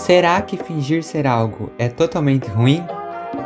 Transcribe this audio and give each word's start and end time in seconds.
Será 0.00 0.40
que 0.40 0.56
fingir 0.56 1.04
ser 1.04 1.26
algo 1.26 1.70
é 1.78 1.86
totalmente 1.86 2.48
ruim? 2.48 2.82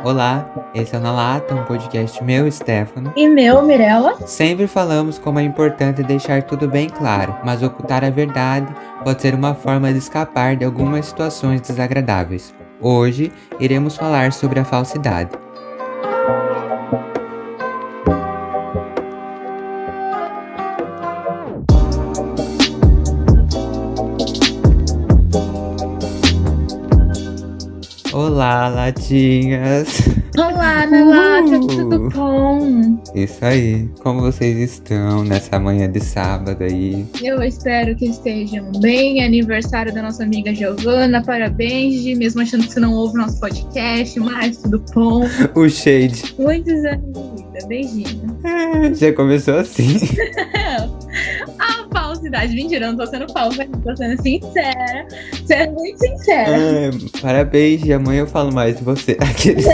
Olá, 0.05 0.49
esse 0.73 0.95
é 0.95 0.97
o 0.97 1.01
Na 1.01 1.11
Lata, 1.11 1.53
um 1.53 1.65
podcast 1.65 2.23
meu, 2.23 2.49
Stefano. 2.49 3.11
E 3.13 3.27
meu, 3.27 3.61
Mirella. 3.61 4.15
Sempre 4.25 4.65
falamos 4.65 5.19
como 5.19 5.37
é 5.37 5.43
importante 5.43 6.01
deixar 6.01 6.43
tudo 6.43 6.65
bem 6.65 6.87
claro, 6.87 7.35
mas 7.43 7.61
ocultar 7.61 8.05
a 8.05 8.09
verdade 8.09 8.73
pode 9.03 9.21
ser 9.21 9.35
uma 9.35 9.53
forma 9.53 9.91
de 9.91 9.99
escapar 9.99 10.55
de 10.55 10.63
algumas 10.63 11.07
situações 11.07 11.59
desagradáveis. 11.59 12.55
Hoje 12.79 13.33
iremos 13.59 13.97
falar 13.97 14.31
sobre 14.31 14.59
a 14.59 14.65
falsidade. 14.65 15.31
Olá, 28.65 28.85
latinhas! 28.85 30.01
Olá, 30.35 30.87
na 30.87 31.05
lata, 31.05 31.59
tudo 31.67 32.09
bom? 32.09 32.99
Isso 33.13 33.45
aí, 33.45 33.87
como 34.01 34.21
vocês 34.21 34.57
estão 34.57 35.23
nessa 35.23 35.59
manhã 35.59 35.87
de 35.87 36.03
sábado 36.03 36.63
aí? 36.63 37.05
Eu 37.21 37.43
espero 37.43 37.95
que 37.95 38.07
estejam 38.07 38.71
bem. 38.81 39.23
Aniversário 39.23 39.93
da 39.93 40.01
nossa 40.01 40.23
amiga 40.23 40.51
Giovana, 40.51 41.21
parabéns, 41.21 42.01
Gi, 42.01 42.15
mesmo 42.15 42.41
achando 42.41 42.65
que 42.65 42.73
você 42.73 42.79
não 42.79 42.93
ouve 42.93 43.19
nosso 43.19 43.39
podcast, 43.39 44.19
mas 44.19 44.57
tudo 44.57 44.83
bom. 44.95 45.21
O 45.53 45.69
shade. 45.69 46.33
Muitos 46.39 46.83
anos 46.85 47.13
de 47.13 47.43
vida, 47.43 47.67
beijinho. 47.67 48.39
É, 48.43 48.93
já 48.95 49.13
começou 49.13 49.59
assim. 49.59 49.99
A 52.25 52.27
falsidade, 52.27 52.55
mentira, 52.55 52.85
eu 52.85 52.89
não 52.93 52.97
tô 52.97 53.05
sendo 53.05 53.31
falsa, 53.31 53.67
tô 53.83 53.95
sendo 53.95 54.19
sincera. 54.21 55.05
Sendo 55.45 55.73
muito 55.73 55.99
sincera. 55.99 56.49
É, 56.49 56.89
parabéns, 57.21 57.85
e 57.85 57.93
amanhã 57.93 58.21
eu 58.21 58.27
falo 58.27 58.51
mais 58.51 58.77
de 58.77 58.83
você. 58.83 59.15
Aqueles- 59.21 59.65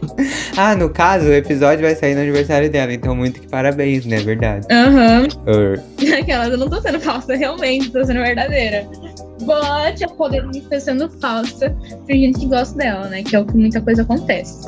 ah, 0.56 0.74
no 0.74 0.88
caso, 0.88 1.26
o 1.26 1.32
episódio 1.34 1.82
vai 1.84 1.94
sair 1.94 2.14
no 2.14 2.22
aniversário 2.22 2.70
dela, 2.70 2.92
então 2.92 3.14
muito 3.14 3.40
que 3.40 3.48
parabéns, 3.48 4.06
né? 4.06 4.16
Verdade. 4.18 4.66
Aham. 4.70 5.26
Er, 5.46 5.82
Aquelas, 6.20 6.48
eu 6.52 6.58
não 6.58 6.68
tô 6.70 6.80
sendo 6.80 6.98
falsa, 7.00 7.34
realmente, 7.36 7.90
tô 7.90 8.02
sendo 8.04 8.20
verdadeira. 8.20 8.86
But 9.42 10.00
eu 10.00 10.08
poderia 10.16 10.50
estar 10.54 10.80
sendo 10.80 11.08
falsa 11.20 11.74
fingindo 12.06 12.38
que 12.38 12.46
gosto 12.46 12.76
dela, 12.76 13.08
né? 13.08 13.22
Que 13.22 13.36
é 13.36 13.40
o 13.40 13.44
que 13.44 13.56
muita 13.56 13.80
coisa 13.80 14.02
acontece. 14.02 14.64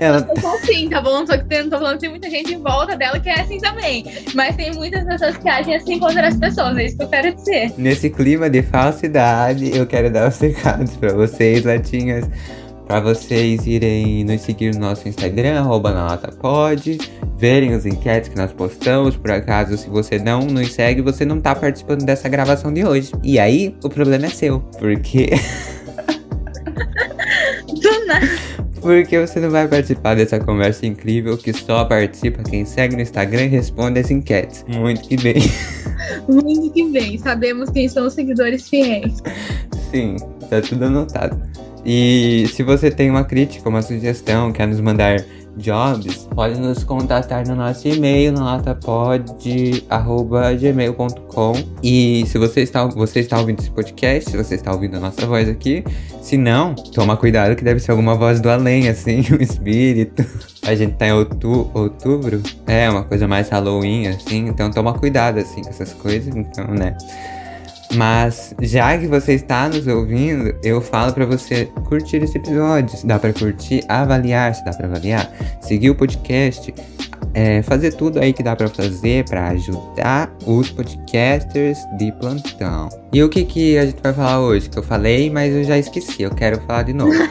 Ela 0.00 0.26
Eu 0.34 0.40
sou 0.40 0.50
assim, 0.54 0.88
tá 0.88 1.00
bom? 1.00 1.26
Só 1.26 1.36
que 1.36 1.44
tem- 1.44 1.68
tô 1.70 1.78
falando 1.78 1.94
que 1.94 2.00
tem 2.00 2.10
muita 2.10 2.30
gente 2.30 2.54
em 2.54 2.58
volta 2.62 2.96
dela 2.96 3.18
que 3.20 3.28
é 3.28 3.40
assim 3.40 3.58
também. 3.58 4.04
Mas 4.34 4.56
tem 4.56 4.72
muitas 4.72 5.04
pessoas 5.04 5.36
que 5.36 5.48
agem 5.48 5.76
assim 5.76 5.98
contra 5.98 6.26
as 6.28 6.36
pessoas, 6.36 6.76
é 6.76 6.84
isso 6.86 6.96
que 6.96 7.02
eu 7.04 7.08
quero 7.08 7.34
dizer. 7.34 7.72
Nesse 7.78 8.10
clima 8.10 8.48
de 8.50 8.62
falsidade, 8.62 9.76
eu 9.76 9.86
quero 9.86 10.10
dar 10.10 10.28
os 10.28 10.38
recados 10.40 10.94
pra 10.96 11.12
vocês, 11.12 11.64
latinhas. 11.64 12.28
Pra 12.86 13.00
vocês 13.00 13.66
irem 13.66 14.24
nos 14.24 14.42
seguir 14.42 14.74
no 14.74 14.80
nosso 14.80 15.08
Instagram, 15.08 15.58
arroba 15.58 15.90
na 15.90 16.04
lata 16.06 16.30
pode, 16.30 16.98
verem 17.34 17.74
os 17.74 17.86
enquetes 17.86 18.28
que 18.28 18.36
nós 18.36 18.52
postamos. 18.52 19.16
Por 19.16 19.30
acaso, 19.30 19.78
se 19.78 19.88
você 19.88 20.18
não 20.18 20.40
nos 20.40 20.70
segue, 20.74 21.00
você 21.00 21.24
não 21.24 21.40
tá 21.40 21.54
participando 21.54 22.04
dessa 22.04 22.28
gravação 22.28 22.70
de 22.70 22.84
hoje. 22.84 23.10
E 23.22 23.38
aí, 23.38 23.74
o 23.82 23.88
problema 23.88 24.26
é 24.26 24.28
seu. 24.28 24.60
Porque, 24.78 25.30
Do 27.82 28.06
nada. 28.06 28.26
Porque 28.84 29.18
você 29.18 29.40
não 29.40 29.50
vai 29.50 29.66
participar 29.66 30.14
dessa 30.14 30.38
conversa 30.38 30.84
incrível 30.84 31.38
que 31.38 31.54
só 31.54 31.86
participa 31.86 32.42
quem 32.42 32.66
segue 32.66 32.94
no 32.94 33.00
Instagram 33.00 33.44
e 33.44 33.48
responde 33.48 33.98
as 33.98 34.10
enquetes. 34.10 34.62
Muito 34.68 35.08
que 35.08 35.16
bem. 35.16 35.36
Muito 36.28 36.70
que 36.70 36.90
bem. 36.90 37.16
Sabemos 37.16 37.70
quem 37.70 37.88
são 37.88 38.06
os 38.06 38.12
seguidores 38.12 38.68
fiéis. 38.68 39.22
Sim, 39.90 40.16
tá 40.50 40.60
tudo 40.60 40.84
anotado. 40.84 41.40
E 41.82 42.46
se 42.52 42.62
você 42.62 42.90
tem 42.90 43.08
uma 43.08 43.24
crítica, 43.24 43.70
uma 43.70 43.80
sugestão, 43.80 44.52
quer 44.52 44.68
nos 44.68 44.80
mandar 44.80 45.24
jobs, 45.56 46.28
pode 46.34 46.60
nos 46.60 46.84
contatar 46.84 47.46
no 47.46 47.54
nosso 47.54 47.86
e-mail, 47.88 48.32
na 48.32 48.56
latapod.gmail.com. 48.56 51.52
E 51.82 52.24
se 52.26 52.36
você 52.38 52.62
está, 52.62 52.86
você 52.86 53.20
está 53.20 53.38
ouvindo 53.38 53.60
esse 53.60 53.70
podcast, 53.70 54.30
se 54.30 54.36
você 54.36 54.56
está 54.56 54.72
ouvindo 54.72 54.96
a 54.96 55.00
nossa 55.00 55.24
voz 55.26 55.48
aqui, 55.48 55.82
se 56.20 56.36
não, 56.36 56.74
toma 56.74 57.16
cuidado 57.16 57.56
que 57.56 57.64
deve 57.64 57.80
ser 57.80 57.92
alguma 57.92 58.14
voz 58.14 58.40
do 58.40 58.50
além, 58.50 58.88
assim, 58.88 59.24
um 59.32 59.42
espírito. 59.42 60.22
A 60.66 60.74
gente 60.74 60.94
tá 60.94 61.06
em 61.06 61.12
outu 61.12 61.70
outubro, 61.74 62.42
é 62.66 62.90
uma 62.90 63.04
coisa 63.04 63.28
mais 63.28 63.50
Halloween, 63.50 64.06
assim, 64.08 64.48
então 64.48 64.70
toma 64.70 64.94
cuidado, 64.94 65.38
assim, 65.38 65.60
com 65.62 65.68
essas 65.68 65.92
coisas, 65.92 66.34
então, 66.34 66.66
né. 66.68 66.96
Mas 67.96 68.54
já 68.60 68.96
que 68.98 69.06
você 69.06 69.34
está 69.34 69.68
nos 69.68 69.86
ouvindo, 69.86 70.54
eu 70.62 70.80
falo 70.80 71.12
pra 71.12 71.24
você 71.24 71.66
curtir 71.88 72.16
esse 72.16 72.38
episódio. 72.38 72.96
Se 72.96 73.06
dá 73.06 73.18
pra 73.18 73.32
curtir, 73.32 73.84
avaliar, 73.88 74.54
se 74.54 74.64
dá 74.64 74.72
pra 74.72 74.86
avaliar, 74.86 75.30
seguir 75.60 75.90
o 75.90 75.94
podcast, 75.94 76.74
é, 77.34 77.62
fazer 77.62 77.92
tudo 77.92 78.18
aí 78.18 78.32
que 78.32 78.42
dá 78.42 78.56
pra 78.56 78.68
fazer 78.68 79.24
pra 79.24 79.48
ajudar 79.48 80.34
os 80.46 80.70
podcasters 80.70 81.78
de 81.98 82.10
plantão. 82.12 82.88
E 83.12 83.22
o 83.22 83.28
que 83.28 83.44
que 83.44 83.78
a 83.78 83.86
gente 83.86 84.00
vai 84.02 84.12
falar 84.12 84.40
hoje? 84.40 84.68
Que 84.68 84.78
eu 84.78 84.82
falei, 84.82 85.30
mas 85.30 85.54
eu 85.54 85.64
já 85.64 85.78
esqueci. 85.78 86.22
Eu 86.22 86.30
quero 86.30 86.60
falar 86.62 86.84
de 86.84 86.92
novo. 86.92 87.12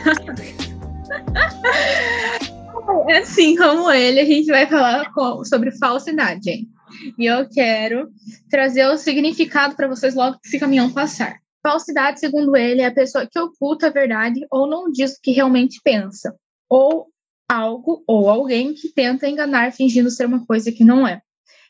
Assim 3.20 3.56
como 3.56 3.92
ele, 3.92 4.20
a 4.20 4.26
gente 4.26 4.48
vai 4.48 4.66
falar 4.66 5.12
sobre 5.46 5.72
falsidade, 5.72 6.50
hein? 6.50 6.73
E 7.18 7.26
eu 7.26 7.48
quero 7.50 8.10
trazer 8.50 8.86
o 8.88 8.98
significado 8.98 9.76
para 9.76 9.88
vocês 9.88 10.16
logo 10.16 10.40
que 10.40 10.48
esse 10.48 10.60
caminhão 10.60 10.92
passar. 10.92 11.38
Falsidade, 11.62 12.20
segundo 12.20 12.56
ele, 12.56 12.82
é 12.82 12.88
a 12.88 12.94
pessoa 12.94 13.28
que 13.30 13.40
oculta 13.40 13.88
a 13.88 13.92
verdade 13.92 14.46
ou 14.52 14.68
não 14.68 14.92
diz 14.92 15.14
o 15.14 15.22
que 15.22 15.32
realmente 15.32 15.80
pensa. 15.84 16.36
Ou 16.70 17.08
algo 17.48 18.04
ou 18.08 18.30
alguém 18.30 18.74
que 18.74 18.90
tenta 18.90 19.28
enganar 19.28 19.72
fingindo 19.72 20.10
ser 20.10 20.26
uma 20.26 20.46
coisa 20.46 20.72
que 20.72 20.84
não 20.84 21.08
é. 21.08 21.22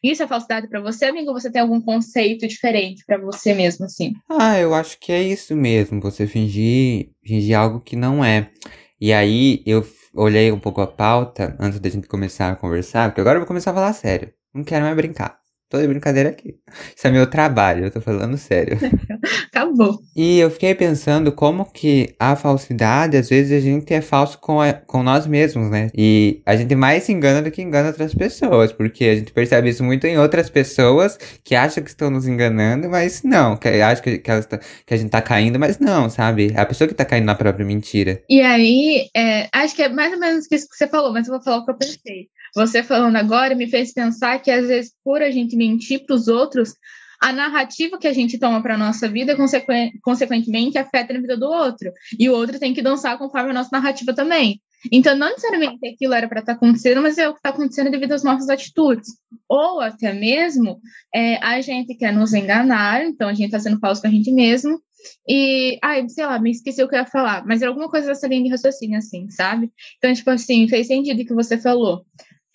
Isso 0.03 0.22
é 0.22 0.28
falsidade 0.28 0.67
para 0.67 0.81
você, 0.81 1.06
amigo? 1.06 1.29
Ou 1.29 1.40
você 1.40 1.50
tem 1.50 1.61
algum 1.61 1.79
conceito 1.79 2.45
diferente 2.45 3.05
para 3.05 3.17
você 3.17 3.53
mesmo, 3.53 3.85
assim? 3.85 4.13
Ah, 4.29 4.59
eu 4.59 4.73
acho 4.73 5.00
que 5.00 5.13
é 5.13 5.23
isso 5.23 5.55
mesmo, 5.55 6.01
você 6.01 6.28
fingir, 6.28 7.11
fingir 7.25 7.57
algo 7.57 7.79
que 7.79 7.95
não 7.95 8.23
é. 8.23 8.51
E 9.00 9.13
aí 9.13 9.63
eu 9.66 9.85
olhei 10.13 10.51
um 10.51 10.59
pouco 10.59 10.81
a 10.81 10.88
pauta 10.88 11.55
antes 11.59 11.79
da 11.79 11.90
gente 11.90 12.07
começar 12.07 12.51
a 12.51 12.55
conversar, 12.55 13.09
porque 13.09 13.22
agora 13.22 13.38
eu 13.38 13.41
vou 13.41 13.47
começar 13.47 13.72
a 13.72 13.73
falar 13.73 13.94
sério. 13.94 14.34
Não 14.53 14.64
quero 14.64 14.84
mais 14.86 14.96
brincar. 14.96 15.38
Tô 15.69 15.81
de 15.81 15.88
brincadeira 15.88 16.30
aqui. 16.30 16.53
Isso 16.96 17.08
é 17.08 17.09
meu 17.12 17.25
trabalho, 17.25 17.86
eu 17.86 17.91
tô 17.91 18.00
falando 18.00 18.38
sério. 18.38 18.78
Acabou. 19.47 20.00
E 20.16 20.38
eu 20.38 20.52
fiquei 20.52 20.75
pensando 20.75 21.31
como 21.31 21.66
que 21.66 22.14
a 22.19 22.36
falsidade, 22.36 23.18
às 23.18 23.30
vezes 23.30 23.52
a 23.52 23.59
gente 23.59 23.91
é 23.91 24.00
falso 24.00 24.38
com, 24.40 24.62
a- 24.62 24.74
com 24.74 25.02
nós 25.02 25.25
mesmos, 25.25 25.72
né? 25.72 25.90
E 25.96 26.44
a 26.46 26.56
gente 26.56 26.75
mais 26.75 27.03
se 27.03 27.12
engana 27.12 27.41
do 27.41 27.50
que 27.50 27.59
engana 27.62 27.88
outras 27.88 28.14
pessoas, 28.14 28.72
porque 28.72 29.06
a 29.06 29.16
gente 29.16 29.31
percebe 29.34 29.69
isso 29.69 29.84
muito 29.84 30.06
em 30.06 30.16
outras 30.18 30.47
pessoas 30.47 31.18
que 31.44 31.56
acham 31.56 31.84
que 31.84 31.90
estão 31.90 32.12
nos 32.12 32.28
enganando, 32.28 32.88
mas 32.88 33.24
não, 33.24 33.58
que 33.58 33.68
acham 33.68 34.03
que, 34.03 34.20
que, 34.20 34.30
elas 34.30 34.46
tá- 34.46 34.59
que 34.85 34.94
a 34.94 34.97
gente 34.97 35.09
tá 35.09 35.24
caindo, 35.24 35.58
mas 35.59 35.80
não, 35.80 36.08
sabe? 36.08 36.52
É 36.56 36.59
a 36.62 36.66
pessoa 36.68 36.88
que 36.88 36.94
tá 36.94 37.03
caindo 37.06 37.25
na 37.25 37.34
própria 37.35 37.66
mentira. 37.66 38.22
E 38.30 38.41
aí, 38.41 39.08
é, 39.16 39.50
acho 39.52 39.75
que 39.75 39.81
é 39.81 39.90
mais 39.90 40.14
ou 40.14 40.20
menos 40.20 40.46
isso 40.52 40.70
que 40.70 40.75
você 40.78 40.88
falou, 40.88 41.12
mas 41.12 41.28
eu 41.28 41.34
vou 41.34 41.41
falar 41.41 41.58
o 41.58 41.66
que 41.66 41.72
eu 41.72 41.78
pensei. 41.78 42.28
Você 42.56 42.84
falando 42.84 43.16
agora 43.16 43.56
me 43.56 43.68
fez 43.68 43.94
pensar 43.94 44.40
que, 44.40 44.52
às 44.52 44.68
vezes, 44.68 44.94
por 45.03 45.22
a 45.22 45.31
gente 45.31 45.56
mentir 45.56 46.06
para 46.06 46.16
os 46.16 46.28
outros, 46.28 46.74
a 47.22 47.31
narrativa 47.31 47.97
que 47.97 48.08
a 48.08 48.14
gente 48.14 48.38
toma 48.38 48.62
para 48.62 48.78
nossa 48.78 49.08
vida, 49.08 49.36
consequen- 49.36 49.91
consequentemente, 50.02 50.78
afeta 50.78 51.14
na 51.14 51.22
vida 51.22 51.38
do 51.38 51.46
outro. 51.46 51.91
E 52.19 52.30
o 52.30 52.34
outro 52.34 52.59
tem 52.59 52.74
que 52.74 52.81
dançar 52.81 53.18
conforme 53.18 53.52
a 53.52 53.53
nossa 53.53 53.69
narrativa 53.72 54.14
também. 54.14 54.62
Então, 54.91 55.16
não 55.16 55.30
necessariamente 55.30 55.88
aquilo 55.88 56.14
era 56.14 56.28
para 56.28 56.41
estar 56.41 56.53
acontecendo, 56.53 57.02
mas 57.02 57.18
é 57.18 57.30
o 57.30 57.31
que 57.34 57.40
está 57.40 57.50
acontecendo 57.50 57.90
devido 57.90 58.12
às 58.12 58.24
nossas 58.24 58.50
atitudes. 58.50 59.08
Ou 59.47 59.80
até 59.80 60.12
mesmo 60.12 60.81
é, 61.16 61.38
a 61.38 61.62
gente 61.62 61.96
quer 61.96 62.12
nos 62.12 62.34
enganar, 62.34 63.05
então 63.05 63.29
a 63.29 63.34
gente 63.34 63.46
está 63.46 63.59
sendo 63.59 63.79
falso 63.79 64.02
com 64.02 64.08
a 64.08 64.11
gente 64.11 64.29
mesmo, 64.32 64.82
e, 65.28 65.78
ai, 65.82 66.08
sei 66.09 66.26
lá, 66.26 66.40
me 66.40 66.52
esqueci 66.52 66.84
o 66.84 66.88
que 66.88 66.96
eu 66.96 67.00
ia 67.00 67.05
falar, 67.05 67.46
mas 67.46 67.61
era 67.61 67.72
alguma 67.72 67.90
coisa 67.90 68.08
dessa 68.08 68.28
linha 68.28 68.44
de 68.44 68.50
raciocínio, 68.50 68.97
assim, 68.97 69.29
sabe? 69.29 69.72
Então, 69.97 70.14
tipo 70.14 70.29
assim, 70.29 70.67
fez 70.67 70.88
sentido 70.88 71.22
o 71.22 71.26
que 71.26 71.34
você 71.34 71.58
falou. 71.58 72.05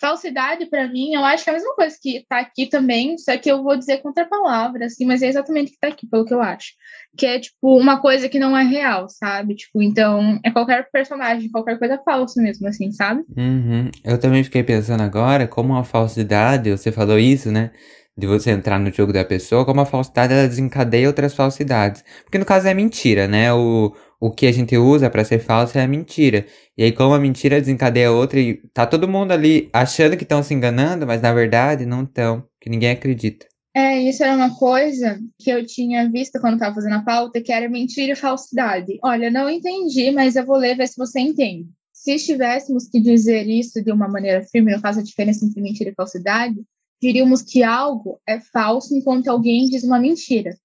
Falsidade, 0.01 0.67
pra 0.67 0.87
mim, 0.87 1.15
eu 1.15 1.25
acho 1.25 1.43
que 1.43 1.51
é 1.51 1.53
a 1.53 1.57
mesma 1.57 1.75
coisa 1.75 1.97
que 2.01 2.25
tá 2.29 2.39
aqui 2.39 2.67
também, 2.67 3.19
só 3.19 3.37
que 3.37 3.51
eu 3.51 3.65
vou 3.65 3.77
dizer 3.77 3.99
contra 3.99 4.23
a 4.23 4.29
palavra, 4.29 4.87
assim, 4.87 5.05
mas 5.05 5.23
é 5.23 5.27
exatamente 5.27 5.71
o 5.71 5.73
que 5.73 5.81
tá 5.81 5.89
aqui, 5.89 6.07
pelo 6.07 6.25
que 6.25 6.33
eu 6.33 6.41
acho. 6.41 6.69
Que 7.17 7.27
é, 7.27 7.41
tipo, 7.41 7.77
uma 7.77 8.01
coisa 8.01 8.29
que 8.29 8.39
não 8.39 8.57
é 8.57 8.63
real, 8.63 9.09
sabe? 9.09 9.57
Tipo, 9.57 9.83
então, 9.83 10.39
é 10.45 10.53
qualquer 10.53 10.89
personagem, 10.93 11.51
qualquer 11.51 11.79
coisa 11.79 12.01
falsa 12.05 12.41
mesmo, 12.41 12.69
assim, 12.69 12.93
sabe? 12.93 13.25
Uhum. 13.37 13.91
Eu 14.05 14.19
também 14.19 14.45
fiquei 14.45 14.63
pensando 14.63 15.03
agora 15.03 15.49
como 15.49 15.77
a 15.77 15.83
falsidade, 15.83 16.71
você 16.71 16.93
falou 16.93 17.19
isso, 17.19 17.51
né? 17.51 17.73
De 18.17 18.27
você 18.27 18.51
entrar 18.51 18.79
no 18.79 18.93
jogo 18.93 19.13
da 19.13 19.25
pessoa, 19.25 19.65
como 19.65 19.81
a 19.81 19.87
falsidade 19.87 20.33
ela 20.33 20.47
desencadeia 20.47 21.09
outras 21.09 21.35
falsidades. 21.35 22.05
Porque 22.23 22.39
no 22.39 22.45
caso 22.45 22.69
é 22.69 22.75
mentira, 22.75 23.27
né? 23.27 23.53
O, 23.53 23.93
o 24.21 24.31
que 24.31 24.47
a 24.47 24.53
gente 24.53 24.77
usa 24.77 25.09
pra 25.09 25.25
ser 25.25 25.39
falso 25.39 25.79
é 25.79 25.83
a 25.83 25.89
mentira. 25.89 26.47
E 26.77 26.83
aí, 26.83 26.93
como 26.93 27.15
a 27.15 27.21
mentira 27.21 27.61
desencadeia 27.61 28.11
outra, 28.11 28.41
e 28.41 28.55
tá 28.73 28.87
todo 28.87 29.09
mundo 29.09 29.33
ali 29.33 29.69
achando 29.73 30.17
que 30.17 30.25
estão 30.25 30.43
se 30.43 30.53
enganando, 30.53 31.07
mas 31.07 31.23
na 31.23 31.33
verdade 31.33 31.87
não 31.87 32.03
estão, 32.03 32.45
que 32.61 32.69
ninguém 32.69 32.91
acredita. 32.91 33.47
É, 33.75 34.01
isso 34.03 34.25
era 34.25 34.35
uma 34.35 34.57
coisa 34.57 35.21
que 35.39 35.51
eu 35.51 35.65
tinha 35.65 36.11
visto 36.11 36.41
quando 36.41 36.55
estava 36.55 36.75
fazendo 36.75 36.97
a 36.97 37.03
pauta, 37.03 37.41
que 37.41 37.53
era 37.53 37.69
mentira 37.69 38.13
e 38.13 38.17
falsidade. 38.17 38.99
Olha, 39.05 39.31
não 39.31 39.49
entendi, 39.49 40.11
mas 40.11 40.35
eu 40.35 40.45
vou 40.45 40.57
ler 40.57 40.77
ver 40.77 40.89
se 40.89 40.97
você 40.97 41.21
entende. 41.21 41.69
Se 41.93 42.15
estivéssemos 42.15 42.89
que 42.89 42.99
dizer 42.99 43.47
isso 43.47 43.83
de 43.83 43.93
uma 43.93 44.09
maneira 44.09 44.43
firme, 44.43 44.75
no 44.75 44.83
caso 44.83 44.99
a 44.99 45.03
diferença 45.03 45.45
entre 45.45 45.61
mentira 45.61 45.91
e 45.91 45.95
falsidade, 45.95 46.57
diríamos 47.01 47.43
que 47.43 47.63
algo 47.63 48.21
é 48.27 48.41
falso 48.41 48.97
enquanto 48.97 49.29
alguém 49.29 49.69
diz 49.69 49.85
uma 49.85 50.01
mentira. 50.01 50.57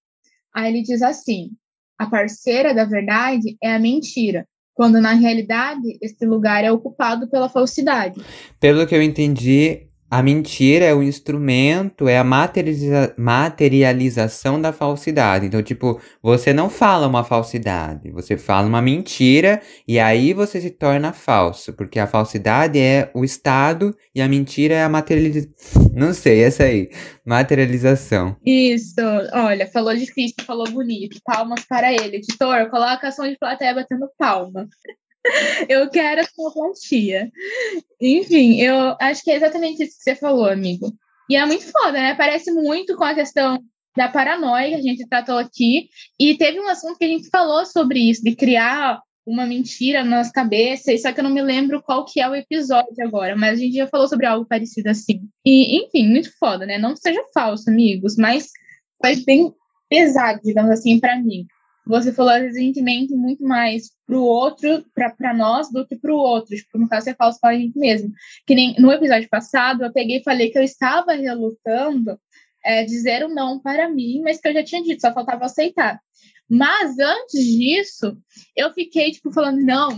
Aí 0.53 0.71
ele 0.71 0.81
diz 0.81 1.01
assim: 1.01 1.51
a 1.98 2.06
parceira 2.06 2.74
da 2.74 2.86
verdade 2.86 3.57
é 3.62 3.74
a 3.74 3.80
mentira, 3.80 4.45
quando 4.74 5.00
na 5.00 5.13
realidade 5.13 5.98
esse 6.01 6.25
lugar 6.25 6.63
é 6.63 6.72
ocupado 6.72 7.30
pela 7.30 7.50
falsidade. 7.50 8.19
Pelo 8.60 8.88
que 8.88 8.95
eu 8.95 9.01
entendi, 9.01 9.88
a 10.13 10.21
mentira 10.21 10.86
é 10.86 10.94
o 10.94 11.01
instrumento, 11.01 12.07
é 12.07 12.19
a 12.19 12.24
materializa 12.24 13.15
materialização 13.18 14.62
da 14.62 14.71
falsidade. 14.71 15.48
Então, 15.48 15.63
tipo, 15.63 16.00
você 16.21 16.54
não 16.54 16.69
fala 16.69 17.07
uma 17.07 17.24
falsidade, 17.24 18.12
você 18.12 18.38
fala 18.38 18.68
uma 18.68 18.80
mentira 18.80 19.60
e 19.88 19.98
aí 19.98 20.31
você 20.31 20.62
se 20.62 20.69
torna 20.69 21.13
falso, 21.13 21.74
porque 21.74 21.98
a 21.98 22.06
falsidade 22.06 22.77
é 22.77 23.10
o 23.15 23.25
estado 23.25 23.98
e 24.13 24.21
a 24.21 24.30
mentira 24.30 24.75
é 24.75 24.83
a 24.83 24.89
materialização. 24.89 25.81
Não 25.94 26.13
sei, 26.13 26.44
essa 26.44 26.63
aí, 26.63 26.89
materialização. 27.25 28.36
Isso, 28.45 29.01
olha, 29.31 29.68
falou 29.68 29.95
difícil, 29.95 30.44
falou 30.45 30.69
bonito. 30.69 31.19
Palmas 31.24 31.66
para 31.66 31.92
ele. 31.92 32.18
Editor, 32.18 32.69
coloca 32.69 33.06
a 33.06 33.09
ação 33.09 33.27
de 33.27 33.38
plateia 33.38 33.75
batendo 33.75 34.09
palma. 34.18 34.68
Eu 35.69 35.89
quero 35.89 36.21
a 36.21 36.51
quantia. 36.53 37.31
Enfim, 38.01 38.59
eu 38.59 38.95
acho 38.99 39.23
que 39.23 39.31
é 39.31 39.35
exatamente 39.35 39.83
isso 39.83 39.97
que 39.97 40.03
você 40.03 40.15
falou, 40.15 40.45
amigo. 40.45 40.93
E 41.29 41.35
é 41.35 41.45
muito 41.45 41.65
foda, 41.71 41.93
né? 41.93 42.15
Parece 42.15 42.51
muito 42.51 42.95
com 42.95 43.03
a 43.03 43.15
questão 43.15 43.63
da 43.95 44.07
paranoia 44.07 44.69
que 44.69 44.75
a 44.75 44.81
gente 44.81 45.07
tratou 45.07 45.37
aqui. 45.37 45.89
E 46.19 46.37
teve 46.37 46.59
um 46.59 46.67
assunto 46.67 46.97
que 46.97 47.05
a 47.05 47.07
gente 47.07 47.29
falou 47.29 47.65
sobre 47.65 47.99
isso, 47.99 48.23
de 48.23 48.35
criar 48.35 49.01
uma 49.25 49.45
mentira 49.45 50.03
nas 50.03 50.29
cabeças, 50.29 51.01
só 51.01 51.13
que 51.13 51.21
eu 51.21 51.23
não 51.23 51.31
me 51.31 51.41
lembro 51.41 51.81
qual 51.81 52.03
que 52.03 52.19
é 52.19 52.29
o 52.29 52.35
episódio 52.35 52.93
agora, 53.01 53.37
mas 53.37 53.53
a 53.53 53.55
gente 53.55 53.77
já 53.77 53.87
falou 53.87 54.05
sobre 54.05 54.25
algo 54.25 54.45
parecido 54.45 54.89
assim. 54.89 55.21
E, 55.45 55.81
enfim, 55.81 56.09
muito 56.09 56.29
foda, 56.37 56.65
né? 56.65 56.77
Não 56.77 56.93
seja 56.93 57.23
falso, 57.33 57.69
amigos, 57.69 58.17
mas 58.17 58.49
faz 59.01 59.23
bem 59.23 59.53
pesado, 59.89 60.41
digamos 60.43 60.71
assim, 60.71 60.99
para 60.99 61.17
mim 61.21 61.47
você 61.85 62.13
falou 62.13 62.33
recentemente 62.33 63.13
muito 63.13 63.44
mais 63.44 63.91
pro 64.06 64.21
outro, 64.24 64.85
para 64.94 65.33
nós, 65.33 65.71
do 65.71 65.85
que 65.85 65.95
pro 65.95 66.15
outro. 66.15 66.56
Tipo, 66.56 66.77
no 66.77 66.88
caso, 66.88 67.06
você 67.06 67.15
fala 67.15 67.33
para 67.41 67.56
a 67.56 67.57
gente 67.57 67.77
mesmo. 67.77 68.12
Que 68.47 68.56
nem 68.56 68.75
no 68.80 68.91
episódio 68.91 69.27
passado, 69.30 69.83
eu 69.83 69.91
peguei 69.91 70.18
e 70.18 70.24
falei 70.24 70.50
que 70.50 70.57
eu 70.57 70.63
estava 70.63 71.13
relutando 71.13 72.19
é, 72.63 72.83
dizer 72.83 73.25
o 73.25 73.30
não 73.30 73.59
para 73.59 73.89
mim, 73.89 74.21
mas 74.24 74.39
que 74.39 74.47
eu 74.47 74.53
já 74.53 74.63
tinha 74.63 74.81
dito, 74.81 75.01
só 75.01 75.13
faltava 75.13 75.45
aceitar. 75.45 76.00
Mas 76.50 77.00
antes 77.00 77.44
disso, 77.44 78.18
eu 78.56 78.71
fiquei, 78.74 79.12
tipo, 79.12 79.31
falando, 79.31 79.62
não, 79.62 79.89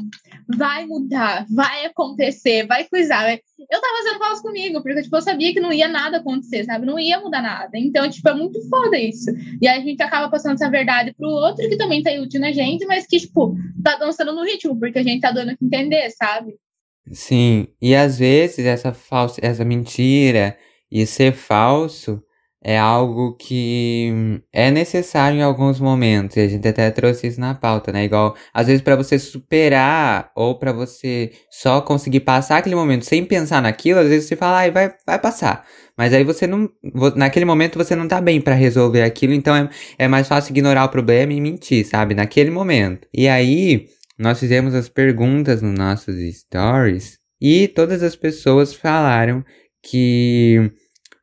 vai 0.48 0.86
mudar, 0.86 1.46
vai 1.50 1.86
acontecer, 1.86 2.66
vai 2.66 2.86
coisar. 2.86 3.38
Eu 3.70 3.82
tava 3.82 3.98
fazendo 3.98 4.20
falso 4.20 4.42
comigo, 4.42 4.82
porque, 4.82 5.02
tipo, 5.02 5.16
eu 5.16 5.22
sabia 5.22 5.54
que 5.54 5.60
não 5.60 5.74
ia 5.74 5.88
nada 5.88 6.18
acontecer, 6.18 6.64
sabe? 6.64 6.86
Não 6.86 7.00
ia 7.00 7.20
mudar 7.20 7.42
nada. 7.42 7.78
Então, 7.78 8.10
tipo, 8.10 8.28
é 8.30 8.34
muito 8.34 8.62
foda 8.70 8.98
isso. 8.98 9.32
E 9.62 9.68
aí 9.68 9.80
a 9.80 9.84
gente 9.84 10.02
acaba 10.02 10.30
passando 10.30 10.54
essa 10.54 10.70
verdade 10.70 11.14
pro 11.14 11.28
outro, 11.28 11.68
que 11.68 11.78
também 11.78 12.04
tá 12.04 12.12
útil 12.12 12.40
na 12.40 12.52
gente, 12.52 12.86
mas 12.86 13.06
que, 13.08 13.20
tipo, 13.20 13.56
tá 13.84 13.98
dançando 13.98 14.34
no 14.34 14.44
ritmo, 14.44 14.78
porque 14.80 15.00
a 15.00 15.04
gente 15.04 15.22
tá 15.22 15.32
dando 15.32 15.56
que 15.58 15.66
entender, 15.66 16.10
sabe? 16.12 16.56
Sim, 17.12 17.68
e 17.82 17.96
às 17.96 18.18
vezes 18.18 18.66
essa 18.66 18.92
falsa, 18.92 19.40
essa 19.44 19.64
mentira 19.64 20.58
e 20.92 21.06
ser 21.06 21.34
falso 21.34 22.24
é 22.68 22.80
algo 22.80 23.34
que 23.38 24.42
é 24.52 24.72
necessário 24.72 25.38
em 25.38 25.44
alguns 25.44 25.80
momentos, 25.80 26.36
e 26.36 26.40
a 26.40 26.48
gente 26.48 26.68
até 26.68 26.90
trouxe 26.90 27.28
isso 27.28 27.40
na 27.40 27.54
pauta, 27.54 27.92
né? 27.92 28.06
Igual, 28.06 28.36
às 28.52 28.66
vezes 28.66 28.82
para 28.82 28.96
você 28.96 29.20
superar 29.20 30.32
ou 30.36 30.58
para 30.58 30.74
você 30.74 31.32
só 31.52 31.80
conseguir 31.80 32.22
passar 32.22 32.58
aquele 32.58 32.74
momento 32.74 33.06
sem 33.06 33.24
pensar 33.24 33.62
naquilo, 33.62 34.00
às 34.00 34.08
vezes 34.08 34.28
você 34.28 34.36
fala, 34.36 34.58
ai, 34.58 34.72
vai, 34.72 34.92
vai 35.06 35.20
passar. 35.20 35.64
Mas 35.96 36.12
aí 36.12 36.24
você 36.24 36.48
não, 36.48 36.68
naquele 37.16 37.46
momento 37.46 37.78
você 37.78 37.96
não 37.96 38.08
tá 38.08 38.20
bem 38.20 38.42
para 38.42 38.56
resolver 38.56 39.04
aquilo, 39.04 39.34
então 39.34 39.56
é, 39.56 39.70
é 40.00 40.08
mais 40.08 40.28
fácil 40.28 40.52
ignorar 40.52 40.86
o 40.86 40.90
problema 40.90 41.34
e 41.34 41.40
mentir, 41.40 41.86
sabe? 41.86 42.16
Naquele 42.16 42.50
momento. 42.50 43.08
E 43.14 43.28
aí, 43.28 43.86
nós 44.18 44.40
fizemos 44.40 44.74
as 44.74 44.90
perguntas 44.90 45.62
nos 45.62 45.78
nossos 45.78 46.16
stories 46.36 47.20
e 47.40 47.68
todas 47.68 48.02
as 48.02 48.16
pessoas 48.16 48.74
falaram 48.74 49.46
que 49.84 50.72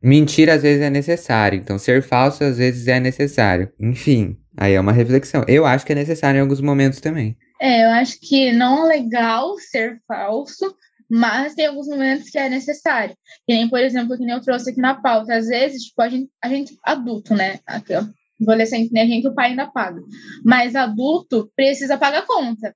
Mentir 0.03 0.51
às 0.51 0.63
vezes 0.63 0.83
é 0.83 0.91
necessário, 0.91 1.59
então 1.59 1.79
ser 1.79 2.03
falso 2.03 2.43
às 2.43 2.59
vezes 2.59 2.89
é 2.89 2.99
necessário. 2.99 3.73
Enfim, 3.79 4.37
aí 4.57 4.75
é 4.75 4.81
uma 4.81 4.93
reflexão. 4.93 5.45
Eu 5.47 5.65
acho 5.65 5.87
que 5.87 5.93
é 5.93 5.95
necessário 5.95 6.39
em 6.39 6.41
alguns 6.41 6.61
momentos 6.61 7.01
também. 7.01 7.37
É, 7.61 7.85
eu 7.85 7.91
acho 7.91 8.19
que 8.21 8.51
não 8.53 8.91
é 8.91 8.97
legal 8.97 9.57
ser 9.59 10.01
falso, 10.09 10.75
mas 11.09 11.55
tem 11.55 11.67
alguns 11.67 11.87
momentos 11.87 12.29
que 12.29 12.39
é 12.39 12.49
necessário. 12.49 13.15
Que 13.47 13.55
nem, 13.55 13.69
por 13.69 13.79
exemplo, 13.79 14.17
que 14.17 14.25
nem 14.25 14.35
eu 14.35 14.41
trouxe 14.41 14.71
aqui 14.71 14.81
na 14.81 15.01
pauta. 15.01 15.37
Às 15.37 15.47
vezes, 15.47 15.85
tipo, 15.85 16.03
a 16.03 16.09
gente, 16.09 16.31
a 16.43 16.49
gente 16.49 16.77
adulto, 16.83 17.35
né? 17.35 17.61
Aqui, 17.65 17.95
ó, 17.95 18.03
adolescente, 18.41 18.93
né? 18.93 19.03
A 19.03 19.07
gente, 19.07 19.29
o 19.29 19.35
pai 19.35 19.51
ainda 19.51 19.71
paga. 19.71 20.01
Mas 20.45 20.75
adulto 20.75 21.53
precisa 21.55 21.97
pagar 21.97 22.27
conta. 22.27 22.75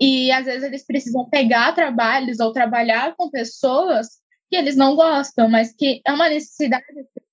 E 0.00 0.32
às 0.32 0.44
vezes 0.44 0.62
eles 0.64 0.84
precisam 0.84 1.28
pegar 1.28 1.72
trabalhos 1.72 2.40
ou 2.40 2.52
trabalhar 2.52 3.14
com 3.16 3.30
pessoas 3.30 4.08
que 4.48 4.56
eles 4.56 4.76
não 4.76 4.94
gostam, 4.94 5.48
mas 5.48 5.74
que 5.74 6.00
é 6.06 6.12
uma 6.12 6.28
necessidade 6.28 6.84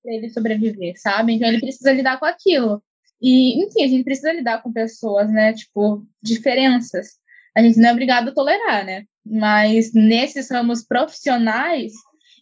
para 0.04 0.14
ele 0.14 0.30
sobreviver, 0.30 1.00
sabe? 1.00 1.34
Então 1.34 1.48
ele 1.48 1.60
precisa 1.60 1.92
lidar 1.92 2.20
com 2.20 2.26
aquilo. 2.26 2.84
E, 3.22 3.64
enfim, 3.64 3.84
a 3.84 3.88
gente 3.88 4.04
precisa 4.04 4.34
lidar 4.34 4.62
com 4.62 4.74
pessoas, 4.74 5.32
né? 5.32 5.54
Tipo, 5.54 6.06
diferenças. 6.22 7.12
A 7.56 7.62
gente 7.62 7.80
não 7.80 7.90
é 7.90 7.92
obrigado 7.92 8.30
a 8.30 8.34
tolerar, 8.34 8.86
né? 8.86 9.06
Mas 9.26 9.94
nesses 9.94 10.52
ramos 10.52 10.84
profissionais, 10.86 11.94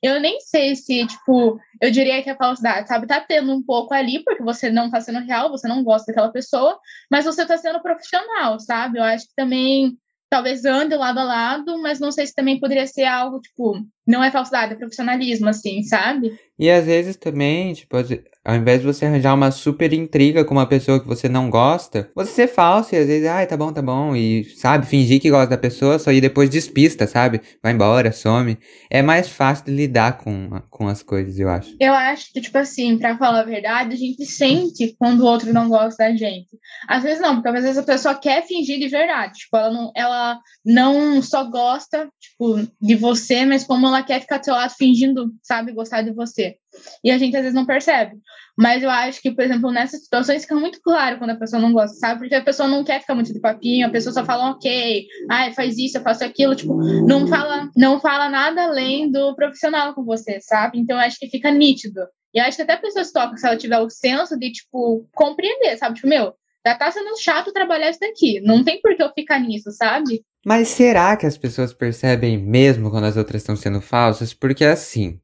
eu 0.01 0.19
nem 0.19 0.39
sei 0.39 0.75
se, 0.75 1.06
tipo, 1.06 1.59
eu 1.79 1.91
diria 1.91 2.24
que 2.24 2.29
a 2.29 2.35
falsidade, 2.35 2.88
sabe, 2.88 3.06
tá 3.06 3.19
tendo 3.21 3.53
um 3.53 3.62
pouco 3.62 3.94
ali, 3.94 4.24
porque 4.24 4.41
você 4.41 4.71
não 4.71 4.89
tá 4.89 5.00
sendo 5.00 5.19
real, 5.19 5.51
você 5.51 5.67
não 5.67 5.83
gosta 5.83 6.07
daquela 6.07 6.31
pessoa, 6.31 6.79
mas 7.09 7.25
você 7.25 7.45
tá 7.45 7.56
sendo 7.57 7.81
profissional, 7.81 8.59
sabe? 8.59 8.97
Eu 8.97 9.03
acho 9.03 9.27
que 9.27 9.35
também 9.35 9.95
talvez 10.27 10.65
ande 10.65 10.95
lado 10.95 11.19
a 11.19 11.24
lado, 11.24 11.79
mas 11.81 12.00
não 12.00 12.12
sei 12.12 12.25
se 12.25 12.33
também 12.33 12.59
poderia 12.59 12.88
ser 12.88 13.03
algo, 13.03 13.39
tipo, 13.39 13.85
não 14.07 14.24
é 14.24 14.31
falsidade, 14.31 14.74
é 14.74 14.77
profissionalismo, 14.77 15.50
assim, 15.50 15.83
sabe? 15.83 16.31
E 16.57 16.69
às 16.69 16.86
vezes 16.86 17.15
também, 17.15 17.74
tipo, 17.74 17.98
ao 18.44 18.56
invés 18.56 18.81
de 18.81 18.86
você 18.86 19.06
arranjar 19.06 19.33
uma 19.33 19.51
super 19.51 19.94
intriga 19.94 20.45
com 20.45 20.53
uma 20.53 20.68
pessoa 20.68 21.00
que 21.00 21.07
você 21.07 21.27
não 21.27 21.50
gosta, 21.50 22.10
você 22.15 22.31
ser 22.31 22.48
falso 22.48 22.93
e 22.93 22.98
às 22.98 23.08
vezes, 23.08 23.27
ai, 23.27 23.48
tá 23.48 23.58
bom, 23.58 23.72
tá 23.72 23.81
bom, 23.81 24.15
e 24.15 24.43
sabe, 24.55 24.86
fingir 24.86 25.22
que 25.22 25.29
gosta 25.29 25.50
da 25.50 25.58
pessoa, 25.58 26.00
só 26.00 26.12
ir 26.12 26.22
depois 26.22 26.50
despista, 26.50 27.08
sabe? 27.08 27.41
Vai 27.63 27.74
embora, 27.74 28.12
some. 28.12 28.58
É 28.89 29.01
mais 29.01 29.27
fácil 29.27 29.65
de 29.65 29.72
lidar 29.72 30.17
com, 30.17 30.50
com 30.70 30.88
as 30.88 31.01
coisas, 31.03 31.39
eu 31.39 31.50
acho. 31.50 31.75
Eu 31.79 31.93
acho 31.93 32.31
que, 32.31 32.41
tipo 32.41 32.58
assim, 32.58 32.98
pra 32.98 33.17
falar 33.17 33.41
a 33.41 33.46
verdade, 33.46 33.93
a 33.93 33.98
gente 33.98 34.25
sente 34.25 34.96
quando 35.00 35.22
o 35.22 35.25
outro 35.25 35.53
não 35.53 35.70
gosta 35.70 36.03
da 36.03 36.15
gente. 36.15 36.50
Às 36.88 37.03
vezes 37.03 37.22
não, 37.22 37.36
porque 37.36 37.50
às 37.50 37.63
vezes 37.63 37.77
a 37.77 37.84
pessoa 37.84 38.15
quer 38.15 38.46
fingir 38.46 38.79
de 38.79 38.88
verdade. 38.88 39.34
Tipo, 39.39 39.58
ela 39.58 39.72
não, 39.72 39.91
ela 39.96 40.39
não 40.65 41.22
só 41.22 41.43
gosta, 41.43 42.08
tipo, 42.20 42.67
de 42.79 42.96
você, 42.96 43.46
mas 43.46 43.63
como 43.63 43.88
ela 43.91 44.03
quer 44.03 44.21
ficar 44.21 44.38
do 44.38 44.45
seu 44.45 44.53
lado 44.53 44.74
fingindo, 44.77 45.31
sabe, 45.41 45.71
gostar 45.71 46.01
de 46.01 46.12
você. 46.13 46.55
E 47.03 47.12
a 47.12 47.17
gente 47.17 47.36
às 47.36 47.41
vezes 47.41 47.55
não 47.55 47.65
percebe. 47.65 48.17
Mas 48.57 48.83
eu 48.83 48.89
acho 48.89 49.21
que, 49.21 49.31
por 49.31 49.43
exemplo, 49.43 49.71
nessas 49.71 50.03
situações 50.03 50.43
fica 50.43 50.55
muito 50.55 50.79
claro 50.81 51.17
quando 51.17 51.31
a 51.31 51.36
pessoa 51.36 51.62
não 51.62 51.74
gosta, 51.74 51.95
sabe? 51.98 52.21
Porque 52.21 52.36
a 52.36 52.43
pessoa 52.43 52.67
não 52.67 52.83
quer 52.83 53.01
ficar 53.01 53.15
muito 53.15 53.33
de 53.33 53.39
papinho, 53.39 53.88
a 53.88 53.91
pessoa 53.91 54.13
só 54.13 54.24
fala, 54.24 54.51
ok, 54.51 55.05
ai, 55.29 55.53
faz 55.53 55.77
isso, 55.77 55.98
eu 55.98 56.01
faço 56.01 56.24
aquilo, 56.24 56.55
tipo, 56.55 56.75
não 57.05 57.27
fala, 57.27 57.69
não 57.75 58.00
fala 58.00 58.29
nada 58.29 58.63
além 58.63 59.12
do 59.12 59.36
profissional 59.36 59.93
com 59.93 60.03
você, 60.03 60.39
sabe? 60.41 60.79
Então 60.79 60.98
eu 60.98 61.03
acho 61.03 61.17
que 61.19 61.29
fica 61.29 61.51
nítido. 61.51 62.01
E 62.33 62.39
eu 62.39 62.45
acho 62.45 62.55
que 62.55 62.63
até 62.63 62.74
a 62.74 62.81
pessoa 62.81 63.03
se 63.03 63.12
toca 63.12 63.36
se 63.36 63.45
ela 63.45 63.57
tiver 63.57 63.79
o 63.79 63.89
senso 63.89 64.38
de, 64.38 64.51
tipo, 64.51 65.07
compreender, 65.13 65.77
sabe? 65.77 65.95
Tipo, 65.95 66.07
meu, 66.07 66.33
já 66.65 66.75
tá 66.75 66.91
sendo 66.91 67.19
chato 67.19 67.51
trabalhar 67.51 67.89
isso 67.89 68.00
daqui. 68.00 68.39
Não 68.41 68.63
tem 68.63 68.79
por 68.81 68.95
que 68.95 69.03
eu 69.03 69.12
ficar 69.13 69.39
nisso, 69.39 69.71
sabe? 69.71 70.24
Mas 70.45 70.69
será 70.69 71.15
que 71.15 71.25
as 71.25 71.38
pessoas 71.38 71.74
percebem 71.74 72.38
mesmo 72.38 72.89
quando 72.89 73.05
as 73.05 73.17
outras 73.17 73.41
estão 73.41 73.55
sendo 73.55 73.79
falsas? 73.79 74.33
Porque 74.33 74.65
assim, 74.65 75.19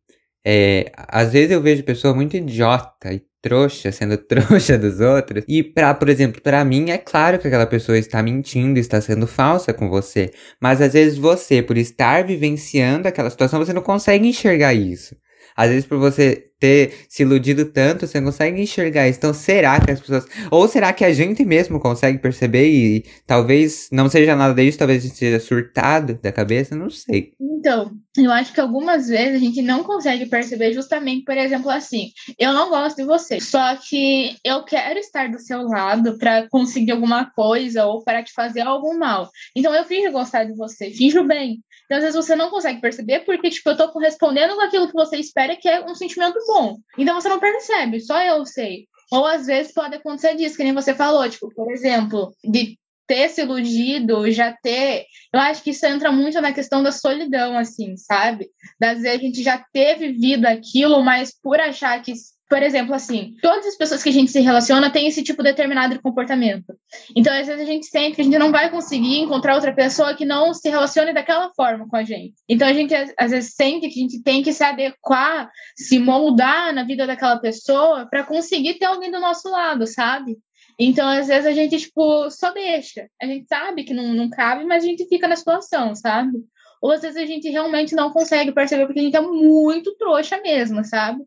é, 0.45 0.91
às 0.95 1.33
vezes 1.33 1.51
eu 1.51 1.61
vejo 1.61 1.83
pessoa 1.83 2.13
muito 2.13 2.37
idiota 2.37 3.11
e 3.13 3.21
trouxa, 3.41 3.91
sendo 3.91 4.17
trouxa 4.27 4.77
dos 4.77 4.99
outros. 4.99 5.43
E 5.47 5.63
para, 5.63 5.93
por 5.93 6.09
exemplo, 6.09 6.41
para 6.41 6.63
mim 6.63 6.89
é 6.91 6.97
claro 6.97 7.39
que 7.39 7.47
aquela 7.47 7.65
pessoa 7.65 7.97
está 7.97 8.21
mentindo, 8.21 8.79
está 8.79 9.01
sendo 9.01 9.27
falsa 9.27 9.73
com 9.73 9.89
você. 9.89 10.31
Mas 10.61 10.81
às 10.81 10.93
vezes 10.93 11.17
você, 11.17 11.61
por 11.61 11.77
estar 11.77 12.23
vivenciando 12.25 13.07
aquela 13.07 13.29
situação, 13.29 13.59
você 13.59 13.73
não 13.73 13.81
consegue 13.81 14.27
enxergar 14.27 14.73
isso. 14.73 15.15
Às 15.55 15.69
vezes 15.69 15.85
por 15.85 15.97
você 15.97 16.46
ter 16.59 17.05
se 17.07 17.23
iludido 17.23 17.65
tanto, 17.65 18.07
você 18.07 18.19
não 18.19 18.27
consegue 18.27 18.61
enxergar 18.61 19.07
isso. 19.07 19.19
Então, 19.19 19.33
será 19.33 19.79
que 19.79 19.91
as 19.91 19.99
pessoas. 19.99 20.25
Ou 20.51 20.67
será 20.67 20.93
que 20.93 21.05
a 21.05 21.13
gente 21.13 21.43
mesmo 21.45 21.79
consegue 21.79 22.17
perceber 22.17 22.67
e, 22.69 22.97
e 22.97 23.05
talvez 23.25 23.89
não 23.91 24.09
seja 24.09 24.35
nada 24.35 24.53
disso, 24.53 24.77
talvez 24.77 25.03
a 25.03 25.07
gente 25.07 25.17
seja 25.17 25.39
surtado 25.39 26.19
da 26.21 26.31
cabeça? 26.31 26.75
Não 26.75 26.89
sei. 26.89 27.33
Então, 27.39 27.91
eu 28.17 28.31
acho 28.31 28.53
que 28.53 28.61
algumas 28.61 29.07
vezes 29.07 29.35
a 29.35 29.39
gente 29.39 29.61
não 29.61 29.83
consegue 29.83 30.25
perceber 30.25 30.73
justamente, 30.73 31.23
por 31.23 31.37
exemplo, 31.37 31.69
assim, 31.69 32.11
eu 32.37 32.53
não 32.53 32.69
gosto 32.69 32.97
de 32.97 33.03
você, 33.03 33.39
só 33.39 33.75
que 33.75 34.35
eu 34.43 34.63
quero 34.63 34.99
estar 34.99 35.29
do 35.29 35.39
seu 35.39 35.63
lado 35.63 36.17
para 36.17 36.47
conseguir 36.49 36.91
alguma 36.91 37.29
coisa 37.31 37.85
ou 37.85 38.03
para 38.03 38.23
te 38.23 38.31
fazer 38.33 38.61
algum 38.61 38.97
mal. 38.97 39.29
Então 39.55 39.73
eu 39.73 39.85
finjo 39.85 40.11
gostar 40.11 40.45
de 40.45 40.55
você, 40.55 40.91
finjo 40.91 41.23
bem. 41.23 41.61
Então, 41.85 41.97
às 41.97 42.03
vezes 42.03 42.15
você 42.15 42.35
não 42.35 42.49
consegue 42.49 42.81
perceber 42.81 43.21
porque, 43.21 43.49
tipo, 43.49 43.69
eu 43.69 43.77
tô 43.77 43.89
correspondendo 43.89 44.55
com 44.55 44.61
aquilo 44.61 44.87
que 44.87 44.93
você 44.93 45.17
espera, 45.17 45.55
que 45.55 45.69
é 45.69 45.85
um 45.85 45.95
sentimento 45.95 46.37
bom. 46.47 46.77
Então 46.97 47.19
você 47.19 47.29
não 47.29 47.39
percebe, 47.39 47.99
só 47.99 48.21
eu 48.21 48.45
sei. 48.45 48.87
Ou 49.11 49.25
às 49.25 49.45
vezes 49.45 49.73
pode 49.73 49.95
acontecer 49.95 50.35
disso, 50.35 50.57
que 50.57 50.63
nem 50.63 50.73
você 50.73 50.93
falou, 50.93 51.29
tipo, 51.29 51.53
por 51.53 51.71
exemplo, 51.71 52.33
de 52.43 52.77
ter 53.07 53.29
se 53.29 53.41
iludido, 53.41 54.29
já 54.31 54.51
ter. 54.61 55.05
Eu 55.33 55.39
acho 55.39 55.63
que 55.63 55.69
isso 55.69 55.85
entra 55.85 56.11
muito 56.11 56.41
na 56.41 56.51
questão 56.51 56.83
da 56.83 56.91
solidão, 56.91 57.57
assim, 57.57 57.95
sabe? 57.95 58.49
Das 58.79 59.01
vezes 59.01 59.19
a 59.19 59.21
gente 59.21 59.41
já 59.43 59.63
ter 59.71 59.97
vivido 59.97 60.45
aquilo, 60.45 61.01
mas 61.01 61.31
por 61.41 61.59
achar 61.59 62.01
que 62.01 62.11
por 62.49 62.63
exemplo, 62.63 62.93
assim, 62.93 63.35
todas 63.41 63.65
as 63.65 63.75
pessoas 63.75 64.01
que 64.01 64.09
a 64.09 64.13
gente 64.13 64.31
se 64.31 64.39
relaciona 64.39 64.89
têm 64.89 65.07
esse 65.07 65.21
tipo 65.21 65.43
de 65.43 65.49
determinado 65.49 66.01
comportamento. 66.01 66.77
Então, 67.15 67.33
às 67.33 67.45
vezes 67.45 67.61
a 67.61 67.65
gente 67.65 67.85
sente 67.87 68.15
que 68.15 68.21
a 68.21 68.23
gente 68.23 68.37
não 68.37 68.51
vai 68.51 68.69
conseguir 68.69 69.19
encontrar 69.19 69.55
outra 69.55 69.73
pessoa 69.73 70.13
que 70.13 70.23
não 70.23 70.53
se 70.53 70.69
relacione 70.69 71.13
daquela 71.13 71.51
forma 71.53 71.87
com 71.89 71.97
a 71.97 72.03
gente. 72.03 72.35
Então, 72.47 72.67
a 72.67 72.73
gente 72.73 72.93
às 73.17 73.31
vezes 73.31 73.53
sente 73.53 73.89
que 73.89 73.99
a 73.99 74.03
gente 74.03 74.23
tem 74.23 74.41
que 74.41 74.53
se 74.53 74.63
adequar, 74.63 75.49
se 75.75 75.99
moldar 75.99 76.73
na 76.73 76.83
vida 76.83 77.05
daquela 77.05 77.37
pessoa 77.37 78.07
para 78.09 78.23
conseguir 78.23 78.75
ter 78.75 78.85
alguém 78.85 79.11
do 79.11 79.19
nosso 79.19 79.49
lado, 79.49 79.85
sabe? 79.85 80.37
Então, 80.79 81.07
às 81.07 81.27
vezes 81.27 81.45
a 81.45 81.51
gente, 81.51 81.77
tipo, 81.77 82.29
só 82.29 82.53
deixa. 82.53 83.09
A 83.21 83.25
gente 83.25 83.47
sabe 83.47 83.83
que 83.83 83.93
não, 83.93 84.13
não 84.13 84.29
cabe, 84.29 84.63
mas 84.63 84.83
a 84.83 84.87
gente 84.87 85.07
fica 85.07 85.27
na 85.27 85.35
situação, 85.35 85.95
sabe? 85.95 86.37
Ou 86.81 86.91
às 86.91 87.01
vezes 87.01 87.17
a 87.17 87.25
gente 87.25 87.49
realmente 87.49 87.95
não 87.95 88.11
consegue 88.11 88.51
perceber 88.51 88.85
porque 88.85 88.99
a 88.99 89.03
gente 89.03 89.17
é 89.17 89.21
muito 89.21 89.95
trouxa 89.97 90.39
mesmo, 90.39 90.85
sabe? 90.85 91.23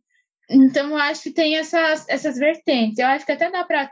Então, 0.51 0.91
eu 0.91 0.97
acho 0.97 1.23
que 1.23 1.31
tem 1.31 1.57
essas, 1.57 2.09
essas 2.09 2.37
vertentes. 2.37 2.99
Eu 2.99 3.07
acho 3.07 3.25
que 3.25 3.31
até 3.31 3.49
dá 3.51 3.65
para 3.65 3.89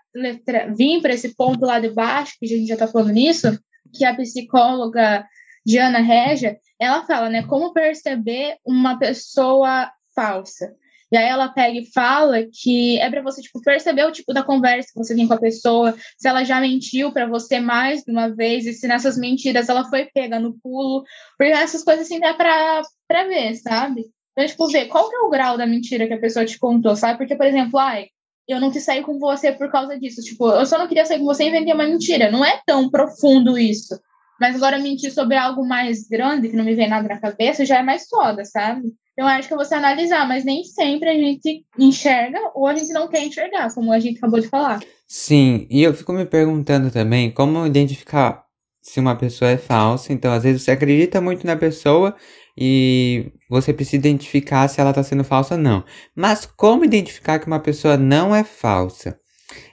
vir 0.77 1.00
para 1.00 1.15
esse 1.15 1.35
ponto 1.37 1.65
lá 1.65 1.79
de 1.79 1.91
baixo, 1.91 2.35
que 2.38 2.47
a 2.47 2.49
gente 2.49 2.67
já 2.67 2.75
está 2.75 2.88
falando 2.88 3.12
nisso, 3.12 3.57
que 3.95 4.05
a 4.05 4.15
psicóloga 4.17 5.25
Diana 5.65 6.00
Regia, 6.00 6.59
ela 6.81 7.07
fala, 7.07 7.29
né, 7.29 7.45
como 7.45 7.73
perceber 7.73 8.57
uma 8.67 8.99
pessoa 8.99 9.88
falsa. 10.15 10.75
E 11.11 11.17
aí 11.17 11.27
ela 11.27 11.49
pega 11.49 11.79
e 11.79 11.91
fala 11.93 12.45
que 12.53 12.99
é 12.99 13.09
para 13.09 13.23
você 13.23 13.41
tipo 13.41 13.62
perceber 13.62 14.05
o 14.05 14.12
tipo 14.12 14.35
da 14.35 14.43
conversa 14.43 14.91
que 14.93 14.99
você 14.99 15.15
tem 15.15 15.27
com 15.27 15.35
a 15.35 15.41
pessoa, 15.41 15.97
se 16.19 16.29
ela 16.29 16.45
já 16.45 16.61
mentiu 16.61 17.12
para 17.12 17.27
você 17.27 17.61
mais 17.61 18.03
de 18.03 18.11
uma 18.11 18.29
vez 18.29 18.67
e 18.67 18.75
se 18.75 18.87
nessas 18.87 19.17
mentiras 19.17 19.69
ela 19.69 19.88
foi 19.88 20.07
pega 20.07 20.38
no 20.38 20.59
pulo, 20.61 21.05
porque 21.38 21.53
essas 21.53 21.83
coisas 21.83 22.05
assim 22.05 22.21
dá 22.21 22.35
para 22.35 22.83
para 23.07 23.25
ver, 23.27 23.55
sabe? 23.55 24.05
Então, 24.38 24.47
tipo, 24.47 24.68
ver 24.68 24.87
qual 24.87 25.11
que 25.11 25.16
é 25.16 25.18
o 25.18 25.30
grau 25.30 25.59
da 25.59 25.66
mentira 25.66 26.07
que 26.07 26.14
a 26.14 26.21
pessoa 26.21 26.47
te 26.47 26.61
contou, 26.61 26.95
sabe? 26.95 27.18
Porque, 27.18 27.35
por 27.35 27.45
exemplo, 27.45 27.76
ai, 27.76 28.07
eu 28.47 28.61
não 28.61 28.71
quis 28.71 28.85
sair 28.85 29.02
com 29.02 29.18
você 29.18 29.50
por 29.50 29.68
causa 29.68 29.99
disso. 29.99 30.23
Tipo, 30.23 30.49
eu 30.50 30.64
só 30.64 30.78
não 30.78 30.87
queria 30.87 31.04
sair 31.04 31.18
com 31.18 31.25
você 31.25 31.42
e 31.42 31.49
inventei 31.49 31.75
uma 31.75 31.88
mentira. 31.88 32.30
Não 32.30 32.45
é 32.45 32.61
tão 32.64 32.88
profundo 32.88 33.59
isso. 33.59 33.99
Mas 34.40 34.54
agora 34.54 34.78
mentir 34.78 35.12
sobre 35.12 35.37
algo 35.37 35.66
mais 35.66 36.07
grande, 36.07 36.49
que 36.49 36.54
não 36.57 36.64
me 36.64 36.76
vem 36.76 36.88
nada 36.88 37.09
na 37.09 37.18
cabeça, 37.18 37.66
já 37.66 37.78
é 37.78 37.83
mais 37.83 38.07
foda, 38.09 38.45
sabe? 38.45 38.92
Eu 39.16 39.26
acho 39.26 39.49
que 39.49 39.57
vou 39.57 39.64
se 39.64 39.75
analisar, 39.75 40.28
mas 40.28 40.45
nem 40.45 40.62
sempre 40.62 41.09
a 41.09 41.14
gente 41.14 41.64
enxerga 41.76 42.38
ou 42.54 42.68
a 42.68 42.76
gente 42.76 42.92
não 42.92 43.09
quer 43.09 43.26
enxergar, 43.26 43.75
como 43.75 43.92
a 43.92 43.99
gente 43.99 44.18
acabou 44.18 44.38
de 44.38 44.47
falar. 44.47 44.78
Sim, 45.09 45.66
e 45.68 45.83
eu 45.83 45.92
fico 45.92 46.12
me 46.12 46.25
perguntando 46.25 46.92
também 46.92 47.28
como 47.28 47.66
identificar 47.66 48.45
se 48.80 49.00
uma 49.00 49.16
pessoa 49.16 49.50
é 49.50 49.59
falsa. 49.59 50.12
Então, 50.12 50.33
às 50.33 50.45
vezes 50.45 50.62
você 50.62 50.71
acredita 50.71 51.21
muito 51.21 51.45
na 51.45 51.57
pessoa 51.57 52.14
e 52.61 53.31
você 53.49 53.73
precisa 53.73 53.97
identificar 53.97 54.67
se 54.67 54.81
ela 54.81 54.91
está 54.91 55.03
sendo 55.05 55.23
falsa 55.23 55.55
ou 55.55 55.61
não. 55.61 55.85
Mas 56.15 56.45
como 56.45 56.85
identificar 56.85 57.38
que 57.38 57.47
uma 57.47 57.61
pessoa 57.61 57.97
não 57.97 58.35
é 58.35 58.43
falsa? 58.43 59.17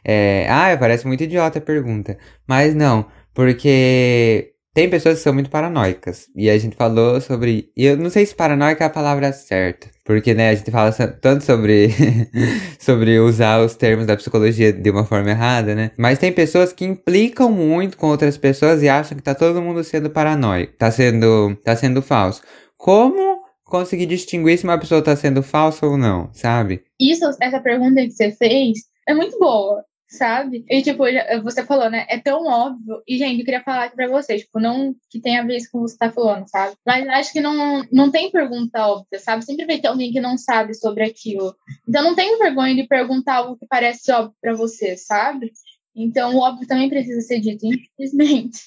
É, 0.04 0.48
ah, 0.50 0.78
parece 0.78 1.08
muito 1.08 1.24
idiota 1.24 1.58
a 1.58 1.62
pergunta. 1.62 2.16
Mas 2.48 2.76
não, 2.76 3.08
porque 3.34 4.52
tem 4.76 4.90
pessoas 4.90 5.18
que 5.18 5.24
são 5.24 5.34
muito 5.34 5.50
paranoicas. 5.50 6.28
E 6.36 6.50
a 6.50 6.58
gente 6.58 6.76
falou 6.76 7.20
sobre. 7.22 7.72
E 7.76 7.86
eu 7.86 7.98
não 7.98 8.10
sei 8.10 8.26
se 8.26 8.36
paranoica 8.36 8.84
é 8.84 8.88
a 8.88 8.90
palavra 8.90 9.34
certa. 9.34 9.88
Porque, 10.04 10.36
né, 10.36 10.50
a 10.50 10.56
gente 10.56 10.70
fala 10.70 10.92
tanto 10.92 11.44
sobre, 11.44 11.90
sobre 12.78 13.18
usar 13.20 13.62
os 13.62 13.74
termos 13.76 14.06
da 14.06 14.16
psicologia 14.16 14.72
de 14.72 14.92
uma 14.92 15.06
forma 15.06 15.32
errada, 15.32 15.74
né? 15.74 15.92
Mas 15.98 16.20
tem 16.20 16.32
pessoas 16.32 16.72
que 16.72 16.86
implicam 16.86 17.50
muito 17.50 17.98
com 17.98 18.08
outras 18.08 18.38
pessoas 18.38 18.84
e 18.84 18.90
acham 18.90 19.18
que 19.18 19.24
tá 19.24 19.34
todo 19.34 19.62
mundo 19.62 19.84
sendo 19.84 20.10
paranoico. 20.10 20.74
Tá 20.78 20.92
sendo, 20.92 21.56
tá 21.64 21.76
sendo 21.76 22.02
falso 22.04 22.42
como 22.86 23.42
conseguir 23.64 24.06
distinguir 24.06 24.60
se 24.60 24.64
uma 24.64 24.80
pessoa 24.80 25.00
está 25.00 25.16
sendo 25.16 25.42
falsa 25.42 25.88
ou 25.88 25.98
não, 25.98 26.32
sabe? 26.32 26.84
Isso, 27.00 27.26
essa 27.42 27.60
pergunta 27.60 28.00
que 28.00 28.12
você 28.12 28.32
fez 28.32 28.78
é 29.08 29.14
muito 29.16 29.40
boa, 29.40 29.84
sabe? 30.08 30.64
E, 30.70 30.84
tipo, 30.84 31.02
você 31.42 31.66
falou, 31.66 31.90
né? 31.90 32.06
É 32.08 32.20
tão 32.20 32.46
óbvio. 32.46 33.02
E, 33.08 33.18
gente, 33.18 33.40
eu 33.40 33.46
queria 33.46 33.64
falar 33.64 33.86
aqui 33.86 33.96
pra 33.96 34.08
vocês, 34.08 34.42
tipo, 34.42 34.60
não 34.60 34.94
que 35.10 35.20
tenha 35.20 35.42
a 35.42 35.44
ver 35.44 35.58
com 35.72 35.80
o 35.80 35.86
que 35.86 35.92
você 35.94 35.98
tá 35.98 36.12
falando, 36.12 36.48
sabe? 36.48 36.76
Mas 36.86 37.08
acho 37.08 37.34
que 37.34 37.42
não, 37.42 37.84
não 37.92 38.12
tem 38.12 38.30
pergunta 38.30 38.86
óbvia, 38.88 39.18
sabe? 39.20 39.44
Sempre 39.44 39.66
vai 39.66 39.80
ter 39.80 39.88
alguém 39.88 40.12
que 40.12 40.22
não 40.22 40.38
sabe 40.38 40.76
sobre 40.76 41.04
aquilo. 41.04 41.56
Então, 41.90 42.04
não 42.04 42.14
tenho 42.14 42.38
vergonha 42.38 42.76
de 42.76 42.88
perguntar 42.88 43.38
algo 43.38 43.58
que 43.58 43.66
parece 43.66 44.12
óbvio 44.12 44.36
pra 44.40 44.54
você, 44.54 44.96
sabe? 44.96 45.52
Então, 45.96 46.36
o 46.36 46.40
óbvio 46.40 46.68
também 46.68 46.90
precisa 46.90 47.22
ser 47.22 47.40
dito, 47.40 47.66
infelizmente. 47.66 48.60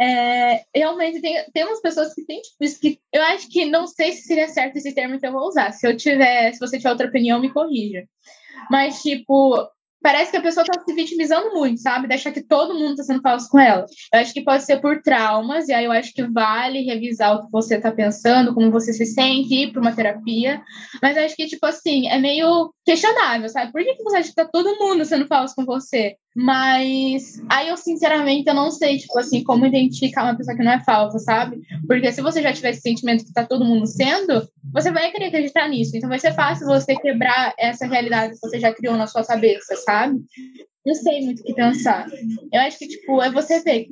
É, 0.00 0.64
realmente, 0.74 1.20
tem, 1.20 1.44
tem 1.52 1.64
umas 1.64 1.80
pessoas 1.80 2.14
que 2.14 2.24
têm, 2.24 2.40
tipo, 2.40 2.64
isso 2.64 2.80
que 2.80 2.98
eu 3.12 3.22
acho 3.22 3.48
que 3.50 3.66
não 3.66 3.86
sei 3.86 4.12
se 4.12 4.22
seria 4.22 4.48
certo 4.48 4.76
esse 4.76 4.94
termo 4.94 5.18
que 5.18 5.26
eu 5.26 5.32
vou 5.32 5.46
usar. 5.46 5.72
Se 5.72 5.86
eu 5.86 5.96
tiver, 5.96 6.52
se 6.52 6.58
você 6.58 6.78
tiver 6.78 6.90
outra 6.90 7.08
opinião, 7.08 7.40
me 7.40 7.52
corrija. 7.52 8.04
Mas, 8.70 9.02
tipo, 9.02 9.68
parece 10.02 10.30
que 10.30 10.36
a 10.36 10.42
pessoa 10.42 10.64
está 10.64 10.82
se 10.82 10.94
vitimizando 10.94 11.52
muito, 11.52 11.80
sabe? 11.80 12.08
Deixa 12.08 12.32
que 12.32 12.42
todo 12.42 12.74
mundo 12.74 12.92
está 12.92 13.04
sendo 13.04 13.20
falso 13.20 13.48
com 13.48 13.58
ela. 13.58 13.84
Eu 14.12 14.20
acho 14.20 14.32
que 14.32 14.42
pode 14.42 14.64
ser 14.64 14.80
por 14.80 15.02
traumas, 15.02 15.68
e 15.68 15.72
aí 15.72 15.84
eu 15.84 15.92
acho 15.92 16.12
que 16.12 16.22
vale 16.22 16.82
revisar 16.82 17.36
o 17.36 17.44
que 17.44 17.52
você 17.52 17.76
está 17.76 17.92
pensando, 17.92 18.54
como 18.54 18.70
você 18.70 18.92
se 18.92 19.06
sente, 19.06 19.54
ir 19.54 19.72
para 19.72 19.80
uma 19.80 19.94
terapia. 19.94 20.62
Mas 21.02 21.16
eu 21.16 21.24
acho 21.24 21.36
que, 21.36 21.46
tipo 21.46 21.66
assim, 21.66 22.08
é 22.08 22.18
meio 22.18 22.72
questionável, 22.84 23.48
sabe? 23.48 23.72
Por 23.72 23.82
que, 23.82 23.94
que 23.94 24.02
você 24.02 24.16
acha 24.16 24.32
que 24.32 24.40
está 24.40 24.46
todo 24.46 24.78
mundo 24.78 25.04
sendo 25.04 25.26
falso 25.26 25.54
com 25.54 25.64
você? 25.64 26.16
Mas 26.34 27.42
aí 27.48 27.68
eu, 27.68 27.76
sinceramente, 27.76 28.48
eu 28.48 28.54
não 28.54 28.70
sei, 28.70 28.98
tipo 28.98 29.18
assim, 29.18 29.42
como 29.42 29.66
identificar 29.66 30.24
uma 30.24 30.36
pessoa 30.36 30.56
que 30.56 30.62
não 30.62 30.72
é 30.72 30.80
falsa, 30.80 31.18
sabe? 31.18 31.60
Porque 31.86 32.12
se 32.12 32.22
você 32.22 32.40
já 32.40 32.52
tiver 32.52 32.70
esse 32.70 32.82
sentimento 32.82 33.24
que 33.24 33.32
tá 33.32 33.44
todo 33.44 33.64
mundo 33.64 33.86
sendo, 33.86 34.48
você 34.72 34.92
vai 34.92 35.10
querer 35.10 35.26
acreditar 35.26 35.68
nisso. 35.68 35.96
Então 35.96 36.08
vai 36.08 36.20
ser 36.20 36.32
fácil 36.32 36.66
você 36.66 36.94
quebrar 36.94 37.52
essa 37.58 37.86
realidade 37.86 38.34
que 38.34 38.40
você 38.40 38.60
já 38.60 38.72
criou 38.72 38.96
na 38.96 39.08
sua 39.08 39.24
cabeça, 39.24 39.74
sabe? 39.76 40.20
Não 40.86 40.94
sei 40.94 41.20
muito 41.24 41.40
o 41.40 41.44
que 41.44 41.52
pensar. 41.52 42.06
Eu 42.52 42.60
acho 42.60 42.78
que, 42.78 42.88
tipo, 42.88 43.20
é 43.20 43.30
você 43.30 43.60
ver 43.60 43.88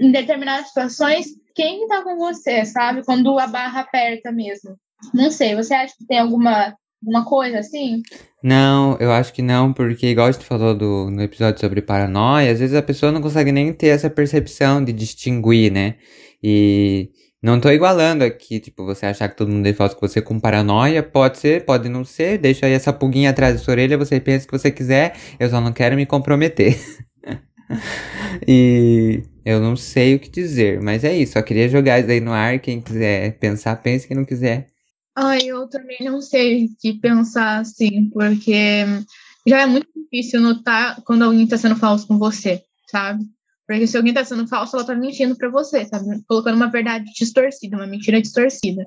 em 0.00 0.12
determinadas 0.12 0.68
situações 0.68 1.26
quem 1.54 1.86
tá 1.88 2.02
com 2.02 2.16
você, 2.16 2.64
sabe? 2.64 3.04
Quando 3.04 3.38
a 3.38 3.46
barra 3.46 3.80
aperta 3.80 4.30
mesmo. 4.30 4.76
Não 5.12 5.30
sei, 5.30 5.54
você 5.54 5.74
acha 5.74 5.94
que 5.98 6.06
tem 6.06 6.18
alguma 6.18 6.74
uma 7.02 7.24
coisa 7.24 7.58
assim? 7.58 8.02
Não, 8.42 8.96
eu 9.00 9.12
acho 9.12 9.32
que 9.32 9.42
não, 9.42 9.72
porque 9.72 10.06
igual 10.06 10.28
a 10.28 10.32
gente 10.32 10.44
falou 10.44 10.74
do, 10.74 11.10
no 11.10 11.22
episódio 11.22 11.60
sobre 11.60 11.82
paranoia, 11.82 12.52
às 12.52 12.60
vezes 12.60 12.74
a 12.74 12.82
pessoa 12.82 13.12
não 13.12 13.20
consegue 13.20 13.52
nem 13.52 13.72
ter 13.72 13.88
essa 13.88 14.08
percepção 14.08 14.84
de 14.84 14.92
distinguir, 14.92 15.70
né? 15.70 15.96
E 16.42 17.10
não 17.42 17.60
tô 17.60 17.70
igualando 17.70 18.22
aqui, 18.24 18.60
tipo, 18.60 18.84
você 18.84 19.06
achar 19.06 19.28
que 19.28 19.36
todo 19.36 19.50
mundo 19.50 19.66
é 19.66 19.72
falso 19.72 19.96
com 19.96 20.06
você 20.06 20.20
com 20.20 20.38
paranoia, 20.38 21.02
pode 21.02 21.38
ser, 21.38 21.64
pode 21.64 21.88
não 21.88 22.04
ser, 22.04 22.38
deixa 22.38 22.66
aí 22.66 22.72
essa 22.72 22.92
pulguinha 22.92 23.30
atrás 23.30 23.54
da 23.54 23.60
sua 23.60 23.72
orelha, 23.72 23.96
você 23.96 24.20
pensa 24.20 24.44
o 24.44 24.48
que 24.48 24.58
você 24.58 24.70
quiser, 24.70 25.16
eu 25.38 25.48
só 25.48 25.60
não 25.60 25.72
quero 25.72 25.96
me 25.96 26.04
comprometer. 26.04 26.78
e 28.46 29.22
eu 29.44 29.60
não 29.60 29.74
sei 29.76 30.14
o 30.14 30.18
que 30.18 30.30
dizer, 30.30 30.82
mas 30.82 31.02
é 31.02 31.14
isso, 31.14 31.32
só 31.32 31.42
queria 31.42 31.68
jogar 31.68 31.98
isso 31.98 32.10
aí 32.10 32.20
no 32.20 32.32
ar, 32.32 32.58
quem 32.58 32.80
quiser 32.80 33.38
pensar, 33.38 33.76
pense, 33.76 34.06
quem 34.06 34.16
não 34.16 34.24
quiser, 34.24 34.66
Ai, 35.16 35.40
eu 35.46 35.68
também 35.68 35.98
não 36.00 36.20
sei 36.20 36.66
o 36.66 36.68
que 36.80 36.94
pensar 36.94 37.58
assim, 37.58 38.08
porque 38.10 38.84
já 39.46 39.62
é 39.62 39.66
muito 39.66 39.88
difícil 39.94 40.40
notar 40.40 41.02
quando 41.02 41.22
alguém 41.22 41.44
está 41.44 41.56
sendo 41.58 41.76
falso 41.76 42.06
com 42.06 42.18
você, 42.18 42.62
sabe? 42.88 43.24
Porque 43.66 43.86
se 43.86 43.96
alguém 43.96 44.12
está 44.12 44.24
sendo 44.24 44.48
falso, 44.48 44.76
ela 44.76 44.82
está 44.82 44.94
mentindo 44.94 45.36
para 45.36 45.48
você, 45.48 45.84
sabe? 45.86 46.22
Colocando 46.26 46.56
uma 46.56 46.70
verdade 46.70 47.04
distorcida, 47.16 47.76
uma 47.76 47.86
mentira 47.86 48.20
distorcida. 48.20 48.86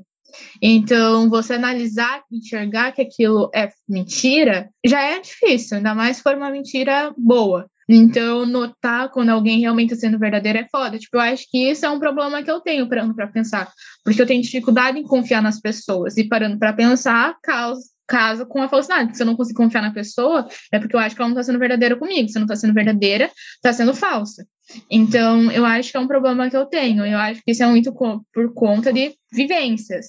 Então, 0.61 1.29
você 1.29 1.53
analisar, 1.53 2.23
enxergar 2.31 2.91
que 2.91 3.01
aquilo 3.01 3.49
é 3.53 3.69
mentira, 3.87 4.69
já 4.85 5.01
é 5.01 5.19
difícil, 5.19 5.77
ainda 5.77 5.93
mais 5.93 6.17
se 6.17 6.23
for 6.23 6.35
uma 6.35 6.49
mentira 6.49 7.13
boa. 7.17 7.69
Então, 7.87 8.45
notar 8.45 9.09
quando 9.09 9.29
alguém 9.29 9.59
realmente 9.59 9.93
está 9.93 10.07
sendo 10.07 10.19
verdadeiro 10.19 10.59
é 10.59 10.67
foda. 10.71 10.97
Tipo, 10.97 11.17
eu 11.17 11.21
acho 11.21 11.45
que 11.49 11.69
isso 11.69 11.85
é 11.85 11.89
um 11.89 11.99
problema 11.99 12.41
que 12.41 12.51
eu 12.51 12.61
tenho 12.61 12.87
parando 12.87 13.15
para 13.15 13.27
pensar. 13.27 13.71
Porque 14.03 14.21
eu 14.21 14.25
tenho 14.25 14.41
dificuldade 14.41 14.97
em 14.97 15.03
confiar 15.03 15.41
nas 15.41 15.59
pessoas. 15.59 16.17
E 16.17 16.27
parando 16.27 16.57
para 16.57 16.73
pensar, 16.73 17.35
causa, 17.41 17.81
casa 18.07 18.45
com 18.45 18.61
a 18.61 18.69
falsidade. 18.69 19.15
Se 19.15 19.23
eu 19.23 19.27
não 19.27 19.35
consigo 19.35 19.57
confiar 19.57 19.81
na 19.81 19.91
pessoa, 19.91 20.47
é 20.71 20.79
porque 20.79 20.95
eu 20.95 20.99
acho 20.99 21.15
que 21.15 21.21
ela 21.21 21.29
não 21.29 21.39
está 21.39 21.43
sendo 21.43 21.59
verdadeira 21.59 21.95
comigo. 21.95 22.29
Se 22.29 22.35
não 22.35 22.43
está 22.43 22.55
sendo 22.55 22.73
verdadeira, 22.73 23.29
está 23.55 23.73
sendo 23.73 23.93
falsa. 23.93 24.45
Então, 24.89 25.51
eu 25.51 25.65
acho 25.65 25.91
que 25.91 25.97
é 25.97 25.99
um 25.99 26.07
problema 26.07 26.49
que 26.49 26.55
eu 26.55 26.65
tenho. 26.65 27.05
Eu 27.05 27.17
acho 27.17 27.41
que 27.43 27.51
isso 27.51 27.63
é 27.63 27.67
muito 27.67 27.93
por 27.93 28.53
conta 28.53 28.93
de 28.93 29.13
vivências. 29.31 30.07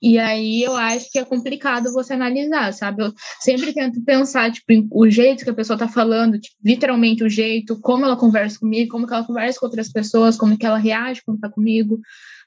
E 0.00 0.18
aí 0.18 0.62
eu 0.62 0.74
acho 0.74 1.10
que 1.10 1.18
é 1.18 1.24
complicado 1.24 1.92
você 1.92 2.14
analisar, 2.14 2.72
sabe? 2.72 3.02
Eu 3.02 3.12
sempre 3.40 3.72
tento 3.72 4.02
pensar, 4.04 4.50
tipo, 4.50 4.66
o 4.92 5.08
jeito 5.08 5.44
que 5.44 5.50
a 5.50 5.54
pessoa 5.54 5.78
tá 5.78 5.88
falando, 5.88 6.38
tipo, 6.38 6.56
literalmente 6.64 7.24
o 7.24 7.28
jeito, 7.28 7.78
como 7.80 8.04
ela 8.04 8.16
conversa 8.16 8.58
comigo, 8.58 8.90
como 8.90 9.06
que 9.06 9.12
ela 9.12 9.26
conversa 9.26 9.58
com 9.58 9.66
outras 9.66 9.90
pessoas, 9.92 10.36
como 10.36 10.56
que 10.56 10.66
ela 10.66 10.78
reage 10.78 11.22
quando 11.24 11.40
tá 11.40 11.50
comigo 11.50 12.00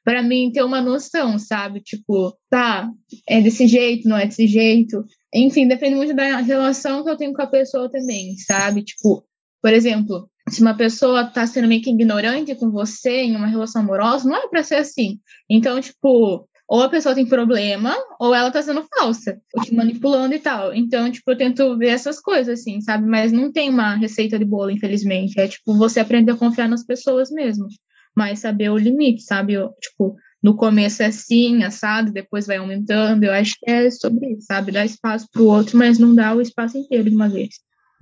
para 0.03 0.21
mim 0.21 0.51
ter 0.51 0.63
uma 0.63 0.81
noção, 0.81 1.39
sabe? 1.39 1.79
Tipo, 1.79 2.37
tá, 2.49 2.89
é 3.27 3.41
desse 3.41 3.67
jeito, 3.67 4.07
não 4.07 4.17
é 4.17 4.25
desse 4.25 4.47
jeito. 4.47 5.05
Enfim, 5.33 5.67
depende 5.67 5.95
muito 5.95 6.13
da 6.13 6.37
relação 6.37 7.03
que 7.03 7.09
eu 7.09 7.17
tenho 7.17 7.33
com 7.33 7.41
a 7.41 7.47
pessoa 7.47 7.89
também, 7.89 8.35
sabe? 8.37 8.83
Tipo, 8.83 9.23
por 9.61 9.71
exemplo, 9.71 10.29
se 10.49 10.61
uma 10.61 10.75
pessoa 10.75 11.25
tá 11.25 11.45
sendo 11.47 11.67
meio 11.67 11.81
que 11.81 11.89
ignorante 11.89 12.55
com 12.55 12.69
você 12.69 13.23
em 13.23 13.35
uma 13.35 13.47
relação 13.47 13.81
amorosa, 13.81 14.27
não 14.27 14.35
é 14.35 14.47
para 14.47 14.63
ser 14.63 14.75
assim. 14.75 15.19
Então, 15.49 15.79
tipo, 15.79 16.47
ou 16.67 16.81
a 16.81 16.89
pessoa 16.89 17.15
tem 17.15 17.25
problema, 17.25 17.95
ou 18.19 18.33
ela 18.33 18.51
tá 18.51 18.61
sendo 18.61 18.85
falsa, 18.95 19.39
ou 19.53 19.63
te 19.63 19.73
manipulando 19.73 20.33
e 20.33 20.39
tal. 20.39 20.73
Então, 20.73 21.09
tipo, 21.11 21.31
eu 21.31 21.37
tento 21.37 21.77
ver 21.77 21.89
essas 21.89 22.19
coisas, 22.19 22.59
assim, 22.59 22.81
sabe? 22.81 23.07
Mas 23.07 23.31
não 23.31 23.51
tem 23.51 23.69
uma 23.69 23.95
receita 23.95 24.37
de 24.37 24.45
bolo, 24.45 24.71
infelizmente. 24.71 25.39
É, 25.39 25.47
tipo, 25.47 25.77
você 25.77 25.99
aprender 25.99 26.31
a 26.31 26.37
confiar 26.37 26.67
nas 26.67 26.85
pessoas 26.85 27.29
mesmo 27.29 27.67
mas 28.15 28.39
saber 28.39 28.69
o 28.69 28.77
limite, 28.77 29.23
sabe? 29.23 29.53
Eu, 29.53 29.69
tipo, 29.81 30.15
no 30.41 30.55
começo 30.55 31.01
é 31.01 31.07
assim, 31.07 31.63
assado, 31.63 32.11
depois 32.11 32.45
vai 32.45 32.57
aumentando. 32.57 33.23
Eu 33.23 33.33
acho 33.33 33.55
que 33.59 33.69
é 33.69 33.89
sobre 33.89 34.33
isso, 34.33 34.45
sabe? 34.45 34.71
Dar 34.71 34.85
espaço 34.85 35.27
para 35.31 35.41
o 35.41 35.47
outro, 35.47 35.77
mas 35.77 35.97
não 35.97 36.13
dar 36.13 36.35
o 36.35 36.41
espaço 36.41 36.77
inteiro 36.77 37.09
de 37.09 37.15
uma 37.15 37.29
vez. 37.29 37.55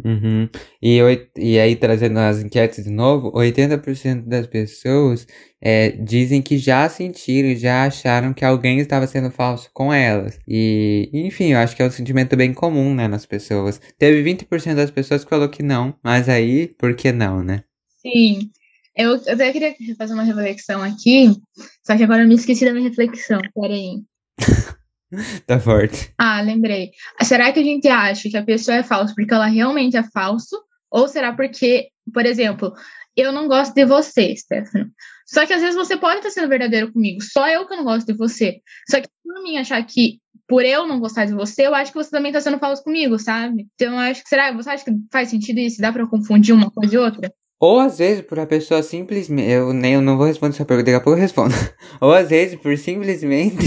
Uhum. 0.04 0.50
E, 0.82 1.00
e 1.38 1.60
aí, 1.60 1.76
trazendo 1.76 2.20
as 2.20 2.42
enquetes 2.42 2.84
de 2.84 2.90
novo, 2.90 3.32
80% 3.32 4.28
das 4.28 4.48
pessoas 4.48 5.28
é, 5.62 5.92
dizem 5.92 6.42
que 6.42 6.58
já 6.58 6.88
sentiram, 6.90 7.56
já 7.56 7.86
acharam 7.86 8.34
que 8.34 8.44
alguém 8.44 8.80
estava 8.80 9.06
sendo 9.08 9.30
falso 9.30 9.70
com 9.74 9.94
elas. 9.94 10.40
E, 10.48 11.10
enfim, 11.14 11.54
eu 11.54 11.60
acho 11.60 11.76
que 11.76 11.82
é 11.82 11.86
um 11.86 11.92
sentimento 11.92 12.36
bem 12.36 12.54
comum, 12.54 12.94
né, 12.94 13.08
nas 13.08 13.26
pessoas. 13.26 13.80
Teve 13.98 14.24
20% 14.24 14.76
das 14.76 14.92
pessoas 14.92 15.24
que 15.24 15.30
falou 15.30 15.50
que 15.50 15.64
não, 15.64 15.96
mas 16.04 16.28
aí, 16.28 16.68
por 16.78 16.96
que 16.96 17.12
não, 17.12 17.44
né? 17.44 17.64
Sim. 18.02 18.50
Eu 18.98 19.14
até 19.16 19.52
queria 19.54 19.74
fazer 19.98 20.14
uma 20.14 20.24
reflexão 20.24 20.82
aqui, 20.84 21.32
só 21.86 21.96
que 21.96 22.04
agora 22.04 22.24
eu 22.24 22.28
me 22.28 22.36
esqueci 22.36 22.66
da 22.66 22.74
minha 22.74 22.90
reflexão. 22.90 23.40
Peraí. 23.56 24.04
tá 25.46 25.60
forte. 25.60 26.14
Ah, 26.18 26.42
lembrei. 26.42 26.92
Será 27.22 27.52
que 27.52 27.60
a 27.60 27.64
gente 27.64 27.88
acha 27.88 28.30
que 28.30 28.38
a 28.38 28.44
pessoa 28.44 28.78
é 28.78 28.84
falsa 28.84 29.14
porque 29.16 29.34
ela 29.34 29.48
realmente 29.48 29.98
é 29.98 30.04
falso? 30.04 30.58
Ou 30.90 31.08
será 31.08 31.34
porque, 31.34 31.90
por 32.14 32.26
exemplo, 32.26 32.74
eu 33.16 33.32
não 33.32 33.48
gosto 33.48 33.74
de 33.74 33.86
você, 33.86 34.36
Stefano. 34.36 34.90
Só 35.26 35.46
que 35.46 35.54
às 35.54 35.62
vezes 35.62 35.76
você 35.76 35.96
pode 35.96 36.18
estar 36.18 36.30
sendo 36.30 36.50
verdadeiro 36.50 36.92
comigo. 36.92 37.22
Só 37.22 37.48
eu 37.48 37.68
que 37.68 37.76
não 37.76 37.84
gosto 37.84 38.08
de 38.08 38.14
você. 38.14 38.60
Só 38.90 39.00
que 39.00 39.08
por 39.24 39.44
mim 39.44 39.58
achar 39.58 39.82
que 39.86 40.20
por 40.48 40.66
eu 40.66 40.86
não 40.86 41.00
gostar 41.00 41.26
de 41.26 41.34
você, 41.34 41.66
eu 41.66 41.74
acho 41.74 41.94
que 41.94 41.98
você 41.98 42.10
também 42.10 42.30
está 42.30 42.42
sendo 42.42 42.60
falso 42.60 42.84
comigo, 42.84 43.18
sabe? 43.18 43.68
Então 43.76 43.94
eu 43.94 44.00
acho 44.00 44.22
que 44.22 44.28
será, 44.28 44.52
você 44.52 44.70
acha 44.70 44.84
que 44.84 44.92
faz 45.10 45.30
sentido 45.30 45.60
isso? 45.60 45.82
Dá 45.82 45.94
para 45.94 46.06
confundir 46.06 46.54
uma 46.54 46.70
coisa 46.70 46.94
e 46.94 46.98
outra? 46.98 47.34
Ou 47.58 47.80
às 47.80 48.00
vezes 48.00 48.26
por 48.26 48.38
a 48.40 48.46
pessoa 48.46 48.84
simplesmente. 48.84 49.50
Eu 49.50 49.72
nem 49.72 49.94
eu 49.94 50.02
não 50.02 50.18
vou 50.18 50.26
responder 50.26 50.56
essa 50.56 50.66
pergunta, 50.66 50.92
daqui 50.92 51.02
a 51.02 51.04
pouco 51.04 51.18
eu 51.18 51.22
respondo. 51.22 51.54
Ou 52.02 52.12
às 52.12 52.28
vezes 52.30 52.60
por 52.60 52.78
simplesmente. 52.78 53.66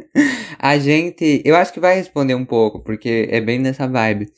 a 0.58 0.78
gente. 0.78 1.42
Eu 1.44 1.56
acho 1.56 1.72
que 1.72 1.80
vai 1.80 1.94
responder 1.94 2.34
um 2.34 2.44
pouco, 2.44 2.80
porque 2.80 3.28
é 3.30 3.40
bem 3.40 3.58
nessa 3.58 3.86
vibe. 3.86 4.28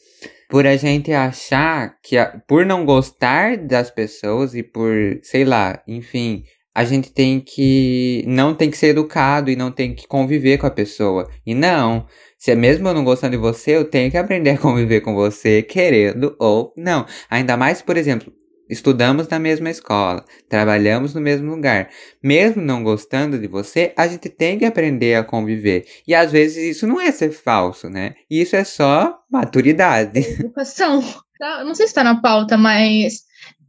Por 0.49 0.67
a 0.67 0.77
gente 0.77 1.13
achar 1.13 1.97
que. 2.03 2.17
A, 2.17 2.41
por 2.47 2.65
não 2.67 2.85
gostar 2.85 3.57
das 3.57 3.91
pessoas 3.91 4.55
e 4.55 4.63
por. 4.63 4.93
Sei 5.23 5.45
lá, 5.45 5.83
enfim. 5.87 6.45
A 6.75 6.85
gente 6.85 7.13
tem 7.13 7.41
que. 7.41 8.25
Não 8.27 8.55
tem 8.55 8.71
que 8.71 8.77
ser 8.77 8.89
educado 8.89 9.51
e 9.51 9.57
não 9.57 9.71
tem 9.71 9.95
que 9.95 10.07
conviver 10.07 10.59
com 10.59 10.67
a 10.67 10.71
pessoa. 10.71 11.29
E 11.47 11.55
não. 11.55 12.07
Se 12.37 12.51
é 12.51 12.55
mesmo 12.55 12.89
eu 12.89 12.95
não 12.95 13.05
gostando 13.05 13.37
de 13.37 13.39
você, 13.39 13.77
eu 13.77 13.85
tenho 13.85 14.11
que 14.11 14.19
aprender 14.19 14.51
a 14.51 14.59
conviver 14.59 15.01
com 15.01 15.15
você, 15.15 15.63
querendo 15.63 16.37
ou 16.39 16.75
não. 16.77 17.07
Ainda 17.31 17.57
mais, 17.57 17.81
por 17.81 17.97
exemplo, 17.97 18.33
Estudamos 18.69 19.29
na 19.29 19.39
mesma 19.39 19.71
escola, 19.71 20.25
trabalhamos 20.49 21.15
no 21.15 21.21
mesmo 21.21 21.51
lugar. 21.51 21.91
Mesmo 22.23 22.63
não 22.63 22.83
gostando 22.83 23.39
de 23.39 23.47
você, 23.47 23.93
a 23.97 24.07
gente 24.09 24.29
tem 24.29 24.59
que 24.59 24.65
aprender 24.65 25.17
a 25.17 25.25
conviver. 25.25 25.85
E 26.07 26.15
às 26.15 26.33
vezes 26.33 26.77
isso 26.77 26.87
não 26.87 27.01
é 27.01 27.13
ser 27.13 27.31
falso, 27.31 27.91
né? 27.91 28.15
Isso 28.31 28.57
é 28.57 28.65
só 28.65 29.19
maturidade. 29.31 30.21
Educação. 30.41 31.03
Tá, 31.39 31.65
não 31.65 31.75
sei 31.75 31.87
se 31.87 31.91
está 31.91 32.05
na 32.05 32.21
pauta, 32.21 32.57
mas 32.57 33.25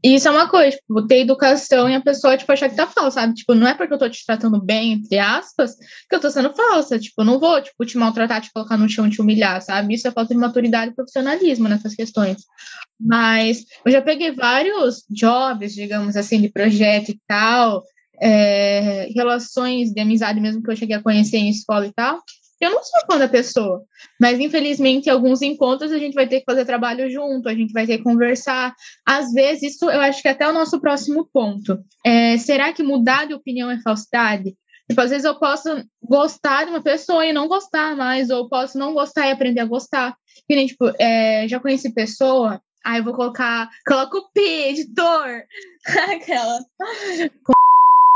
isso 0.08 0.28
é 0.28 0.32
uma 0.32 0.48
coisa, 0.48 0.78
tipo, 0.78 1.08
ter 1.08 1.22
educação 1.22 1.90
e 1.90 1.96
a 1.96 2.00
pessoa, 2.00 2.38
tipo, 2.38 2.52
achar 2.52 2.70
que 2.70 2.76
tá 2.76 2.86
falsa, 2.86 3.22
sabe? 3.22 3.34
Tipo, 3.34 3.56
não 3.56 3.68
é 3.68 3.74
porque 3.74 3.92
eu 3.92 3.98
tô 3.98 4.08
te 4.08 4.24
tratando 4.24 4.62
bem, 4.62 4.94
entre 4.94 5.18
aspas, 5.18 5.76
que 6.08 6.16
eu 6.16 6.20
tô 6.20 6.30
sendo 6.30 6.54
falsa. 6.54 7.00
Tipo, 7.00 7.22
eu 7.22 7.26
não 7.26 7.40
vou, 7.40 7.60
tipo, 7.60 7.84
te 7.84 7.98
maltratar, 7.98 8.40
te 8.40 8.54
colocar 8.54 8.78
no 8.78 8.88
chão, 8.88 9.10
te 9.10 9.20
humilhar, 9.20 9.60
sabe? 9.64 9.96
Isso 9.96 10.08
é 10.08 10.12
falta 10.12 10.32
de 10.32 10.40
maturidade 10.40 10.92
e 10.92 10.96
profissionalismo 10.96 11.68
nessas 11.68 11.96
questões. 11.96 12.44
Mas 13.00 13.66
eu 13.86 13.92
já 13.92 14.02
peguei 14.02 14.32
vários 14.32 15.04
jobs, 15.10 15.74
digamos 15.74 16.16
assim, 16.16 16.42
de 16.42 16.50
projeto 16.50 17.10
e 17.10 17.20
tal, 17.28 17.84
é, 18.22 19.10
relações 19.14 19.92
de 19.92 20.00
amizade 20.00 20.40
mesmo 20.40 20.64
que 20.64 20.72
eu 20.72 20.76
cheguei 20.76 20.96
a 20.96 21.04
conhecer 21.04 21.38
em 21.38 21.50
escola 21.50 21.86
e 21.86 21.94
tal, 21.94 22.22
eu 22.62 22.72
não 22.72 22.84
sou 22.84 23.02
fã 23.06 23.18
da 23.18 23.28
pessoa, 23.28 23.84
mas 24.20 24.40
infelizmente 24.40 25.08
em 25.08 25.12
alguns 25.12 25.42
encontros 25.42 25.92
a 25.92 26.00
gente 26.00 26.14
vai 26.14 26.28
ter 26.28 26.40
que 26.40 26.46
fazer 26.46 26.66
trabalho 26.66 27.10
junto, 27.10 27.50
a 27.50 27.54
gente 27.54 27.74
vai 27.74 27.86
ter 27.86 27.98
que 27.98 28.04
conversar. 28.04 28.74
Às 29.06 29.32
vezes, 29.34 29.76
isso 29.76 29.90
eu 29.90 30.00
acho 30.02 30.22
que 30.22 30.28
é 30.28 30.32
até 30.32 30.48
o 30.48 30.54
nosso 30.54 30.80
próximo 30.80 31.30
ponto. 31.32 31.78
É, 32.06 32.38
será 32.38 32.72
que 32.72 32.82
mudar 32.82 33.28
de 33.28 33.34
opinião 33.34 33.70
é 33.70 33.80
falsidade? 33.82 34.56
Tipo, 34.90 35.02
às 35.02 35.10
vezes 35.10 35.26
eu 35.26 35.38
posso 35.38 35.68
gostar 36.02 36.64
de 36.64 36.70
uma 36.70 36.82
pessoa 36.82 37.26
e 37.26 37.34
não 37.34 37.48
gostar 37.48 37.96
mais, 37.96 38.30
ou 38.30 38.48
posso 38.48 38.78
não 38.78 38.94
gostar 38.94 39.28
e 39.28 39.32
aprender 39.32 39.62
a 39.62 39.66
gostar. 39.66 40.16
Que 40.48 40.56
nem, 40.56 40.68
tipo, 40.68 40.92
é, 41.00 41.48
já 41.48 41.60
conheci 41.60 41.92
pessoa, 41.94 42.62
aí 42.86 43.00
eu 43.00 43.04
vou 43.04 43.14
colocar, 43.14 43.70
coloca 43.86 44.18
o 44.18 44.30
P, 44.32 44.70
editor, 44.70 45.44
aquela. 46.16 46.60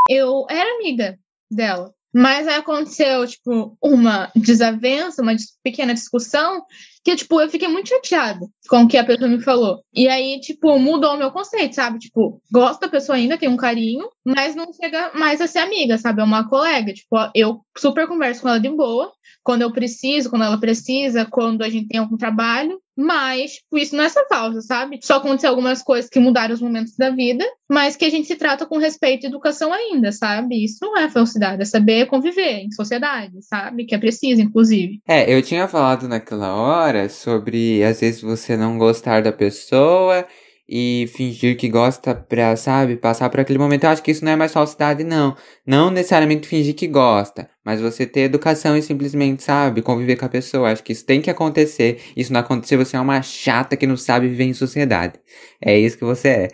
Eu 0.08 0.45
era 0.49 0.75
amiga 0.75 1.17
dela. 1.51 1.93
Mas 2.13 2.47
aí 2.47 2.55
aconteceu, 2.55 3.25
tipo, 3.27 3.77
uma 3.82 4.32
desavença, 4.36 5.21
uma 5.21 5.36
pequena 5.63 5.93
discussão, 5.93 6.63
que, 7.03 7.15
tipo, 7.15 7.39
eu 7.39 7.49
fiquei 7.49 7.67
muito 7.67 7.89
chateada 7.89 8.47
com 8.67 8.82
o 8.82 8.88
que 8.88 8.97
a 8.97 9.03
pessoa 9.03 9.29
me 9.29 9.41
falou. 9.41 9.84
E 9.93 10.08
aí, 10.08 10.39
tipo, 10.39 10.77
mudou 10.79 11.13
o 11.13 11.17
meu 11.17 11.32
conceito, 11.32 11.75
sabe? 11.75 11.99
Tipo, 11.99 12.41
gosto 12.51 12.79
da 12.79 12.89
pessoa 12.89 13.15
ainda, 13.15 13.38
tem 13.38 13.47
um 13.47 13.58
carinho, 13.58 14.10
mas 14.25 14.55
não 14.55 14.73
chega 14.73 15.12
mais 15.13 15.39
a 15.39 15.47
ser 15.47 15.60
amiga, 15.60 15.97
sabe? 15.99 16.21
É 16.21 16.23
uma 16.23 16.49
colega. 16.49 16.93
Tipo, 16.93 17.15
eu 17.36 17.62
super 17.77 18.08
converso 18.08 18.41
com 18.41 18.49
ela 18.49 18.60
de 18.60 18.69
boa, 18.69 19.12
quando 19.43 19.62
eu 19.62 19.71
preciso, 19.71 20.30
quando 20.30 20.43
ela 20.43 20.60
precisa, 20.60 21.25
quando 21.25 21.63
a 21.63 21.69
gente 21.69 21.88
tem 21.88 21.99
algum 21.99 22.17
trabalho, 22.17 22.80
mas 22.97 23.60
isso 23.73 23.95
não 23.95 24.04
é 24.04 24.08
essa 24.08 24.25
falsa, 24.28 24.62
sabe? 24.62 24.99
Só 25.02 25.15
aconteceu 25.15 25.49
algumas 25.49 25.82
coisas 25.82 26.10
que 26.10 26.19
mudaram 26.19 26.54
os 26.54 26.62
momentos 26.62 26.95
da 26.97 27.10
vida, 27.10 27.45
mas 27.69 27.95
que 27.95 28.04
a 28.04 28.10
gente 28.10 28.28
se 28.28 28.36
trata 28.36 28.65
com 28.65 28.78
respeito 28.78 29.23
e 29.23 29.28
educação 29.28 29.71
ainda, 29.71 30.12
sabe? 30.12 30.63
Isso 30.63 30.80
não 30.82 30.97
é 30.97 31.10
falsidade, 31.10 31.62
é 31.62 31.65
saber 31.65 32.08
conviver 32.08 32.60
em 32.60 32.71
sociedade, 32.71 33.41
sabe? 33.41 33.86
Que 33.86 33.95
é 33.95 33.97
preciso, 33.97 34.41
inclusive. 34.41 34.99
É, 35.08 35.34
eu 35.34 35.41
tinha 35.41 35.67
falado 35.67 36.08
naquela 36.08 36.54
hora 36.56 37.08
sobre 37.08 37.84
às 37.84 38.02
vezes 38.02 38.21
você 38.21 38.58
não 38.58 38.78
gostar 38.78 39.21
da 39.21 39.32
pessoa 39.32 40.28
e 40.69 41.10
fingir 41.15 41.58
que 41.58 41.67
gosta 41.67 42.13
pra, 42.13 42.55
sabe, 42.55 42.95
passar 42.95 43.27
por 43.29 43.39
aquele 43.39 43.58
momento. 43.58 43.86
Eu 43.86 43.89
acho 43.89 44.03
que 44.03 44.12
isso 44.12 44.23
não 44.23 44.32
é 44.32 44.36
mais 44.36 44.53
falsidade, 44.53 45.03
não. 45.03 45.36
Não 45.65 45.89
necessariamente 45.89 46.47
fingir 46.47 46.75
que 46.75 46.86
gosta, 46.86 47.49
mas 47.65 47.82
você 47.82 48.05
ter 48.05 48.21
educação 48.21 48.77
e 48.77 48.82
simplesmente, 48.84 49.41
sabe, 49.41 49.82
conviver 49.82 50.15
com 50.15 50.25
a 50.25 50.29
pessoa. 50.29 50.71
Acho 50.71 50.84
que 50.84 50.93
isso 50.93 51.05
tem 51.05 51.21
que 51.21 51.29
acontecer. 51.32 51.99
Isso 52.15 52.32
não 52.32 52.39
acontecer, 52.41 52.77
você 52.77 52.95
é 52.95 52.99
uma 52.99 53.21
chata 53.23 53.75
que 53.75 53.88
não 53.88 53.97
sabe 53.97 54.27
viver 54.27 54.43
em 54.43 54.53
sociedade. 54.53 55.19
É 55.60 55.77
isso 55.77 55.97
que 55.97 56.05
você 56.05 56.27
é. 56.27 56.47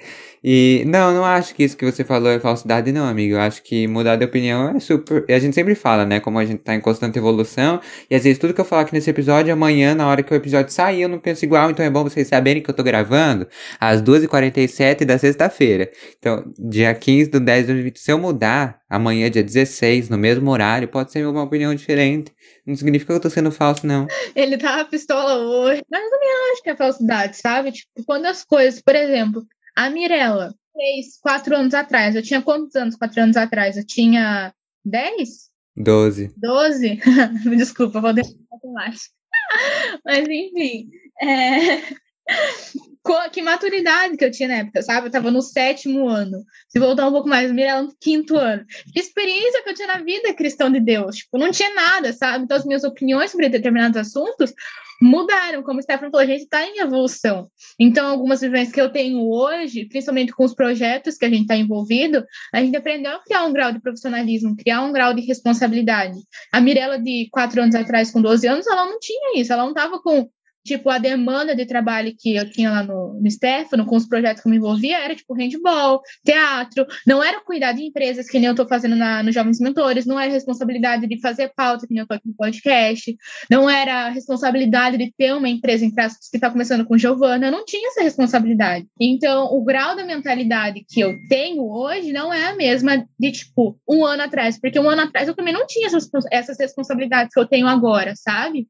E 0.48 0.84
não, 0.86 1.12
não 1.12 1.26
acho 1.26 1.56
que 1.56 1.64
isso 1.64 1.76
que 1.76 1.84
você 1.84 2.04
falou 2.04 2.30
é 2.30 2.40
falsidade, 2.40 2.92
não, 2.92 3.08
amigo. 3.08 3.34
Eu 3.34 3.42
acho 3.42 3.64
que 3.64 3.88
mudar 3.88 4.16
de 4.16 4.26
opinião 4.26 4.70
é 4.70 4.80
super. 4.80 5.26
A 5.28 5.40
gente 5.40 5.56
sempre 5.56 5.74
fala, 5.74 6.06
né? 6.06 6.20
Como 6.20 6.38
a 6.38 6.46
gente 6.46 6.60
tá 6.60 6.76
em 6.76 6.80
constante 6.80 7.18
evolução. 7.18 7.82
E 8.08 8.14
às 8.14 8.24
vezes 8.24 8.38
tudo 8.38 8.54
que 8.54 8.62
eu 8.62 8.66
falar 8.66 8.84
aqui 8.84 8.94
nesse 8.94 9.10
episódio, 9.10 9.52
amanhã, 9.52 9.96
na 9.96 10.08
hora 10.08 10.22
que 10.22 10.32
o 10.32 10.36
episódio 10.36 10.72
sair, 10.72 11.02
eu 11.02 11.10
não 11.10 11.18
penso 11.18 11.44
igual. 11.44 11.72
Então 11.72 11.84
é 11.84 11.90
bom 11.90 12.04
vocês 12.04 12.28
saberem 12.28 12.62
que 12.62 12.70
eu 12.70 12.76
tô 12.76 12.84
gravando 12.84 13.48
às 13.80 14.04
2h47 14.04 15.04
da 15.04 15.18
sexta-feira. 15.18 15.90
Então, 16.20 16.46
dia 16.60 16.94
15 16.94 17.32
do 17.32 17.40
10 17.40 17.62
de 17.62 17.66
2020, 17.74 18.00
se 18.00 18.12
eu 18.12 18.20
mudar 18.20 18.80
amanhã, 18.88 19.32
dia 19.32 19.44
16, 19.44 20.10
no 20.10 20.18
mesmo 20.18 20.52
horário, 20.52 20.88
pode 20.88 21.12
ser 21.12 21.26
uma 21.26 21.42
opinião 21.42 21.74
diferente. 21.74 22.32
Não 22.68 22.76
significa 22.76 23.14
que 23.14 23.18
eu 23.18 23.22
tô 23.22 23.32
sendo 23.32 23.52
falso, 23.52 23.88
não. 23.88 24.06
Ele 24.36 24.60
tá 24.60 24.86
pistola 24.86 25.38
hoje. 25.38 25.82
Mas 25.90 26.04
eu 26.04 26.10
também 26.12 26.30
acho 26.52 26.62
que 26.62 26.70
é 26.70 26.76
falsidade, 26.76 27.38
sabe? 27.38 27.72
Tipo, 27.72 27.90
quando 28.06 28.28
as 28.28 28.46
coisas, 28.46 28.80
por 28.80 28.96
exemplo, 28.96 29.44
a 29.76 29.90
Mirella, 29.90 30.56
fez 30.74 31.18
quatro 31.22 31.56
anos 31.56 31.74
atrás. 31.74 32.16
Eu 32.16 32.24
tinha 32.24 32.42
quantos 32.42 32.76
anos 32.76 32.96
quatro 32.96 33.22
anos 33.22 33.38
atrás? 33.38 33.78
Eu 33.78 33.86
tinha 33.86 34.54
dez? 34.84 35.50
Doze. 35.76 36.34
Doze? 36.38 37.02
Desculpa, 37.58 38.00
vou 38.00 38.14
deixar 38.14 38.34
mais. 38.74 39.10
Mas, 40.06 40.28
enfim. 40.28 40.90
É... 41.22 41.82
Que 43.32 43.42
maturidade 43.42 44.18
que 44.18 44.26
eu 44.26 44.32
tinha 44.32 44.50
na 44.50 44.56
época, 44.56 44.82
sabe? 44.82 45.08
Eu 45.08 45.12
tava 45.12 45.30
no 45.30 45.40
sétimo 45.40 46.10
ano. 46.10 46.44
Se 46.68 46.80
voltar 46.80 47.08
um 47.08 47.12
pouco 47.12 47.30
mais, 47.30 47.52
Mirella 47.52 47.84
no 47.84 47.96
quinto 48.00 48.36
ano. 48.36 48.66
Que 48.92 49.00
experiência 49.00 49.62
que 49.62 49.70
eu 49.70 49.76
tinha 49.76 49.88
na 49.88 50.00
vida 50.00 50.34
cristã 50.34 50.72
de 50.72 50.80
Deus. 50.80 51.18
Tipo, 51.18 51.38
não 51.38 51.52
tinha 51.52 51.72
nada, 51.76 52.12
sabe? 52.14 52.46
Então, 52.46 52.58
as 52.58 52.66
minhas 52.66 52.84
opiniões 52.84 53.30
sobre 53.30 53.48
determinados 53.48 53.98
assuntos 53.98 54.56
mudaram. 55.02 55.64
Como 55.64 55.80
o 55.80 55.84
Stefano 55.84 56.12
falou, 56.12 56.24
a 56.24 56.30
gente 56.30 56.44
está 56.44 56.66
em 56.66 56.80
evolução. 56.80 57.50
Então, 57.80 58.08
algumas 58.08 58.42
vivências 58.42 58.74
que 58.74 58.82
eu 58.82 58.92
tenho 58.92 59.28
hoje, 59.30 59.86
principalmente 59.86 60.34
com 60.34 60.44
os 60.44 60.54
projetos 60.54 61.18
que 61.18 61.26
a 61.26 61.30
gente 61.30 61.42
está 61.42 61.56
envolvido, 61.56 62.24
a 62.54 62.62
gente 62.62 62.76
aprendeu 62.76 63.12
a 63.12 63.24
criar 63.24 63.46
um 63.46 63.54
grau 63.54 63.72
de 63.72 63.82
profissionalismo, 63.82 64.56
criar 64.56 64.82
um 64.82 64.92
grau 64.92 65.14
de 65.14 65.22
responsabilidade. 65.22 66.18
A 66.52 66.62
Mirella, 66.62 67.00
de 67.00 67.28
quatro 67.32 67.62
anos 67.62 67.76
atrás, 67.76 68.12
com 68.12 68.22
12 68.22 68.48
anos, 68.48 68.68
ela 68.68 68.86
não 68.86 69.00
tinha 69.00 69.40
isso. 69.40 69.52
Ela 69.52 69.64
não 69.64 69.72
estava 69.72 70.02
com 70.02 70.30
tipo, 70.66 70.90
a 70.90 70.98
demanda 70.98 71.56
de 71.56 71.66
trabalho 71.66 72.14
que 72.18 72.36
eu 72.36 72.50
tinha 72.50 72.72
lá 72.72 72.84
no, 72.84 73.20
no 73.22 73.32
Stefano, 73.32 73.86
com 73.86 73.96
os 73.96 74.08
projetos 74.08 74.42
que 74.42 74.48
eu 74.48 74.52
me 74.52 74.58
envolvia, 74.58 74.98
era 74.98 75.16
tipo 75.16 75.36
handball, 75.36 76.02
teatro, 76.26 76.86
não 77.06 77.24
era 77.24 77.40
cuidar 77.40 77.72
de 77.72 77.84
empresas 77.84 78.28
que 78.28 78.40
nem 78.40 78.48
eu 78.48 78.52
estou 78.52 78.68
fazendo 78.68 78.96
na, 78.96 79.22
no 79.22 79.32
Jovens 79.32 79.60
Mentores, 79.60 80.08
não 80.08 80.20
era 80.20 80.32
responsabilidade 80.32 81.08
de 81.08 81.22
fazer 81.22 81.52
pauta, 81.56 81.86
que 81.86 81.94
nem 81.94 82.00
eu 82.00 82.04
estou 82.04 82.18
aqui 82.18 82.28
no 82.28 82.36
podcast, 82.36 83.16
não 83.50 83.70
era 83.70 84.10
responsabilidade 84.10 84.98
de 84.98 85.14
ter 85.16 85.34
uma 85.34 85.48
empresa 85.48 85.86
em 85.86 85.94
que 85.94 86.02
está 86.34 86.50
começando 86.50 86.86
com 86.86 86.98
Giovana, 86.98 87.48
eu 87.48 87.52
não 87.52 87.64
tinha 87.64 87.90
essa 87.90 88.02
responsabilidade. 88.02 88.88
Então, 89.00 89.46
o 89.54 89.64
grau 89.64 89.96
da 89.96 90.04
mentalidade 90.04 90.84
que 90.88 91.00
eu 91.00 91.16
tenho 91.30 91.64
hoje 91.64 92.12
não 92.12 92.34
é 92.34 92.48
a 92.48 92.56
mesma 92.56 93.06
de, 93.20 93.32
tipo, 93.32 93.80
um 93.88 94.04
ano 94.04 94.24
atrás, 94.24 94.60
porque 94.60 94.80
um 94.80 94.90
ano 94.90 95.04
atrás 95.04 95.28
eu 95.28 95.36
também 95.36 95.54
não 95.54 95.68
tinha 95.68 95.86
essas, 95.86 96.10
essas 96.32 96.58
responsabilidades 96.60 97.32
que 97.32 97.40
eu 97.40 97.46
tenho 97.46 97.68
agora, 97.68 98.14
sabe? 98.16 98.68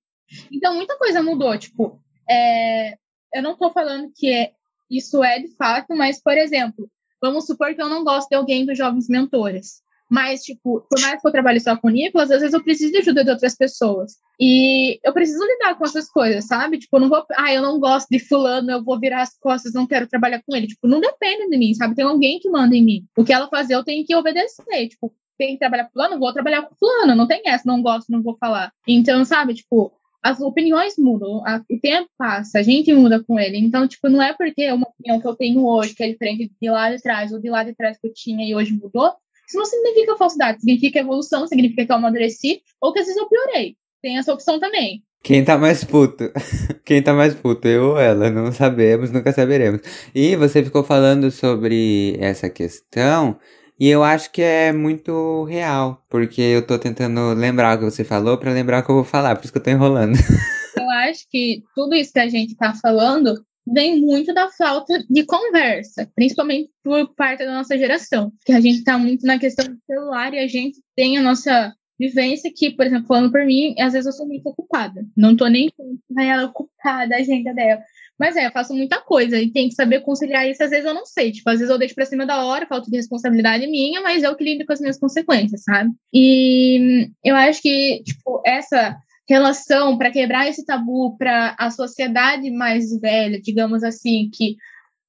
Então, 0.51 0.75
muita 0.75 0.97
coisa 0.97 1.21
mudou. 1.21 1.57
Tipo, 1.57 1.99
é, 2.29 2.97
eu 3.33 3.41
não 3.41 3.53
estou 3.53 3.71
falando 3.71 4.11
que 4.15 4.31
é, 4.31 4.51
isso 4.89 5.23
é 5.23 5.39
de 5.39 5.49
fato, 5.55 5.95
mas, 5.95 6.21
por 6.21 6.37
exemplo, 6.37 6.89
vamos 7.21 7.45
supor 7.45 7.73
que 7.73 7.81
eu 7.81 7.89
não 7.89 8.03
gosto 8.03 8.29
de 8.29 8.35
alguém 8.35 8.65
dos 8.65 8.77
jovens 8.77 9.07
mentores. 9.07 9.83
Mas, 10.09 10.43
tipo, 10.43 10.85
por 10.87 11.01
mais 11.01 11.19
que 11.19 11.27
eu 11.27 11.31
trabalhe 11.31 11.59
só 11.59 11.75
com 11.75 11.87
o 11.87 11.91
Nicolas, 11.91 12.29
às 12.29 12.39
vezes 12.39 12.53
eu 12.53 12.63
preciso 12.63 12.91
de 12.91 12.99
ajuda 12.99 13.23
de 13.23 13.31
outras 13.31 13.55
pessoas. 13.55 14.13
E 14.39 14.99
eu 15.03 15.11
preciso 15.11 15.43
lidar 15.43 15.75
com 15.75 15.83
essas 15.83 16.09
coisas, 16.09 16.45
sabe? 16.45 16.77
Tipo, 16.77 16.97
eu 16.97 17.01
não 17.01 17.09
vou. 17.09 17.25
Ah, 17.35 17.53
eu 17.53 17.61
não 17.61 17.79
gosto 17.79 18.07
de 18.09 18.19
fulano, 18.19 18.69
eu 18.69 18.83
vou 18.83 18.99
virar 18.99 19.23
as 19.23 19.35
costas, 19.39 19.73
não 19.73 19.87
quero 19.87 20.07
trabalhar 20.07 20.43
com 20.45 20.55
ele. 20.55 20.67
Tipo, 20.67 20.87
não 20.87 20.99
depende 20.99 21.49
de 21.49 21.57
mim, 21.57 21.73
sabe? 21.73 21.95
Tem 21.95 22.05
alguém 22.05 22.39
que 22.39 22.49
manda 22.49 22.75
em 22.75 22.83
mim. 22.83 23.05
O 23.17 23.23
que 23.23 23.33
ela 23.33 23.49
fazer, 23.49 23.73
eu 23.73 23.83
tenho 23.83 24.05
que 24.05 24.15
obedecer. 24.15 24.89
Tipo, 24.89 25.11
tem 25.37 25.53
que 25.53 25.59
trabalhar 25.59 25.85
com 25.85 25.93
fulano, 25.93 26.19
vou 26.19 26.33
trabalhar 26.33 26.61
com 26.63 26.75
fulano. 26.75 27.15
Não 27.15 27.27
tem 27.27 27.41
essa, 27.45 27.63
não 27.65 27.81
gosto, 27.81 28.11
não 28.11 28.21
vou 28.21 28.37
falar. 28.37 28.71
Então, 28.87 29.25
sabe, 29.25 29.55
tipo, 29.55 29.91
as 30.25 30.41
opiniões 30.41 30.95
mudam, 30.97 31.45
a, 31.45 31.61
o 31.69 31.79
tempo 31.79 32.09
passa, 32.17 32.57
a 32.57 32.63
gente 32.63 32.91
muda 32.91 33.23
com 33.23 33.39
ele. 33.39 33.59
Então, 33.59 33.87
tipo, 33.87 34.09
não 34.09 34.23
é 34.23 34.33
porque 34.33 34.63
é 34.63 34.73
uma 34.73 34.87
opinião 34.87 35.21
que 35.21 35.27
eu 35.27 35.35
tenho 35.35 35.63
hoje, 35.63 35.93
que 35.93 36.03
é 36.03 36.09
diferente 36.09 36.51
de 36.59 36.67
lá 36.67 36.89
de 36.89 36.99
trás, 36.99 37.31
ou 37.31 37.39
de 37.39 37.47
lá 37.47 37.63
de 37.63 37.75
trás 37.75 37.95
que 37.99 38.07
eu 38.07 38.11
tinha 38.11 38.43
e 38.43 38.55
hoje 38.55 38.73
mudou, 38.73 39.13
isso 39.47 39.55
não 39.55 39.65
significa 39.65 40.17
falsidade, 40.17 40.61
significa 40.61 40.99
evolução, 40.99 41.45
significa 41.45 41.85
que 41.85 41.91
eu 41.91 41.95
amadureci, 41.95 42.63
ou 42.81 42.91
que 42.91 42.97
às 42.97 43.05
vezes 43.05 43.21
eu 43.21 43.29
piorei. 43.29 43.75
Tem 44.01 44.17
essa 44.17 44.33
opção 44.33 44.59
também. 44.59 45.03
Quem 45.23 45.45
tá 45.45 45.59
mais 45.59 45.83
puto? 45.83 46.31
Quem 46.83 47.03
tá 47.03 47.13
mais 47.13 47.35
puto? 47.35 47.67
Eu 47.67 47.91
ou 47.91 47.99
ela? 47.99 48.31
Não 48.31 48.51
sabemos, 48.51 49.11
nunca 49.11 49.31
saberemos. 49.31 49.81
E 50.13 50.35
você 50.35 50.63
ficou 50.63 50.83
falando 50.83 51.29
sobre 51.29 52.17
essa 52.19 52.49
questão 52.49 53.37
e 53.79 53.87
eu 53.87 54.03
acho 54.03 54.31
que 54.31 54.41
é 54.41 54.71
muito 54.71 55.43
real, 55.45 56.03
porque 56.09 56.41
eu 56.41 56.65
tô 56.65 56.79
tentando 56.79 57.33
lembrar 57.33 57.75
o 57.75 57.79
que 57.79 57.85
você 57.85 58.03
falou 58.03 58.37
para 58.37 58.53
lembrar 58.53 58.81
o 58.81 58.85
que 58.85 58.91
eu 58.91 58.95
vou 58.95 59.03
falar, 59.03 59.35
por 59.35 59.43
isso 59.43 59.51
que 59.51 59.59
eu 59.59 59.63
tô 59.63 59.69
enrolando. 59.69 60.15
Eu 60.77 60.89
acho 60.89 61.25
que 61.31 61.63
tudo 61.73 61.95
isso 61.95 62.11
que 62.11 62.19
a 62.19 62.27
gente 62.27 62.53
tá 62.53 62.73
falando 62.73 63.41
vem 63.65 64.01
muito 64.01 64.33
da 64.33 64.49
falta 64.49 65.03
de 65.09 65.25
conversa, 65.25 66.09
principalmente 66.13 66.69
por 66.83 67.15
parte 67.15 67.45
da 67.45 67.53
nossa 67.53 67.77
geração, 67.77 68.31
que 68.45 68.51
a 68.51 68.59
gente 68.59 68.83
tá 68.83 68.97
muito 68.97 69.25
na 69.25 69.39
questão 69.39 69.65
do 69.65 69.79
celular 69.87 70.33
e 70.33 70.39
a 70.39 70.47
gente 70.47 70.81
tem 70.95 71.17
a 71.17 71.21
nossa 71.21 71.73
vivência 71.99 72.51
que, 72.53 72.71
por 72.71 72.85
exemplo, 72.85 73.07
falando 73.07 73.31
por 73.31 73.45
mim, 73.45 73.73
às 73.79 73.93
vezes 73.93 74.05
eu 74.05 74.11
sou 74.11 74.27
muito 74.27 74.47
ocupada. 74.47 75.05
Não 75.15 75.35
tô 75.35 75.47
nem 75.47 75.71
com 75.75 75.97
ela 76.19 76.45
ocupada, 76.45 77.15
a 77.15 77.19
agenda 77.19 77.53
dela. 77.53 77.81
Mas 78.19 78.35
é, 78.35 78.47
eu 78.47 78.51
faço 78.51 78.73
muita 78.73 79.01
coisa 79.01 79.39
e 79.39 79.51
tem 79.51 79.67
que 79.67 79.75
saber 79.75 80.01
conciliar 80.01 80.49
isso. 80.49 80.63
Às 80.63 80.69
vezes 80.69 80.85
eu 80.85 80.93
não 80.93 81.05
sei. 81.05 81.31
Tipo, 81.31 81.49
às 81.49 81.59
vezes 81.59 81.69
eu 81.69 81.77
deixo 81.77 81.95
pra 81.95 82.05
cima 82.05 82.25
da 82.25 82.45
hora, 82.45 82.65
falta 82.65 82.89
de 82.89 82.95
responsabilidade 82.95 83.67
minha, 83.67 84.01
mas 84.01 84.23
eu 84.23 84.35
que 84.35 84.43
lido 84.43 84.65
com 84.65 84.73
as 84.73 84.79
minhas 84.79 84.97
consequências, 84.97 85.63
sabe? 85.63 85.91
E 86.13 87.09
eu 87.23 87.35
acho 87.35 87.61
que, 87.61 88.01
tipo, 88.03 88.41
essa 88.45 88.95
relação 89.27 89.97
para 89.97 90.11
quebrar 90.11 90.47
esse 90.47 90.65
tabu 90.65 91.17
para 91.17 91.55
a 91.57 91.69
sociedade 91.71 92.49
mais 92.51 92.97
velha, 92.99 93.41
digamos 93.41 93.83
assim, 93.83 94.29
que 94.31 94.55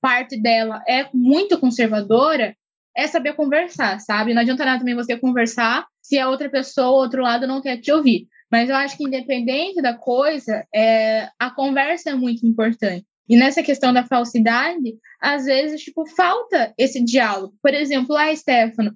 parte 0.01 0.41
dela 0.41 0.83
é 0.89 1.09
muito 1.13 1.59
conservadora, 1.59 2.57
é 2.97 3.07
saber 3.07 3.35
conversar, 3.35 4.01
sabe? 4.01 4.33
Não 4.33 4.41
adianta 4.41 4.65
nada 4.65 4.79
também 4.79 4.95
você 4.95 5.19
conversar 5.19 5.87
se 6.01 6.19
a 6.19 6.29
outra 6.29 6.49
pessoa, 6.49 6.89
o 6.89 7.03
outro 7.03 7.23
lado, 7.23 7.47
não 7.47 7.61
quer 7.61 7.77
te 7.79 7.93
ouvir. 7.93 8.27
Mas 8.51 8.69
eu 8.69 8.77
acho 8.77 8.97
que, 8.97 9.05
independente 9.05 9.83
da 9.83 9.95
coisa, 9.95 10.65
é, 10.75 11.29
a 11.39 11.51
conversa 11.51 12.11
é 12.11 12.15
muito 12.15 12.47
importante. 12.47 13.05
E 13.29 13.37
nessa 13.37 13.63
questão 13.63 13.93
da 13.93 14.05
falsidade, 14.05 14.97
às 15.21 15.47
vezes, 15.47 15.83
tipo, 15.83 16.07
falta 16.07 16.73
esse 16.79 17.03
diálogo. 17.03 17.55
Por 17.61 17.75
exemplo, 17.75 18.17
ah, 18.17 18.35
Stefano, 18.35 18.93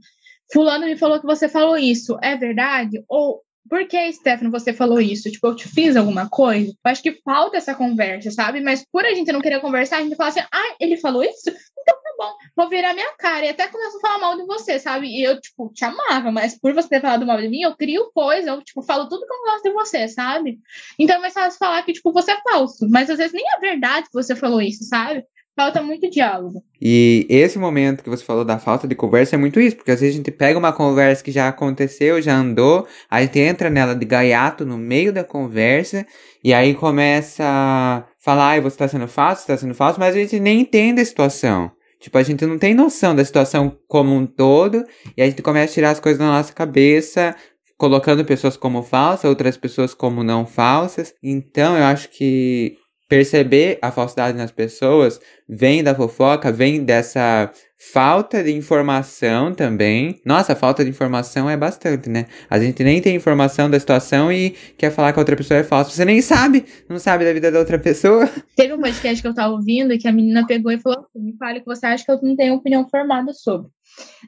fulano 0.53 0.87
me 0.87 0.97
falou 0.97 1.19
que 1.21 1.27
você 1.27 1.49
falou 1.49 1.77
isso, 1.77 2.17
é 2.23 2.37
verdade? 2.37 3.03
Ou 3.09 3.43
por 3.69 3.87
que, 3.87 4.13
Stefano, 4.13 4.51
você 4.51 4.73
falou 4.73 5.01
isso? 5.01 5.31
Tipo, 5.31 5.49
eu 5.49 5.57
te 5.57 5.69
fiz 5.69 5.97
alguma 5.97 6.29
coisa? 6.29 6.71
Eu 6.71 6.91
acho 6.91 7.03
que 7.03 7.21
falta 7.23 7.57
essa 7.57 7.75
conversa, 7.75 8.31
sabe? 8.31 8.61
Mas 8.61 8.85
por 8.91 9.05
a 9.05 9.15
gente 9.15 9.33
não 9.33 9.41
querer 9.41 9.61
conversar, 9.61 9.99
a 9.99 10.03
gente 10.03 10.17
fala 10.17 10.31
assim, 10.31 10.41
ah, 10.41 10.77
ele 10.81 10.97
falou 10.97 11.23
isso? 11.23 11.51
Então 11.83 11.97
tá 12.03 12.11
bom, 12.19 12.33
vou 12.57 12.69
virar 12.69 12.93
minha 12.93 13.11
cara. 13.17 13.47
E 13.47 13.49
até 13.49 13.67
começo 13.67 13.97
a 13.97 14.01
falar 14.01 14.19
mal 14.19 14.37
de 14.37 14.45
você, 14.45 14.79
sabe? 14.79 15.07
E 15.07 15.23
eu, 15.23 15.41
tipo, 15.41 15.71
te 15.73 15.85
amava, 15.85 16.31
mas 16.31 16.59
por 16.59 16.75
você 16.75 16.89
ter 16.89 17.01
falado 17.01 17.25
mal 17.25 17.41
de 17.41 17.49
mim, 17.49 17.63
eu 17.63 17.75
crio 17.77 18.11
coisa, 18.13 18.51
eu, 18.51 18.63
tipo, 18.63 18.83
falo 18.83 19.09
tudo 19.09 19.27
que 19.27 19.33
eu 19.33 19.43
gosto 19.43 19.63
de 19.63 19.73
você, 19.73 20.09
sabe? 20.09 20.59
Então 20.99 21.17
é 21.17 21.19
mais 21.19 21.33
fácil 21.33 21.59
falar 21.59 21.83
que, 21.83 21.93
tipo, 21.93 22.13
você 22.13 22.33
é 22.33 22.41
falso. 22.43 22.87
Mas 22.91 23.09
às 23.09 23.19
vezes 23.19 23.33
nem 23.33 23.45
é 23.57 23.61
verdade 23.61 24.07
que 24.07 24.13
você 24.13 24.37
falou 24.37 24.61
isso, 24.61 24.85
sabe? 24.85 25.25
Falta 25.61 25.83
muito 25.83 26.09
diálogo. 26.09 26.63
E 26.81 27.27
esse 27.29 27.59
momento 27.59 28.03
que 28.03 28.09
você 28.09 28.25
falou 28.25 28.45
da 28.45 28.59
falta 28.59 28.89
de 28.89 28.95
conversa 28.95 29.37
é 29.37 29.39
muito 29.39 29.61
isso, 29.61 29.77
porque 29.77 29.91
às 29.91 30.01
vezes 30.01 30.15
a 30.15 30.17
gente 30.17 30.31
pega 30.31 30.59
uma 30.59 30.73
conversa 30.73 31.23
que 31.23 31.31
já 31.31 31.49
aconteceu, 31.49 32.23
já 32.23 32.35
andou, 32.35 32.87
a 33.11 33.21
gente 33.21 33.39
entra 33.39 33.69
nela 33.69 33.95
de 33.95 34.07
gaiato 34.07 34.65
no 34.65 34.79
meio 34.79 35.13
da 35.13 35.23
conversa, 35.23 36.07
e 36.43 36.55
aí 36.55 36.75
começa 36.75 37.45
a 37.45 38.05
falar, 38.19 38.51
ai, 38.51 38.61
você 38.63 38.79
tá 38.79 38.89
sendo 38.89 39.07
falso, 39.07 39.43
você 39.43 39.49
tá 39.49 39.59
sendo 39.59 39.75
falso, 39.75 40.01
mas 40.01 40.17
a 40.17 40.19
gente 40.19 40.41
nem 40.41 40.61
entende 40.61 41.03
a 41.03 41.05
situação. 41.05 41.71
Tipo, 42.01 42.17
a 42.17 42.23
gente 42.23 42.47
não 42.47 42.59
tem 42.59 42.73
noção 42.73 43.15
da 43.15 43.23
situação 43.23 43.77
como 43.87 44.15
um 44.15 44.25
todo, 44.25 44.83
e 45.15 45.21
a 45.21 45.27
gente 45.27 45.43
começa 45.43 45.73
a 45.73 45.75
tirar 45.75 45.91
as 45.91 46.01
coisas 46.01 46.19
da 46.19 46.25
nossa 46.25 46.55
cabeça, 46.55 47.37
colocando 47.77 48.25
pessoas 48.25 48.57
como 48.57 48.83
falsas, 48.83 49.29
outras 49.29 49.59
pessoas 49.59 49.93
como 49.93 50.25
não 50.25 50.47
falsas. 50.47 51.13
Então, 51.23 51.77
eu 51.77 51.85
acho 51.85 52.09
que 52.09 52.77
perceber 53.11 53.77
a 53.83 53.91
falsidade 53.91 54.39
nas 54.39 54.53
pessoas 54.53 55.21
vem 55.49 55.83
da 55.83 55.93
fofoca, 55.93 56.53
vem 56.53 56.85
dessa 56.85 57.51
falta 57.93 58.41
de 58.41 58.53
informação 58.53 59.53
também. 59.53 60.21
Nossa, 60.25 60.55
falta 60.55 60.85
de 60.85 60.91
informação 60.91 61.51
é 61.51 61.57
bastante, 61.57 62.09
né? 62.09 62.27
A 62.49 62.61
gente 62.61 62.85
nem 62.85 63.03
tem 63.03 63.17
informação 63.17 63.69
da 63.69 63.81
situação 63.81 64.31
e 64.31 64.51
quer 64.79 64.93
falar 64.93 65.13
que 65.13 65.19
a 65.19 65.23
outra 65.23 65.35
pessoa 65.35 65.59
é 65.59 65.65
falsa. 65.65 65.91
Você 65.91 66.05
nem 66.05 66.23
sabe, 66.23 66.65
não 66.89 67.01
sabe 67.01 67.25
da 67.25 67.33
vida 67.33 67.51
da 67.51 67.59
outra 67.59 67.81
pessoa. 67.81 68.31
Teve 68.55 68.75
um 68.75 68.81
podcast 68.81 69.21
que 69.21 69.27
eu 69.27 69.35
tava 69.35 69.55
ouvindo 69.55 69.99
que 69.99 70.07
a 70.07 70.13
menina 70.13 70.47
pegou 70.47 70.71
e 70.71 70.79
falou: 70.79 71.01
assim, 71.01 71.21
me 71.21 71.37
fale 71.37 71.59
o 71.59 71.63
que 71.63 71.67
você 71.67 71.87
acha 71.87 72.05
que 72.05 72.13
eu 72.13 72.21
não 72.23 72.37
tenho 72.37 72.55
opinião 72.55 72.89
formada 72.89 73.33
sobre. 73.33 73.69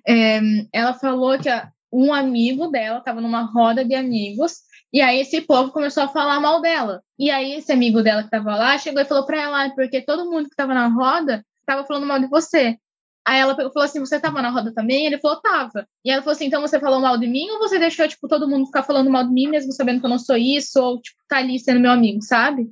É, 0.08 0.40
ela 0.72 0.92
falou 0.94 1.38
que 1.38 1.48
um 1.92 2.12
amigo 2.12 2.66
dela 2.66 2.98
estava 2.98 3.20
numa 3.20 3.42
roda 3.42 3.84
de 3.84 3.94
amigos 3.94 4.54
e 4.92 5.00
aí 5.00 5.20
esse 5.20 5.40
povo 5.40 5.72
começou 5.72 6.02
a 6.02 6.08
falar 6.08 6.38
mal 6.40 6.60
dela. 6.60 7.02
E 7.18 7.30
aí 7.30 7.54
esse 7.54 7.72
amigo 7.72 8.02
dela 8.02 8.22
que 8.22 8.30
tava 8.30 8.54
lá 8.54 8.76
chegou 8.78 9.00
e 9.00 9.06
falou 9.06 9.24
pra 9.24 9.40
ela, 9.40 9.70
porque 9.70 10.02
todo 10.02 10.30
mundo 10.30 10.48
que 10.48 10.56
tava 10.56 10.74
na 10.74 10.88
roda 10.88 11.44
tava 11.64 11.84
falando 11.84 12.06
mal 12.06 12.18
de 12.18 12.26
você. 12.26 12.76
Aí 13.24 13.38
ela 13.38 13.54
falou 13.54 13.84
assim, 13.84 14.00
você 14.00 14.18
tava 14.18 14.42
na 14.42 14.50
roda 14.50 14.72
também? 14.74 15.06
Ele 15.06 15.18
falou, 15.18 15.40
tava. 15.40 15.86
E 16.04 16.10
ela 16.10 16.22
falou 16.22 16.34
assim, 16.34 16.46
então 16.46 16.60
você 16.60 16.80
falou 16.80 17.00
mal 17.00 17.16
de 17.16 17.26
mim 17.28 17.48
ou 17.50 17.58
você 17.60 17.78
deixou, 17.78 18.06
tipo, 18.08 18.26
todo 18.26 18.48
mundo 18.48 18.66
ficar 18.66 18.82
falando 18.82 19.08
mal 19.08 19.24
de 19.24 19.32
mim, 19.32 19.46
mesmo 19.48 19.72
sabendo 19.72 20.00
que 20.00 20.06
eu 20.06 20.10
não 20.10 20.18
sou 20.18 20.36
isso, 20.36 20.82
ou, 20.82 21.00
tipo, 21.00 21.18
tá 21.28 21.38
ali 21.38 21.58
sendo 21.58 21.80
meu 21.80 21.92
amigo, 21.92 22.20
sabe? 22.20 22.68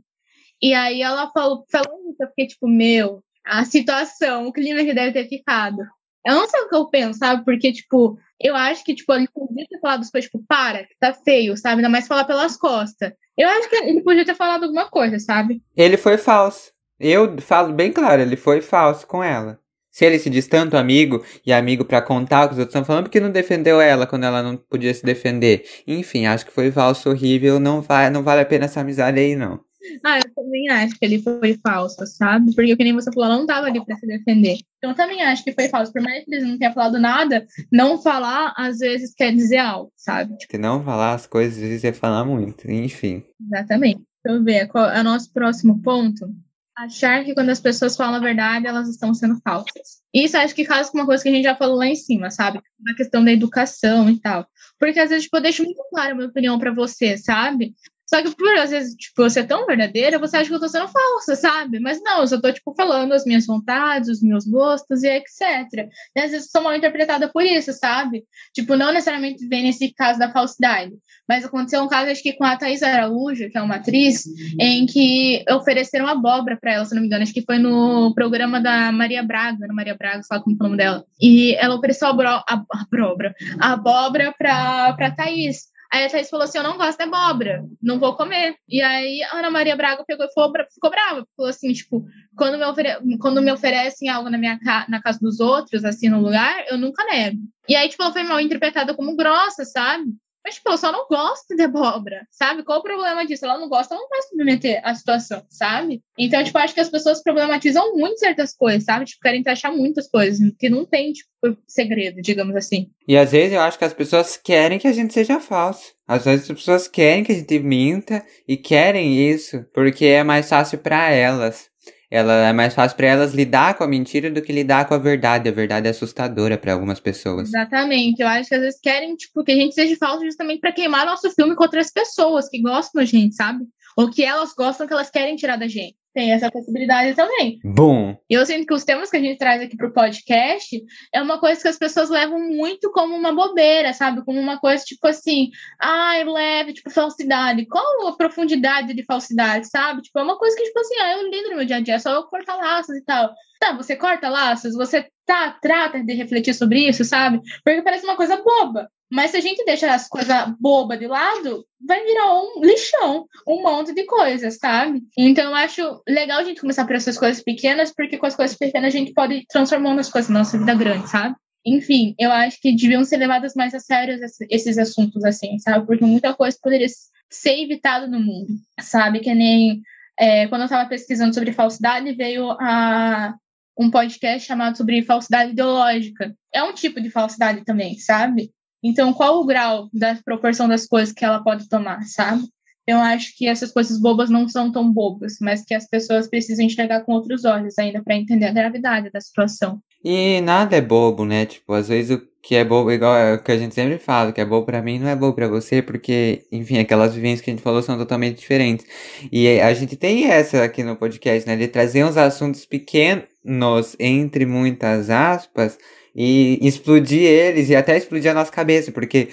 E 0.60 0.74
aí 0.74 1.02
ela 1.02 1.30
falou, 1.30 1.64
falou 1.70 2.10
isso, 2.10 2.28
fiquei, 2.30 2.48
tipo, 2.48 2.66
meu, 2.66 3.22
a 3.44 3.64
situação, 3.64 4.48
o 4.48 4.52
clima 4.52 4.84
que 4.84 4.92
deve 4.92 5.12
ter 5.12 5.28
ficado. 5.28 5.78
Eu 6.26 6.34
não 6.34 6.48
sei 6.48 6.60
o 6.60 6.68
que 6.68 6.76
eu 6.76 6.86
penso, 6.86 7.18
sabe? 7.18 7.44
Porque, 7.44 7.72
tipo, 7.72 8.18
eu 8.40 8.54
acho 8.54 8.84
que, 8.84 8.94
tipo, 8.94 9.12
ele 9.12 9.28
podia 9.28 9.66
ter 9.68 9.78
falado 9.80 10.00
as 10.00 10.10
coisas, 10.10 10.30
tipo, 10.30 10.44
para, 10.46 10.84
que 10.84 10.94
tá 10.98 11.12
feio, 11.12 11.56
sabe? 11.56 11.76
Ainda 11.76 11.88
mais 11.88 12.06
falar 12.06 12.24
pelas 12.24 12.56
costas. 12.56 13.12
Eu 13.36 13.48
acho 13.48 13.68
que 13.68 13.76
ele 13.76 14.02
podia 14.02 14.24
ter 14.24 14.34
falado 14.34 14.64
alguma 14.64 14.88
coisa, 14.88 15.18
sabe? 15.18 15.62
Ele 15.76 15.96
foi 15.96 16.18
falso. 16.18 16.72
Eu 16.98 17.38
falo 17.40 17.72
bem 17.72 17.90
claro, 17.90 18.20
ele 18.20 18.36
foi 18.36 18.60
falso 18.60 19.06
com 19.06 19.24
ela. 19.24 19.58
Se 19.90 20.04
ele 20.04 20.18
se 20.18 20.30
diz 20.30 20.46
tanto 20.46 20.76
amigo 20.76 21.24
e 21.44 21.52
amigo 21.52 21.84
para 21.84 22.00
contar 22.00 22.44
o 22.44 22.48
que 22.48 22.52
os 22.52 22.58
outros 22.58 22.74
estão 22.74 22.84
falando, 22.84 23.04
porque 23.04 23.18
não 23.18 23.30
defendeu 23.30 23.80
ela 23.80 24.06
quando 24.06 24.24
ela 24.24 24.42
não 24.42 24.56
podia 24.56 24.94
se 24.94 25.04
defender? 25.04 25.64
Enfim, 25.86 26.26
acho 26.26 26.46
que 26.46 26.52
foi 26.52 26.70
falso, 26.70 27.10
horrível, 27.10 27.58
não, 27.58 27.80
vai, 27.80 28.08
não 28.08 28.22
vale 28.22 28.42
a 28.42 28.46
pena 28.46 28.66
essa 28.66 28.80
amizade 28.80 29.18
aí, 29.18 29.34
não. 29.34 29.60
Ah, 30.04 30.18
eu 30.18 30.34
também 30.34 30.68
acho 30.68 30.98
que 30.98 31.04
ele 31.04 31.20
foi 31.20 31.58
falso, 31.62 32.04
sabe? 32.06 32.54
Porque, 32.54 32.76
que 32.76 32.84
nem 32.84 32.92
você 32.92 33.10
falou, 33.12 33.28
ela 33.28 33.38
não 33.38 33.46
tava 33.46 33.66
ali 33.66 33.84
pra 33.84 33.96
se 33.96 34.06
defender. 34.06 34.58
Então, 34.78 34.90
eu 34.90 34.96
também 34.96 35.22
acho 35.22 35.42
que 35.42 35.52
foi 35.52 35.68
falso. 35.68 35.92
Por 35.92 36.02
mais 36.02 36.24
que 36.24 36.34
eles 36.34 36.46
não 36.46 36.58
tenham 36.58 36.72
falado 36.72 36.98
nada, 36.98 37.46
não 37.72 38.00
falar, 38.00 38.52
às 38.56 38.78
vezes, 38.78 39.14
quer 39.14 39.34
dizer 39.34 39.58
algo, 39.58 39.92
sabe? 39.96 40.36
Tipo... 40.36 40.58
não 40.58 40.84
falar 40.84 41.14
as 41.14 41.26
coisas, 41.26 41.62
às 41.62 41.68
vezes, 41.68 41.84
é 41.84 41.92
falar 41.92 42.24
muito. 42.24 42.70
Enfim. 42.70 43.24
Exatamente. 43.40 44.02
Deixa 44.24 44.38
eu 44.38 44.44
ver. 44.44 44.68
Qual 44.68 44.88
é 44.88 45.00
o 45.00 45.04
nosso 45.04 45.32
próximo 45.32 45.80
ponto? 45.80 46.28
Achar 46.76 47.24
que 47.24 47.34
quando 47.34 47.50
as 47.50 47.60
pessoas 47.60 47.96
falam 47.96 48.14
a 48.14 48.20
verdade, 48.20 48.66
elas 48.66 48.88
estão 48.88 49.12
sendo 49.12 49.38
falsas. 49.42 50.00
Isso 50.14 50.36
acho 50.36 50.54
que 50.54 50.64
casa 50.64 50.90
com 50.90 50.98
uma 50.98 51.06
coisa 51.06 51.22
que 51.22 51.28
a 51.28 51.32
gente 51.32 51.44
já 51.44 51.54
falou 51.54 51.76
lá 51.76 51.86
em 51.86 51.94
cima, 51.94 52.30
sabe? 52.30 52.60
Na 52.80 52.94
questão 52.94 53.22
da 53.22 53.32
educação 53.32 54.08
e 54.08 54.18
tal. 54.18 54.46
Porque 54.78 54.98
às 54.98 55.10
vezes, 55.10 55.24
tipo, 55.24 55.36
eu 55.36 55.42
deixo 55.42 55.62
muito 55.62 55.82
claro 55.90 56.12
a 56.12 56.14
minha 56.14 56.28
opinião 56.28 56.58
para 56.58 56.72
você, 56.72 57.18
sabe? 57.18 57.74
Só 58.12 58.20
que 58.20 58.34
por 58.34 58.58
às 58.58 58.70
vezes, 58.70 58.96
tipo, 58.96 59.22
você 59.22 59.38
é 59.38 59.44
tão 59.44 59.64
verdadeira, 59.66 60.18
você 60.18 60.36
acha 60.36 60.48
que 60.48 60.54
eu 60.54 60.58
tô 60.58 60.68
sendo 60.68 60.88
falsa, 60.88 61.36
sabe? 61.36 61.78
Mas 61.78 62.02
não, 62.02 62.22
eu 62.22 62.26
só 62.26 62.40
tô, 62.40 62.52
tipo, 62.52 62.74
falando 62.74 63.12
as 63.12 63.24
minhas 63.24 63.46
vontades, 63.46 64.08
os 64.08 64.20
meus 64.20 64.44
gostos 64.44 65.04
e 65.04 65.08
etc. 65.08 65.88
E 66.16 66.20
às 66.20 66.32
vezes 66.32 66.50
sou 66.50 66.60
mal 66.60 66.74
interpretada 66.74 67.28
por 67.28 67.44
isso, 67.44 67.72
sabe? 67.72 68.24
Tipo, 68.52 68.74
não 68.74 68.92
necessariamente 68.92 69.46
vem 69.46 69.62
nesse 69.62 69.94
caso 69.94 70.18
da 70.18 70.32
falsidade. 70.32 70.92
Mas 71.28 71.44
aconteceu 71.44 71.80
um 71.84 71.88
caso, 71.88 72.10
acho 72.10 72.22
que 72.22 72.32
com 72.32 72.42
a 72.42 72.56
Thais 72.56 72.82
Araújo, 72.82 73.48
que 73.48 73.56
é 73.56 73.62
uma 73.62 73.76
atriz, 73.76 74.24
em 74.58 74.86
que 74.86 75.44
ofereceram 75.48 76.08
abóbora 76.08 76.58
para 76.60 76.72
ela, 76.72 76.84
se 76.84 76.92
não 76.92 77.00
me 77.00 77.06
engano. 77.06 77.22
Acho 77.22 77.32
que 77.32 77.44
foi 77.44 77.58
no 77.58 78.12
programa 78.12 78.60
da 78.60 78.90
Maria 78.90 79.22
Braga, 79.22 79.68
na 79.68 79.72
Maria 79.72 79.94
Braga, 79.94 80.24
sei 80.24 80.36
lá 80.36 80.42
como 80.42 80.56
é 80.56 80.58
o 80.58 80.64
nome 80.64 80.76
dela. 80.76 81.04
E 81.20 81.54
ela 81.54 81.76
ofereceu 81.76 82.08
a, 82.08 82.44
a, 82.48 82.54
a, 82.54 82.82
abóbora, 82.82 83.34
abóbora 83.60 84.34
pra, 84.36 84.94
pra 84.94 85.12
Thaís. 85.12 85.70
Aí 85.92 86.04
a 86.04 86.08
Thaís 86.08 86.30
falou 86.30 86.44
assim: 86.44 86.58
Eu 86.58 86.64
não 86.64 86.76
gosto 86.76 86.98
de 86.98 87.04
abóbora, 87.04 87.64
não 87.82 87.98
vou 87.98 88.16
comer. 88.16 88.54
E 88.68 88.80
aí 88.80 89.22
a 89.24 89.38
Ana 89.38 89.50
Maria 89.50 89.76
Braga 89.76 90.04
pegou 90.06 90.24
e 90.24 90.28
ficou, 90.28 90.52
ficou 90.72 90.90
brava. 90.90 91.26
Falou 91.36 91.50
assim: 91.50 91.72
Tipo, 91.72 92.04
quando 92.36 92.58
me, 92.58 92.64
ofere 92.64 92.96
quando 93.18 93.42
me 93.42 93.52
oferecem 93.52 94.08
algo 94.08 94.30
na, 94.30 94.38
minha 94.38 94.58
ca 94.60 94.86
na 94.88 95.02
casa 95.02 95.18
dos 95.20 95.40
outros, 95.40 95.84
assim, 95.84 96.08
no 96.08 96.20
lugar, 96.20 96.64
eu 96.68 96.78
nunca 96.78 97.04
nego. 97.04 97.38
E 97.68 97.74
aí, 97.74 97.88
tipo, 97.88 98.02
ela 98.02 98.12
foi 98.12 98.22
mal 98.22 98.40
interpretada 98.40 98.94
como 98.94 99.16
grossa, 99.16 99.64
sabe? 99.64 100.04
Mas, 100.44 100.54
tipo, 100.54 100.70
eu 100.70 100.78
só 100.78 100.90
não 100.90 101.06
gosto 101.06 101.54
de 101.54 101.62
abóbora, 101.62 102.26
sabe? 102.30 102.62
Qual 102.62 102.80
o 102.80 102.82
problema 102.82 103.26
disso? 103.26 103.44
Ela 103.44 103.58
não 103.58 103.68
gosta, 103.68 103.94
ela 103.94 104.02
não 104.02 104.08
vai 104.08 104.22
submeter 104.22 104.80
a 104.82 104.94
situação, 104.94 105.42
sabe? 105.50 106.02
Então, 106.18 106.42
tipo, 106.42 106.56
acho 106.58 106.74
que 106.74 106.80
as 106.80 106.88
pessoas 106.88 107.22
problematizam 107.22 107.94
muito 107.96 108.18
certas 108.18 108.54
coisas, 108.54 108.84
sabe? 108.84 109.04
Tipo, 109.04 109.20
querem 109.20 109.40
encaixar 109.40 109.74
muitas 109.74 110.08
coisas, 110.08 110.40
que 110.58 110.68
não 110.68 110.86
tem, 110.86 111.12
tipo, 111.12 111.30
segredo, 111.66 112.22
digamos 112.22 112.56
assim. 112.56 112.90
E 113.06 113.16
às 113.16 113.32
vezes 113.32 113.52
eu 113.52 113.60
acho 113.60 113.78
que 113.78 113.84
as 113.84 113.94
pessoas 113.94 114.36
querem 114.36 114.78
que 114.78 114.88
a 114.88 114.92
gente 114.92 115.12
seja 115.12 115.40
falso. 115.40 115.94
Às 116.06 116.24
vezes 116.24 116.50
as 116.50 116.56
pessoas 116.56 116.88
querem 116.88 117.22
que 117.22 117.32
a 117.32 117.34
gente 117.34 117.58
minta 117.60 118.24
e 118.46 118.56
querem 118.56 119.30
isso 119.30 119.64
porque 119.72 120.06
é 120.06 120.24
mais 120.24 120.48
fácil 120.48 120.78
para 120.78 121.10
elas. 121.10 121.69
Ela 122.10 122.48
é 122.48 122.52
mais 122.52 122.74
fácil 122.74 122.96
para 122.96 123.06
elas 123.06 123.32
lidar 123.32 123.74
com 123.74 123.84
a 123.84 123.88
mentira 123.88 124.30
do 124.30 124.42
que 124.42 124.52
lidar 124.52 124.86
com 124.86 124.94
a 124.94 124.98
verdade. 124.98 125.48
A 125.48 125.52
verdade 125.52 125.86
é 125.86 125.90
assustadora 125.90 126.58
para 126.58 126.72
algumas 126.72 126.98
pessoas. 126.98 127.48
Exatamente. 127.48 128.20
Eu 128.20 128.26
acho 128.26 128.48
que 128.48 128.54
às 128.56 128.60
vezes 128.60 128.80
querem 128.80 129.14
tipo, 129.14 129.44
que 129.44 129.52
a 129.52 129.54
gente 129.54 129.74
seja 129.74 129.94
falso 129.96 130.24
justamente 130.24 130.60
para 130.60 130.72
queimar 130.72 131.06
nosso 131.06 131.30
filme 131.30 131.54
com 131.54 131.62
outras 131.62 131.92
pessoas 131.92 132.48
que 132.48 132.60
gostam 132.60 133.00
da 133.00 133.04
gente, 133.04 133.36
sabe? 133.36 133.64
Ou 133.96 134.10
que 134.10 134.24
elas 134.24 134.52
gostam 134.54 134.88
que 134.88 134.92
elas 134.92 135.08
querem 135.08 135.36
tirar 135.36 135.56
da 135.56 135.68
gente. 135.68 135.99
Tem 136.12 136.32
essa 136.32 136.50
possibilidade 136.50 137.14
também. 137.14 137.60
Bom. 137.64 138.16
E 138.28 138.34
eu 138.34 138.44
sinto 138.44 138.66
que 138.66 138.74
os 138.74 138.84
temas 138.84 139.10
que 139.10 139.16
a 139.16 139.20
gente 139.20 139.38
traz 139.38 139.62
aqui 139.62 139.76
pro 139.76 139.92
podcast 139.92 140.82
é 141.14 141.22
uma 141.22 141.38
coisa 141.38 141.62
que 141.62 141.68
as 141.68 141.78
pessoas 141.78 142.10
levam 142.10 142.40
muito 142.40 142.90
como 142.90 143.14
uma 143.14 143.32
bobeira, 143.32 143.92
sabe? 143.92 144.24
Como 144.24 144.40
uma 144.40 144.58
coisa 144.58 144.82
tipo 144.84 145.06
assim, 145.06 145.50
ai, 145.80 146.24
leve, 146.24 146.72
tipo, 146.72 146.90
falsidade. 146.90 147.66
Qual 147.66 148.08
a 148.08 148.16
profundidade 148.16 148.92
de 148.92 149.04
falsidade, 149.04 149.68
sabe? 149.68 150.02
Tipo, 150.02 150.18
é 150.18 150.22
uma 150.22 150.36
coisa 150.36 150.56
que, 150.56 150.64
tipo 150.64 150.80
assim, 150.80 150.94
ah, 151.00 151.12
eu 151.12 151.30
lido 151.30 151.50
no 151.50 151.56
meu 151.56 151.64
dia 151.64 151.76
a 151.76 151.80
dia, 151.80 151.94
é 151.94 151.98
só 151.98 152.12
eu 152.12 152.24
cortar 152.24 152.56
laços 152.56 152.96
e 152.96 153.04
tal. 153.04 153.32
Tá, 153.60 153.76
você 153.76 153.94
corta 153.94 154.28
laços, 154.28 154.74
você 154.74 155.06
tá, 155.24 155.56
trata 155.62 156.02
de 156.02 156.14
refletir 156.14 156.54
sobre 156.54 156.88
isso, 156.88 157.04
sabe? 157.04 157.40
Porque 157.64 157.82
parece 157.82 158.04
uma 158.04 158.16
coisa 158.16 158.42
boba. 158.42 158.88
Mas 159.10 159.32
se 159.32 159.36
a 159.36 159.40
gente 159.40 159.64
deixar 159.64 159.92
as 159.92 160.08
coisas 160.08 160.36
bobas 160.60 160.98
de 160.98 161.06
lado, 161.06 161.66
vai 161.84 162.04
virar 162.04 162.40
um 162.40 162.60
lixão, 162.62 163.26
um 163.46 163.62
monte 163.62 163.92
de 163.92 164.04
coisas, 164.04 164.56
sabe? 164.56 165.02
Então 165.18 165.44
eu 165.44 165.54
acho 165.54 166.02
legal 166.08 166.38
a 166.38 166.44
gente 166.44 166.60
começar 166.60 166.86
por 166.86 166.94
essas 166.94 167.18
coisas 167.18 167.42
pequenas, 167.42 167.92
porque 167.92 168.18
com 168.18 168.26
as 168.26 168.36
coisas 168.36 168.56
pequenas 168.56 168.94
a 168.94 168.96
gente 168.96 169.12
pode 169.12 169.44
transformar 169.48 169.98
as 169.98 170.10
coisas 170.10 170.30
na 170.30 170.40
nossa 170.40 170.56
vida 170.56 170.74
grande, 170.74 171.10
sabe? 171.10 171.34
Enfim, 171.66 172.14
eu 172.18 172.30
acho 172.30 172.60
que 172.60 172.74
deviam 172.74 173.04
ser 173.04 173.16
levadas 173.16 173.54
mais 173.54 173.74
a 173.74 173.80
sério 173.80 174.18
esses 174.48 174.78
assuntos 174.78 175.24
assim, 175.24 175.58
sabe? 175.58 175.86
Porque 175.86 176.04
muita 176.04 176.32
coisa 176.32 176.56
poderia 176.62 176.86
ser 177.28 177.58
evitada 177.62 178.06
no 178.06 178.20
mundo, 178.20 178.54
sabe? 178.80 179.20
Que 179.20 179.34
nem 179.34 179.82
é, 180.18 180.46
quando 180.46 180.62
eu 180.62 180.66
estava 180.66 180.88
pesquisando 180.88 181.34
sobre 181.34 181.52
falsidade, 181.52 182.12
veio 182.12 182.50
a, 182.52 183.34
um 183.78 183.90
podcast 183.90 184.46
chamado 184.46 184.76
sobre 184.76 185.02
falsidade 185.02 185.52
ideológica. 185.52 186.34
É 186.54 186.62
um 186.62 186.72
tipo 186.72 187.00
de 187.00 187.10
falsidade 187.10 187.64
também, 187.64 187.98
sabe? 187.98 188.52
Então, 188.82 189.12
qual 189.12 189.40
o 189.40 189.46
grau 189.46 189.88
da 189.92 190.14
proporção 190.24 190.68
das 190.68 190.86
coisas 190.86 191.12
que 191.12 191.24
ela 191.24 191.42
pode 191.42 191.68
tomar, 191.68 192.02
sabe? 192.04 192.42
Eu 192.86 192.98
acho 192.98 193.36
que 193.36 193.46
essas 193.46 193.70
coisas 193.70 194.00
bobas 194.00 194.30
não 194.30 194.48
são 194.48 194.72
tão 194.72 194.92
bobas, 194.92 195.36
mas 195.40 195.62
que 195.62 195.74
as 195.74 195.86
pessoas 195.86 196.28
precisam 196.28 196.64
enxergar 196.64 197.02
com 197.02 197.12
outros 197.12 197.44
olhos 197.44 197.78
ainda 197.78 198.02
para 198.02 198.16
entender 198.16 198.46
a 198.46 198.52
gravidade 198.52 199.10
da 199.10 199.20
situação. 199.20 199.80
E 200.04 200.40
nada 200.40 200.76
é 200.76 200.80
bobo, 200.80 201.24
né? 201.24 201.46
Tipo, 201.46 201.74
às 201.74 201.88
vezes 201.88 202.16
o 202.16 202.30
que 202.42 202.54
é 202.56 202.64
bobo, 202.64 202.90
igual 202.90 203.14
é 203.14 203.34
o 203.34 203.42
que 203.42 203.52
a 203.52 203.58
gente 203.58 203.74
sempre 203.74 203.98
fala, 203.98 204.32
que 204.32 204.40
é 204.40 204.44
bobo 204.44 204.64
para 204.64 204.80
mim 204.80 204.98
não 204.98 205.08
é 205.08 205.14
bobo 205.14 205.34
para 205.34 205.46
você, 205.46 205.82
porque, 205.82 206.46
enfim, 206.50 206.78
aquelas 206.78 207.14
vivências 207.14 207.42
que 207.42 207.50
a 207.50 207.52
gente 207.52 207.62
falou 207.62 207.82
são 207.82 207.98
totalmente 207.98 208.38
diferentes. 208.38 208.86
E 209.30 209.60
a 209.60 209.72
gente 209.74 209.94
tem 209.94 210.24
essa 210.24 210.64
aqui 210.64 210.82
no 210.82 210.96
podcast, 210.96 211.46
né? 211.46 211.54
De 211.54 211.68
trazer 211.68 212.02
uns 212.04 212.16
assuntos 212.16 212.64
pequenos, 212.64 213.94
entre 214.00 214.46
muitas 214.46 215.10
aspas, 215.10 215.78
e 216.14 216.58
explodir 216.62 217.22
eles 217.22 217.68
e 217.70 217.76
até 217.76 217.96
explodir 217.96 218.30
a 218.30 218.34
nossa 218.34 218.52
cabeça, 218.52 218.92
porque 218.92 219.28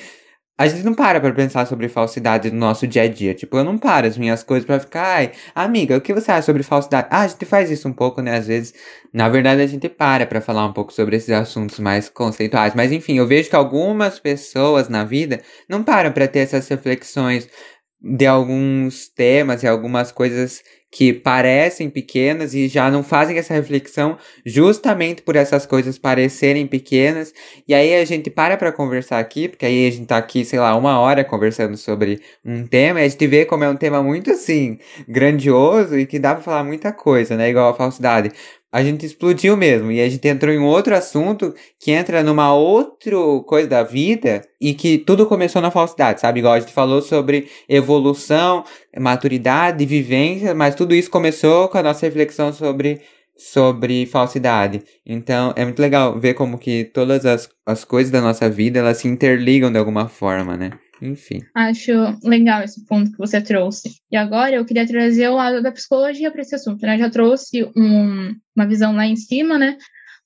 a 0.60 0.68
gente 0.68 0.84
não 0.84 0.96
para 0.96 1.22
pra 1.22 1.32
pensar 1.32 1.68
sobre 1.68 1.88
falsidade 1.88 2.50
no 2.50 2.58
nosso 2.58 2.88
dia 2.88 3.04
a 3.04 3.08
dia. 3.08 3.36
Tipo, 3.36 3.58
eu 3.58 3.64
não 3.64 3.78
paro 3.78 4.08
as 4.08 4.18
minhas 4.18 4.42
coisas 4.42 4.66
pra 4.66 4.80
ficar, 4.80 5.18
ai, 5.18 5.32
amiga, 5.54 5.96
o 5.96 6.02
que 6.02 6.14
você 6.14 6.32
acha 6.32 6.48
sobre 6.48 6.64
falsidade? 6.64 7.08
Ah, 7.12 7.22
a 7.22 7.28
gente 7.28 7.46
faz 7.46 7.70
isso 7.70 7.88
um 7.88 7.94
pouco, 7.94 8.22
né? 8.22 8.36
Às 8.36 8.48
vezes, 8.48 8.74
na 9.14 9.30
verdade, 9.30 9.62
a 9.62 9.68
gente 9.68 9.88
para 9.88 10.26
pra 10.26 10.42
falar 10.42 10.66
um 10.66 10.74
pouco 10.74 10.92
sobre 10.92 11.16
esses 11.16 11.30
assuntos 11.30 11.80
mais 11.80 12.10
conceituais. 12.10 12.74
Mas 12.74 12.92
enfim, 12.92 13.20
eu 13.20 13.28
vejo 13.28 13.50
que 13.52 13.56
algumas 13.56 14.20
pessoas 14.20 14.90
na 14.90 15.04
vida 15.04 15.42
não 15.70 15.84
param 15.84 16.12
pra 16.12 16.28
ter 16.28 16.40
essas 16.40 16.68
reflexões 16.68 17.48
de 18.02 18.26
alguns 18.26 19.10
temas 19.10 19.62
e 19.62 19.68
algumas 19.68 20.12
coisas 20.12 20.64
que 20.92 21.14
parecem 21.14 21.90
pequenas 21.90 22.54
e 22.54 22.68
já 22.68 22.90
não 22.90 23.04
fazem 23.04 23.38
essa 23.38 23.54
reflexão 23.54 24.18
justamente 24.46 25.22
por 25.22 25.36
essas 25.36 25.66
coisas 25.66 25.98
parecerem 25.98 26.66
pequenas. 26.66 27.34
E 27.68 27.74
aí 27.74 27.94
a 27.96 28.06
gente 28.06 28.30
para 28.30 28.58
para 28.58 28.72
conversar 28.72 29.20
aqui, 29.20 29.50
porque 29.50 29.66
aí 29.66 29.88
a 29.88 29.92
gente 29.92 30.06
tá 30.06 30.18
aqui, 30.18 30.46
sei 30.46 30.60
lá, 30.60 30.76
uma 30.76 31.00
hora 31.00 31.24
conversando 31.24 31.76
sobre 31.76 32.22
um 32.44 32.66
tema 32.66 33.02
e 33.02 33.06
a 33.06 33.08
gente 33.08 33.28
vê 33.28 33.46
como 33.46 33.64
é 33.64 33.70
um 33.70 33.76
tema 33.76 34.02
muito 34.02 34.32
assim, 34.32 34.80
grandioso 35.08 35.98
e 35.98 36.06
que 36.06 36.20
dá 36.20 36.34
para 36.34 36.44
falar 36.44 36.64
muita 36.64 36.92
coisa, 36.94 37.36
né? 37.36 37.50
Igual 37.50 37.70
a 37.70 37.76
falsidade 37.76 38.32
a 38.72 38.84
gente 38.84 39.06
explodiu 39.06 39.56
mesmo. 39.56 39.92
E 39.92 40.02
a 40.02 40.10
gente 40.10 40.28
entrou 40.28 40.54
em 40.54 40.60
outro 40.60 40.96
assunto 40.96 41.54
que 41.80 41.92
entra 41.92 42.24
numa 42.24 42.54
outra 42.54 43.16
coisa 43.46 43.68
da 43.68 43.84
vida 43.84 44.42
e 44.60 44.74
que 44.74 44.98
tudo 44.98 45.26
começou 45.26 45.62
na 45.62 45.72
falsidade, 45.72 46.22
sabe? 46.22 46.40
Igual 46.40 46.54
a 46.54 46.60
gente 46.60 46.74
falou 46.74 47.02
sobre 47.02 47.50
evolução, 47.68 48.64
maturidade, 49.00 49.86
vivência, 49.86 50.54
mas 50.54 50.76
tudo 50.76 50.94
isso 50.94 51.10
começou 51.10 51.70
com 51.70 51.78
a 51.78 51.84
nossa 51.84 52.06
reflexão 52.06 52.52
sobre 52.54 53.02
sobre 53.38 54.08
falsidade. 54.08 54.84
Então, 55.06 55.54
é 55.56 55.64
muito 55.64 55.80
legal 55.80 56.20
ver 56.20 56.34
como 56.34 56.58
que 56.58 56.86
todas 56.86 57.24
as, 57.24 57.48
as 57.66 57.86
coisas 57.86 58.12
da 58.12 58.20
nossa 58.20 58.50
vida, 58.50 58.80
elas 58.80 58.98
se 58.98 59.08
interligam 59.08 59.72
de 59.72 59.78
alguma 59.78 60.08
forma, 60.08 60.58
né? 60.58 60.72
Enfim. 61.02 61.40
Acho 61.54 61.92
legal 62.24 62.64
esse 62.64 62.86
ponto 62.86 63.12
que 63.12 63.18
você 63.18 63.42
trouxe. 63.42 63.96
E 64.12 64.18
agora 64.18 64.56
eu 64.56 64.66
queria 64.66 64.88
trazer 64.88 65.28
o 65.30 65.36
lado 65.36 65.62
da 65.62 65.72
psicologia 65.72 66.32
para 66.32 66.42
esse 66.42 66.56
assunto. 66.56 66.82
Né? 66.82 66.98
Já 66.98 67.10
trouxe 67.10 67.64
um, 67.76 68.36
uma 68.56 68.68
visão 68.68 68.96
lá 68.96 69.06
em 69.06 69.16
cima, 69.16 69.58
né? 69.58 69.78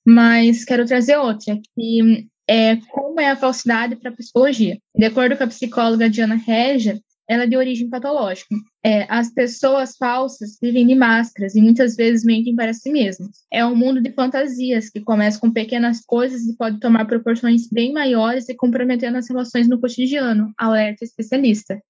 Mas 0.04 0.64
quero 0.64 0.84
trazer 0.84 1.16
outra, 1.16 1.58
que 1.74 2.28
é 2.48 2.76
como 2.90 3.20
é 3.20 3.30
a 3.30 3.36
falsidade 3.36 3.96
para 3.96 4.10
a 4.10 4.14
psicologia. 4.14 4.78
De 4.96 5.04
acordo 5.04 5.36
com 5.36 5.44
a 5.44 5.48
psicóloga 5.48 6.10
Diana 6.10 6.34
Regia, 6.34 7.00
ela 7.28 7.44
é 7.44 7.46
de 7.46 7.56
origem 7.56 7.88
patológica. 7.88 8.54
É, 8.84 9.06
as 9.08 9.32
pessoas 9.32 9.96
falsas 9.96 10.58
vivem 10.60 10.86
de 10.86 10.94
máscaras 10.94 11.54
e 11.54 11.62
muitas 11.62 11.94
vezes 11.94 12.24
mentem 12.24 12.54
para 12.54 12.74
si 12.74 12.90
mesmas. 12.90 13.44
É 13.52 13.64
um 13.64 13.76
mundo 13.76 14.00
de 14.00 14.12
fantasias 14.12 14.90
que 14.90 15.00
começa 15.00 15.38
com 15.38 15.52
pequenas 15.52 16.04
coisas 16.04 16.42
e 16.46 16.56
pode 16.56 16.80
tomar 16.80 17.04
proporções 17.04 17.68
bem 17.70 17.92
maiores 17.92 18.48
e 18.48 18.56
comprometendo 18.56 19.16
as 19.16 19.28
relações 19.28 19.68
no 19.68 19.80
cotidiano, 19.80 20.52
alerta 20.58 21.04
especialista. 21.04 21.80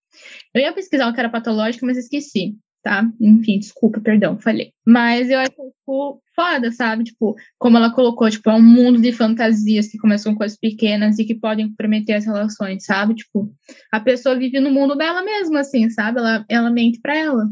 Eu 0.54 0.60
ia 0.60 0.72
pesquisar 0.72 1.08
o 1.08 1.14
que 1.14 1.20
era 1.20 1.30
patológico, 1.30 1.86
mas 1.86 1.96
esqueci 1.96 2.56
tá? 2.82 3.08
Enfim, 3.20 3.58
desculpa, 3.58 4.00
perdão, 4.00 4.38
falei. 4.38 4.72
Mas 4.86 5.30
eu 5.30 5.38
acho, 5.38 5.50
tipo, 5.50 6.22
foda, 6.34 6.72
sabe? 6.72 7.04
Tipo, 7.04 7.36
como 7.58 7.76
ela 7.76 7.92
colocou, 7.92 8.28
tipo, 8.28 8.50
é 8.50 8.54
um 8.54 8.62
mundo 8.62 9.00
de 9.00 9.12
fantasias 9.12 9.88
que 9.88 9.98
começam 9.98 10.32
com 10.32 10.38
coisas 10.38 10.58
pequenas 10.58 11.18
e 11.18 11.24
que 11.24 11.34
podem 11.34 11.68
comprometer 11.68 12.16
as 12.16 12.26
relações, 12.26 12.84
sabe? 12.84 13.14
Tipo, 13.14 13.50
a 13.92 14.00
pessoa 14.00 14.38
vive 14.38 14.58
no 14.60 14.70
mundo 14.70 14.96
dela 14.96 15.22
mesma, 15.22 15.60
assim, 15.60 15.88
sabe? 15.90 16.18
Ela, 16.18 16.44
ela 16.48 16.70
mente 16.70 17.00
pra 17.00 17.16
ela. 17.16 17.48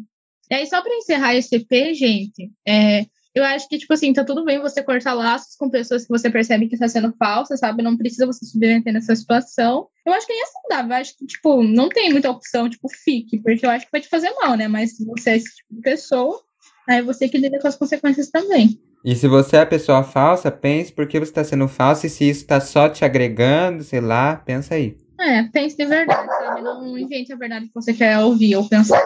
E 0.50 0.54
aí, 0.54 0.66
só 0.66 0.82
para 0.82 0.96
encerrar 0.96 1.36
esse 1.36 1.54
EP, 1.54 1.94
gente, 1.94 2.50
é, 2.66 3.06
eu 3.34 3.44
acho 3.44 3.68
que, 3.68 3.78
tipo 3.78 3.92
assim, 3.92 4.12
tá 4.12 4.24
tudo 4.24 4.44
bem 4.44 4.60
você 4.60 4.82
cortar 4.82 5.14
laços 5.14 5.54
com 5.56 5.70
pessoas 5.70 6.02
que 6.02 6.08
você 6.08 6.28
percebe 6.28 6.68
que 6.68 6.76
tá 6.76 6.88
sendo 6.88 7.14
falsa, 7.16 7.56
sabe? 7.56 7.82
Não 7.82 7.96
precisa 7.96 8.26
você 8.26 8.44
se 8.44 8.52
submeter 8.52 8.92
nessa 8.92 9.14
situação. 9.14 9.86
Eu 10.04 10.12
acho 10.12 10.26
que 10.26 10.32
nem 10.32 10.42
é 10.42 10.46
saudável. 10.46 10.96
Eu 10.96 11.00
acho 11.00 11.16
que, 11.16 11.26
tipo, 11.26 11.62
não 11.62 11.88
tem 11.88 12.10
muita 12.10 12.30
opção, 12.30 12.68
tipo, 12.68 12.88
fique, 12.88 13.38
porque 13.40 13.64
eu 13.64 13.70
acho 13.70 13.86
que 13.86 13.92
vai 13.92 14.00
te 14.00 14.08
fazer 14.08 14.30
mal, 14.40 14.56
né? 14.56 14.66
Mas 14.66 14.96
se 14.96 15.04
você 15.04 15.30
é 15.30 15.36
esse 15.36 15.56
tipo 15.56 15.74
de 15.74 15.80
pessoa, 15.80 16.40
aí 16.88 17.02
você 17.02 17.28
que 17.28 17.38
lida 17.38 17.60
com 17.60 17.68
as 17.68 17.76
consequências 17.76 18.30
também. 18.30 18.80
E 19.04 19.14
se 19.14 19.28
você 19.28 19.56
é 19.56 19.60
a 19.60 19.66
pessoa 19.66 20.02
falsa, 20.02 20.50
pense 20.50 20.92
por 20.92 21.06
que 21.06 21.18
você 21.18 21.30
está 21.30 21.44
sendo 21.44 21.68
falsa 21.68 22.06
e 22.06 22.10
se 22.10 22.28
isso 22.28 22.40
está 22.40 22.60
só 22.60 22.88
te 22.88 23.04
agregando, 23.04 23.84
sei 23.84 24.00
lá, 24.00 24.36
pensa 24.36 24.74
aí. 24.74 24.96
É, 25.18 25.44
pense 25.44 25.76
de 25.76 25.86
verdade, 25.86 26.26
sabe? 26.26 26.62
Não 26.62 26.98
invente 26.98 27.32
a 27.32 27.36
verdade 27.36 27.66
que 27.66 27.74
você 27.74 27.94
quer 27.94 28.18
ouvir 28.18 28.56
ou 28.56 28.68
pensar. 28.68 29.00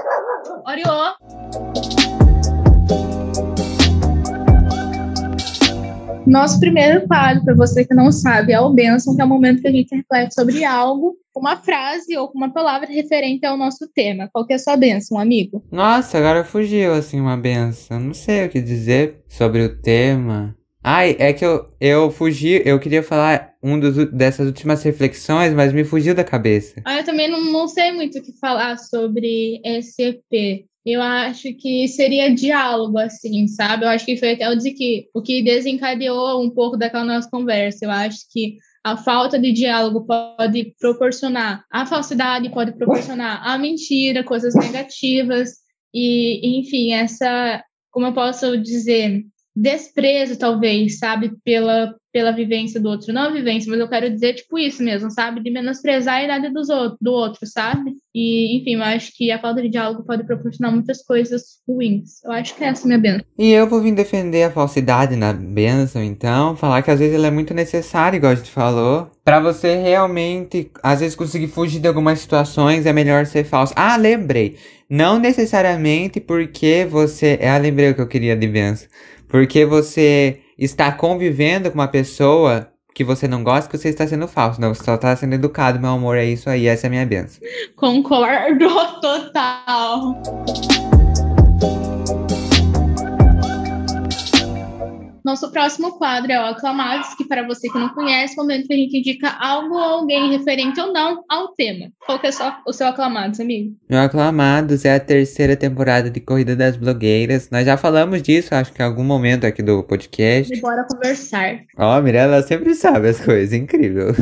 Oriô! 0.64 2.03
Nosso 6.26 6.58
primeiro 6.58 7.06
quadro, 7.06 7.44
para 7.44 7.54
você 7.54 7.84
que 7.84 7.94
não 7.94 8.10
sabe, 8.10 8.52
é 8.52 8.60
o 8.60 8.70
Benção, 8.70 9.14
que 9.14 9.20
é 9.20 9.24
o 9.24 9.28
momento 9.28 9.60
que 9.60 9.68
a 9.68 9.72
gente 9.72 9.94
reflete 9.94 10.34
sobre 10.34 10.64
algo, 10.64 11.16
uma 11.36 11.56
frase 11.56 12.16
ou 12.16 12.30
uma 12.34 12.52
palavra 12.52 12.88
referente 12.88 13.44
ao 13.44 13.56
nosso 13.56 13.86
tema. 13.94 14.28
Qual 14.32 14.46
que 14.46 14.52
é 14.52 14.56
a 14.56 14.58
sua 14.58 14.76
benção, 14.76 15.18
amigo? 15.18 15.62
Nossa, 15.70 16.16
agora 16.16 16.44
fugiu, 16.44 16.94
assim, 16.94 17.20
uma 17.20 17.36
benção. 17.36 18.00
Não 18.00 18.14
sei 18.14 18.46
o 18.46 18.48
que 18.48 18.60
dizer 18.60 19.22
sobre 19.28 19.62
o 19.62 19.76
tema. 19.80 20.56
Ai, 20.82 21.16
é 21.18 21.32
que 21.32 21.44
eu, 21.44 21.66
eu 21.80 22.10
fugi, 22.10 22.62
eu 22.64 22.78
queria 22.78 23.02
falar 23.02 23.54
um 23.62 23.80
dos, 23.80 24.10
dessas 24.12 24.46
últimas 24.46 24.82
reflexões, 24.82 25.52
mas 25.54 25.72
me 25.72 25.82
fugiu 25.82 26.14
da 26.14 26.22
cabeça. 26.22 26.82
Ah, 26.84 26.98
eu 26.98 27.04
também 27.04 27.30
não, 27.30 27.42
não 27.52 27.66
sei 27.66 27.90
muito 27.92 28.18
o 28.18 28.22
que 28.22 28.38
falar 28.38 28.76
sobre 28.78 29.60
SCP 29.64 30.66
eu 30.84 31.00
acho 31.00 31.54
que 31.54 31.88
seria 31.88 32.34
diálogo, 32.34 32.98
assim, 32.98 33.48
sabe? 33.48 33.84
Eu 33.84 33.88
acho 33.88 34.04
que 34.04 34.16
foi 34.16 34.32
até 34.32 34.50
o, 34.50 34.58
que, 34.58 35.08
o 35.14 35.22
que 35.22 35.42
desencadeou 35.42 36.42
um 36.42 36.50
pouco 36.50 36.76
daquela 36.76 37.04
nossa 37.04 37.28
conversa. 37.30 37.86
Eu 37.86 37.90
acho 37.90 38.18
que 38.30 38.58
a 38.84 38.96
falta 38.96 39.38
de 39.38 39.50
diálogo 39.50 40.04
pode 40.04 40.74
proporcionar 40.78 41.64
a 41.70 41.86
falsidade, 41.86 42.50
pode 42.50 42.76
proporcionar 42.76 43.40
a 43.46 43.56
mentira, 43.56 44.22
coisas 44.22 44.54
negativas, 44.54 45.52
e, 45.94 46.58
enfim, 46.58 46.92
essa, 46.92 47.64
como 47.90 48.06
eu 48.06 48.12
posso 48.12 48.58
dizer, 48.58 49.24
desprezo, 49.54 50.36
talvez, 50.36 50.98
sabe, 50.98 51.32
pela, 51.44 51.94
pela 52.12 52.32
vivência 52.32 52.80
do 52.80 52.88
outro. 52.88 53.12
Não 53.12 53.22
a 53.22 53.32
vivência, 53.32 53.70
mas 53.70 53.78
eu 53.78 53.88
quero 53.88 54.10
dizer, 54.10 54.34
tipo, 54.34 54.58
isso 54.58 54.82
mesmo, 54.82 55.10
sabe? 55.10 55.40
De 55.40 55.50
menosprezar 55.50 56.16
a 56.16 56.24
idade 56.24 56.52
dos 56.52 56.68
outro, 56.68 56.98
do 57.00 57.12
outro, 57.12 57.46
sabe? 57.46 57.92
E, 58.12 58.58
enfim, 58.58 58.74
eu 58.74 58.82
acho 58.82 59.12
que 59.16 59.30
a 59.30 59.38
falta 59.38 59.62
de 59.62 59.68
diálogo 59.68 60.04
pode 60.04 60.24
proporcionar 60.24 60.72
muitas 60.72 61.02
coisas 61.04 61.60
ruins. 61.68 62.22
Eu 62.24 62.32
acho 62.32 62.56
que 62.56 62.64
é 62.64 62.68
essa 62.68 62.86
minha 62.86 62.98
benção. 62.98 63.24
E 63.38 63.50
eu 63.50 63.68
vou 63.68 63.80
vir 63.80 63.94
defender 63.94 64.42
a 64.42 64.50
falsidade 64.50 65.14
na 65.14 65.32
benção, 65.32 66.02
então, 66.02 66.56
falar 66.56 66.82
que 66.82 66.90
às 66.90 66.98
vezes 66.98 67.14
ela 67.14 67.28
é 67.28 67.30
muito 67.30 67.54
necessária, 67.54 68.16
igual 68.16 68.32
a 68.32 68.36
gente 68.36 68.50
falou. 68.50 69.08
Pra 69.24 69.40
você 69.40 69.76
realmente, 69.76 70.70
às 70.82 71.00
vezes, 71.00 71.14
conseguir 71.14 71.48
fugir 71.48 71.80
de 71.80 71.88
algumas 71.88 72.18
situações, 72.18 72.86
é 72.86 72.92
melhor 72.92 73.24
ser 73.24 73.44
falso. 73.44 73.72
Ah, 73.76 73.96
lembrei! 73.96 74.56
Não 74.90 75.18
necessariamente 75.18 76.20
porque 76.20 76.86
você. 76.88 77.38
Ah, 77.42 77.56
lembrei 77.56 77.90
o 77.90 77.94
que 77.94 78.02
eu 78.02 78.06
queria 78.06 78.36
de 78.36 78.46
benção 78.46 78.86
porque 79.34 79.64
você 79.64 80.42
está 80.56 80.92
convivendo 80.92 81.68
com 81.68 81.76
uma 81.76 81.88
pessoa 81.88 82.68
que 82.94 83.02
você 83.02 83.26
não 83.26 83.42
gosta, 83.42 83.68
que 83.68 83.76
você 83.76 83.88
está 83.88 84.06
sendo 84.06 84.28
falso. 84.28 84.60
Não, 84.60 84.72
você 84.72 84.84
só 84.84 84.94
está 84.94 85.16
sendo 85.16 85.34
educado, 85.34 85.80
meu 85.80 85.90
amor. 85.90 86.16
É 86.16 86.24
isso 86.24 86.48
aí, 86.48 86.68
essa 86.68 86.86
é 86.86 86.88
a 86.88 86.90
minha 86.90 87.04
benção. 87.04 87.42
Concordo 87.74 88.68
total. 89.02 90.22
Nosso 95.24 95.50
próximo 95.50 95.96
quadro 95.96 96.30
é 96.30 96.38
o 96.38 96.44
Aclamados, 96.44 97.14
que 97.14 97.24
para 97.24 97.46
você 97.46 97.66
que 97.70 97.78
não 97.78 97.88
conhece, 97.94 98.34
é 98.38 98.42
o 98.42 98.44
momento 98.44 98.66
que 98.66 98.74
a 98.74 98.76
gente 98.76 98.98
indica 98.98 99.30
algo 99.40 99.74
ou 99.74 99.80
alguém 99.80 100.30
referente 100.30 100.78
ou 100.78 100.92
não 100.92 101.24
ao 101.30 101.48
tema. 101.54 101.90
Qual 102.04 102.18
que 102.18 102.26
é 102.26 102.32
só 102.32 102.58
o 102.66 102.72
seu 102.74 102.86
Aclamados, 102.88 103.40
amigo? 103.40 103.74
Meu 103.88 104.00
Aclamados 104.00 104.84
é 104.84 104.94
a 104.94 105.00
terceira 105.00 105.56
temporada 105.56 106.10
de 106.10 106.20
Corrida 106.20 106.54
das 106.54 106.76
Blogueiras. 106.76 107.48
Nós 107.50 107.64
já 107.64 107.78
falamos 107.78 108.20
disso, 108.20 108.54
acho 108.54 108.70
que 108.74 108.82
em 108.82 108.84
algum 108.84 109.02
momento 109.02 109.46
aqui 109.46 109.62
do 109.62 109.82
podcast. 109.82 110.52
E 110.52 110.60
bora 110.60 110.84
conversar. 110.84 111.60
Ó, 111.78 111.96
oh, 111.96 112.02
Mirella 112.02 112.42
sempre 112.42 112.74
sabe 112.74 113.08
as 113.08 113.18
coisas, 113.18 113.54
incrível. 113.54 114.14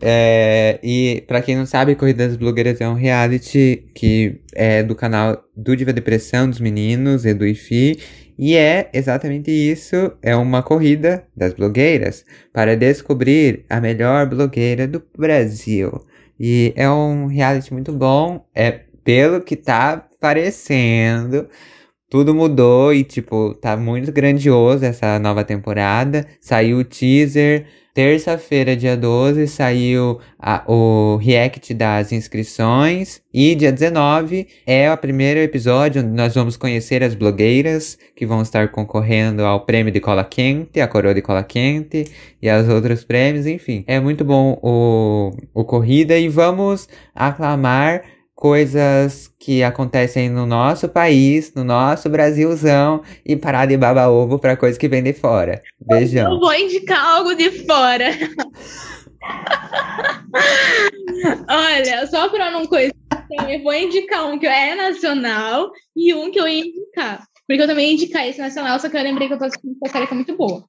É, 0.00 0.78
e 0.82 1.22
para 1.26 1.42
quem 1.42 1.56
não 1.56 1.66
sabe, 1.66 1.94
Corrida 1.94 2.26
das 2.26 2.36
Blogueiras 2.36 2.80
é 2.80 2.88
um 2.88 2.94
reality 2.94 3.84
que 3.94 4.40
é 4.54 4.82
do 4.82 4.94
canal 4.94 5.44
do 5.56 5.76
Diva 5.76 5.92
Depressão 5.92 6.48
dos 6.48 6.60
meninos, 6.60 7.24
Edu 7.24 7.46
e 7.46 7.54
Fi, 7.54 7.98
e 8.42 8.56
é 8.56 8.88
exatamente 8.94 9.50
isso, 9.50 10.12
é 10.22 10.34
uma 10.34 10.62
corrida 10.62 11.24
das 11.36 11.52
blogueiras 11.52 12.24
para 12.54 12.74
descobrir 12.74 13.66
a 13.68 13.82
melhor 13.82 14.26
blogueira 14.26 14.88
do 14.88 15.02
Brasil. 15.14 16.00
E 16.38 16.72
é 16.74 16.88
um 16.88 17.26
reality 17.26 17.70
muito 17.70 17.92
bom, 17.92 18.46
é 18.54 18.80
pelo 19.04 19.42
que 19.42 19.56
tá 19.56 20.08
parecendo. 20.18 21.48
Tudo 22.08 22.34
mudou 22.34 22.94
e, 22.94 23.04
tipo, 23.04 23.54
tá 23.54 23.76
muito 23.76 24.10
grandioso 24.10 24.86
essa 24.86 25.18
nova 25.18 25.44
temporada. 25.44 26.26
Saiu 26.40 26.78
o 26.78 26.84
teaser, 26.84 27.66
Terça-feira, 27.92 28.76
dia 28.76 28.96
12, 28.96 29.48
saiu 29.48 30.20
a, 30.38 30.62
o 30.70 31.16
react 31.16 31.74
das 31.74 32.12
inscrições. 32.12 33.20
E 33.34 33.54
dia 33.56 33.72
19 33.72 34.46
é 34.64 34.92
o 34.92 34.96
primeiro 34.96 35.40
episódio 35.40 36.00
onde 36.00 36.10
nós 36.10 36.34
vamos 36.34 36.56
conhecer 36.56 37.02
as 37.02 37.16
blogueiras 37.16 37.98
que 38.14 38.24
vão 38.24 38.42
estar 38.42 38.70
concorrendo 38.70 39.44
ao 39.44 39.66
prêmio 39.66 39.92
de 39.92 39.98
cola 39.98 40.24
quente, 40.24 40.80
a 40.80 40.86
coroa 40.86 41.12
de 41.14 41.20
cola 41.20 41.42
quente 41.42 42.06
e 42.40 42.48
aos 42.48 42.68
outros 42.68 43.02
prêmios. 43.02 43.44
Enfim, 43.46 43.82
é 43.88 43.98
muito 43.98 44.24
bom 44.24 44.56
o, 44.62 45.32
o 45.52 45.64
Corrida 45.64 46.16
e 46.16 46.28
vamos 46.28 46.88
aclamar 47.12 48.02
coisas 48.40 49.30
que 49.38 49.62
acontecem 49.62 50.30
no 50.30 50.46
nosso 50.46 50.88
país, 50.88 51.52
no 51.54 51.62
nosso 51.62 52.08
Brasilzão, 52.08 53.02
e 53.24 53.36
parar 53.36 53.66
de 53.66 53.76
baba 53.76 54.08
ovo 54.08 54.38
pra 54.38 54.56
coisa 54.56 54.78
que 54.78 54.88
vem 54.88 55.02
de 55.02 55.12
fora. 55.12 55.60
Beijão. 55.78 56.32
Eu 56.32 56.40
vou 56.40 56.54
indicar 56.54 56.98
algo 57.04 57.34
de 57.34 57.50
fora. 57.66 58.06
Olha, 61.46 62.06
só 62.06 62.30
pra 62.30 62.50
não 62.50 62.64
coisa, 62.64 62.94
eu 63.46 63.62
vou 63.62 63.74
indicar 63.74 64.26
um 64.26 64.38
que 64.38 64.46
é 64.46 64.74
nacional 64.74 65.70
e 65.94 66.14
um 66.14 66.30
que 66.30 66.40
eu 66.40 66.48
ia 66.48 66.64
indicar. 66.64 67.22
Porque 67.46 67.62
eu 67.62 67.66
também 67.66 67.88
ia 67.88 67.94
indicar 67.94 68.26
esse 68.26 68.38
nacional, 68.38 68.80
só 68.80 68.88
que 68.88 68.96
eu 68.96 69.02
lembrei 69.02 69.28
que 69.28 69.34
eu 69.34 69.38
tô 69.38 69.44
assistindo 69.44 69.76
uma 69.82 69.90
série 69.90 70.06
que 70.06 70.14
é 70.14 70.16
muito 70.16 70.34
boa. 70.34 70.64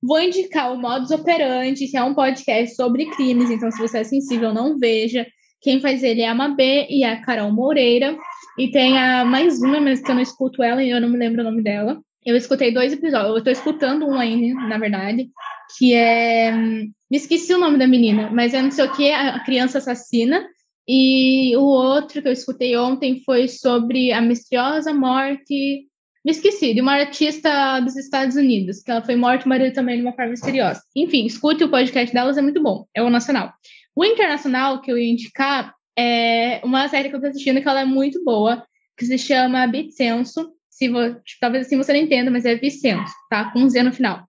Vou 0.00 0.20
indicar 0.20 0.72
o 0.72 0.78
Modus 0.78 1.10
Operandi, 1.10 1.88
que 1.88 1.96
é 1.96 2.04
um 2.04 2.14
podcast 2.14 2.76
sobre 2.76 3.06
crimes, 3.06 3.50
então 3.50 3.68
se 3.72 3.80
você 3.80 3.98
é 3.98 4.04
sensível, 4.04 4.54
não 4.54 4.78
veja. 4.78 5.26
Quem 5.60 5.80
faz 5.80 6.02
ele 6.02 6.22
é 6.22 6.28
a 6.28 6.34
Mabê 6.34 6.86
e 6.88 7.04
a 7.04 7.20
Carol 7.20 7.52
Moreira. 7.52 8.16
E 8.58 8.70
tem 8.70 8.98
a 8.98 9.24
mais 9.24 9.60
uma, 9.60 9.80
mas 9.80 10.00
que 10.00 10.10
eu 10.10 10.14
não 10.14 10.22
escuto 10.22 10.62
ela 10.62 10.82
e 10.82 10.90
eu 10.90 11.00
não 11.00 11.08
me 11.08 11.18
lembro 11.18 11.42
o 11.42 11.44
nome 11.44 11.62
dela. 11.62 12.00
Eu 12.24 12.36
escutei 12.36 12.72
dois 12.72 12.92
episódios, 12.92 13.36
eu 13.36 13.44
tô 13.44 13.50
escutando 13.50 14.06
um 14.06 14.18
ainda, 14.18 14.60
na 14.66 14.78
verdade, 14.78 15.30
que 15.78 15.94
é. 15.94 16.50
Me 16.52 17.16
esqueci 17.16 17.54
o 17.54 17.58
nome 17.58 17.78
da 17.78 17.86
menina, 17.86 18.30
mas 18.32 18.52
é 18.52 18.60
não 18.60 18.70
sei 18.70 18.84
o 18.84 18.92
que, 18.92 19.12
a 19.12 19.38
criança 19.44 19.78
assassina. 19.78 20.44
E 20.88 21.56
o 21.56 21.62
outro 21.62 22.22
que 22.22 22.28
eu 22.28 22.32
escutei 22.32 22.76
ontem 22.76 23.20
foi 23.24 23.46
sobre 23.48 24.12
a 24.12 24.20
misteriosa 24.20 24.92
morte. 24.92 25.86
Me 26.24 26.32
esqueci, 26.32 26.74
de 26.74 26.80
uma 26.80 26.94
artista 26.94 27.78
dos 27.80 27.96
Estados 27.96 28.34
Unidos, 28.34 28.82
que 28.82 28.90
ela 28.90 29.02
foi 29.02 29.14
morta, 29.14 29.48
mas 29.48 29.72
também 29.72 29.96
de 29.96 30.02
uma 30.02 30.12
forma 30.12 30.32
misteriosa. 30.32 30.80
Enfim, 30.96 31.26
escute 31.26 31.62
o 31.62 31.70
podcast 31.70 32.12
delas, 32.12 32.36
é 32.36 32.42
muito 32.42 32.60
bom. 32.60 32.84
É 32.94 33.02
o 33.02 33.10
nacional. 33.10 33.52
O 33.96 34.04
internacional 34.04 34.82
que 34.82 34.92
eu 34.92 34.98
ia 34.98 35.10
indicar 35.10 35.74
é 35.98 36.60
uma 36.62 36.86
série 36.86 37.08
que 37.08 37.16
eu 37.16 37.20
tô 37.20 37.28
assistindo 37.28 37.62
que 37.62 37.68
ela 37.68 37.80
é 37.80 37.84
muito 37.86 38.22
boa, 38.22 38.62
que 38.94 39.06
se 39.06 39.16
chama 39.16 39.66
Vicenço. 39.66 40.52
Se 40.68 40.90
vo... 40.90 40.98
Talvez 41.40 41.66
assim 41.66 41.78
você 41.78 41.94
não 41.94 42.00
entenda, 42.00 42.30
mas 42.30 42.44
é 42.44 42.54
Vicenço, 42.54 43.14
tá? 43.30 43.50
Com 43.50 43.60
um 43.60 43.68
Z 43.70 43.82
no 43.82 43.94
final. 43.94 44.22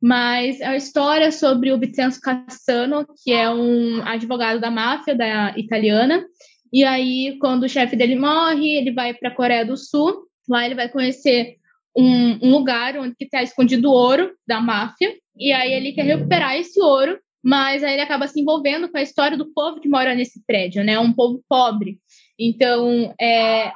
Mas 0.00 0.62
é 0.62 0.66
a 0.68 0.76
história 0.76 1.30
sobre 1.30 1.70
o 1.70 1.78
Vincenzo 1.78 2.18
Cassano, 2.22 3.06
que 3.22 3.30
é 3.30 3.50
um 3.50 4.02
advogado 4.02 4.58
da 4.58 4.70
máfia 4.70 5.14
da 5.14 5.52
italiana. 5.58 6.24
E 6.72 6.82
aí, 6.82 7.36
quando 7.38 7.64
o 7.64 7.68
chefe 7.68 7.94
dele 7.94 8.16
morre, 8.16 8.78
ele 8.78 8.92
vai 8.92 9.12
para 9.12 9.28
a 9.28 9.34
Coreia 9.34 9.66
do 9.66 9.76
Sul. 9.76 10.26
Lá 10.48 10.64
ele 10.64 10.74
vai 10.74 10.88
conhecer 10.88 11.56
um, 11.94 12.48
um 12.48 12.50
lugar 12.50 12.96
onde 12.96 13.14
está 13.20 13.42
escondido 13.42 13.92
ouro 13.92 14.32
da 14.48 14.58
máfia. 14.58 15.14
E 15.36 15.52
aí 15.52 15.70
ele 15.72 15.92
quer 15.92 16.06
recuperar 16.06 16.56
esse 16.56 16.80
ouro 16.80 17.18
mas 17.42 17.82
aí 17.82 17.94
ele 17.94 18.02
acaba 18.02 18.28
se 18.28 18.40
envolvendo 18.40 18.88
com 18.88 18.96
a 18.96 19.02
história 19.02 19.36
do 19.36 19.52
povo 19.52 19.80
que 19.80 19.88
mora 19.88 20.14
nesse 20.14 20.44
prédio, 20.46 20.84
né? 20.84 20.98
Um 20.98 21.12
povo 21.12 21.42
pobre. 21.48 21.98
Então, 22.38 23.12
é, 23.20 23.72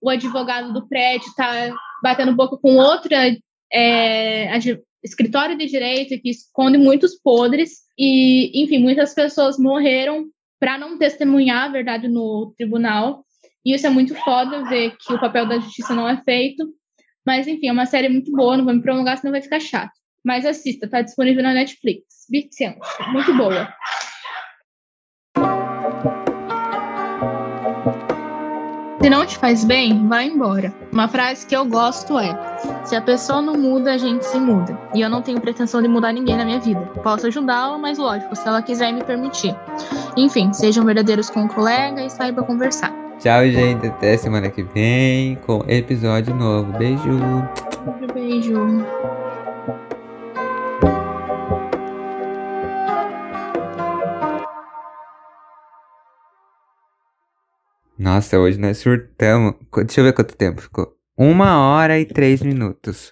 o 0.00 0.08
advogado 0.08 0.72
do 0.72 0.88
prédio 0.88 1.26
está 1.28 1.74
batendo 2.02 2.36
boca 2.36 2.56
com 2.56 2.76
outra 2.76 3.36
é, 3.72 4.58
escritório 5.02 5.56
de 5.56 5.66
direito 5.66 6.20
que 6.20 6.30
esconde 6.30 6.78
muitos 6.78 7.14
podres 7.16 7.80
e, 7.98 8.62
enfim, 8.62 8.78
muitas 8.78 9.14
pessoas 9.14 9.58
morreram 9.58 10.26
para 10.60 10.78
não 10.78 10.98
testemunhar 10.98 11.64
a 11.64 11.72
verdade 11.72 12.08
no 12.08 12.52
tribunal. 12.56 13.24
E 13.64 13.74
isso 13.74 13.86
é 13.86 13.90
muito 13.90 14.14
foda 14.14 14.64
ver 14.68 14.96
que 14.96 15.12
o 15.12 15.20
papel 15.20 15.46
da 15.46 15.58
justiça 15.58 15.94
não 15.94 16.08
é 16.08 16.22
feito. 16.22 16.72
Mas, 17.26 17.46
enfim, 17.46 17.68
é 17.68 17.72
uma 17.72 17.86
série 17.86 18.08
muito 18.08 18.32
boa, 18.32 18.56
não 18.56 18.64
vou 18.64 18.72
me 18.72 18.80
prolongar, 18.80 19.18
senão 19.18 19.32
vai 19.32 19.42
ficar 19.42 19.60
chato. 19.60 19.92
Mas 20.24 20.44
assista, 20.44 20.88
tá 20.88 21.02
disponível 21.02 21.42
na 21.42 21.54
Netflix. 21.54 22.26
Viciante, 22.30 22.78
muito 23.12 23.34
boa. 23.36 23.68
Se 29.00 29.08
não 29.08 29.24
te 29.24 29.38
faz 29.38 29.64
bem, 29.64 30.06
vai 30.08 30.26
embora. 30.26 30.70
Uma 30.92 31.08
frase 31.08 31.46
que 31.46 31.56
eu 31.56 31.64
gosto 31.64 32.18
é: 32.18 32.36
se 32.84 32.96
a 32.96 33.00
pessoa 33.00 33.40
não 33.40 33.54
muda, 33.54 33.92
a 33.92 33.96
gente 33.96 34.26
se 34.26 34.38
muda. 34.38 34.78
E 34.94 35.00
eu 35.00 35.08
não 35.08 35.22
tenho 35.22 35.40
pretensão 35.40 35.80
de 35.80 35.88
mudar 35.88 36.12
ninguém 36.12 36.36
na 36.36 36.44
minha 36.44 36.58
vida. 36.58 36.80
Posso 37.02 37.26
ajudá-la, 37.26 37.78
mas 37.78 37.96
lógico, 37.96 38.36
se 38.36 38.46
ela 38.46 38.60
quiser 38.60 38.92
me 38.92 39.02
permitir. 39.02 39.56
Enfim, 40.16 40.52
sejam 40.52 40.84
verdadeiros 40.84 41.30
com 41.30 41.44
o 41.44 41.48
colega 41.48 42.04
e 42.04 42.10
saiba 42.10 42.42
conversar. 42.42 42.92
Tchau, 43.18 43.46
gente. 43.46 43.86
Até 43.86 44.16
semana 44.16 44.50
que 44.50 44.62
vem 44.62 45.36
com 45.46 45.64
episódio 45.66 46.34
novo. 46.34 46.70
Beijo, 46.76 47.18
beijo. 48.12 48.84
Nossa, 57.98 58.38
hoje 58.38 58.58
nós 58.58 58.78
surtamos. 58.78 59.54
Deixa 59.84 60.00
eu 60.00 60.04
ver 60.04 60.12
quanto 60.12 60.36
tempo 60.36 60.60
ficou. 60.60 60.96
Uma 61.16 61.58
hora 61.58 61.98
e 61.98 62.06
três 62.06 62.40
minutos. 62.40 63.06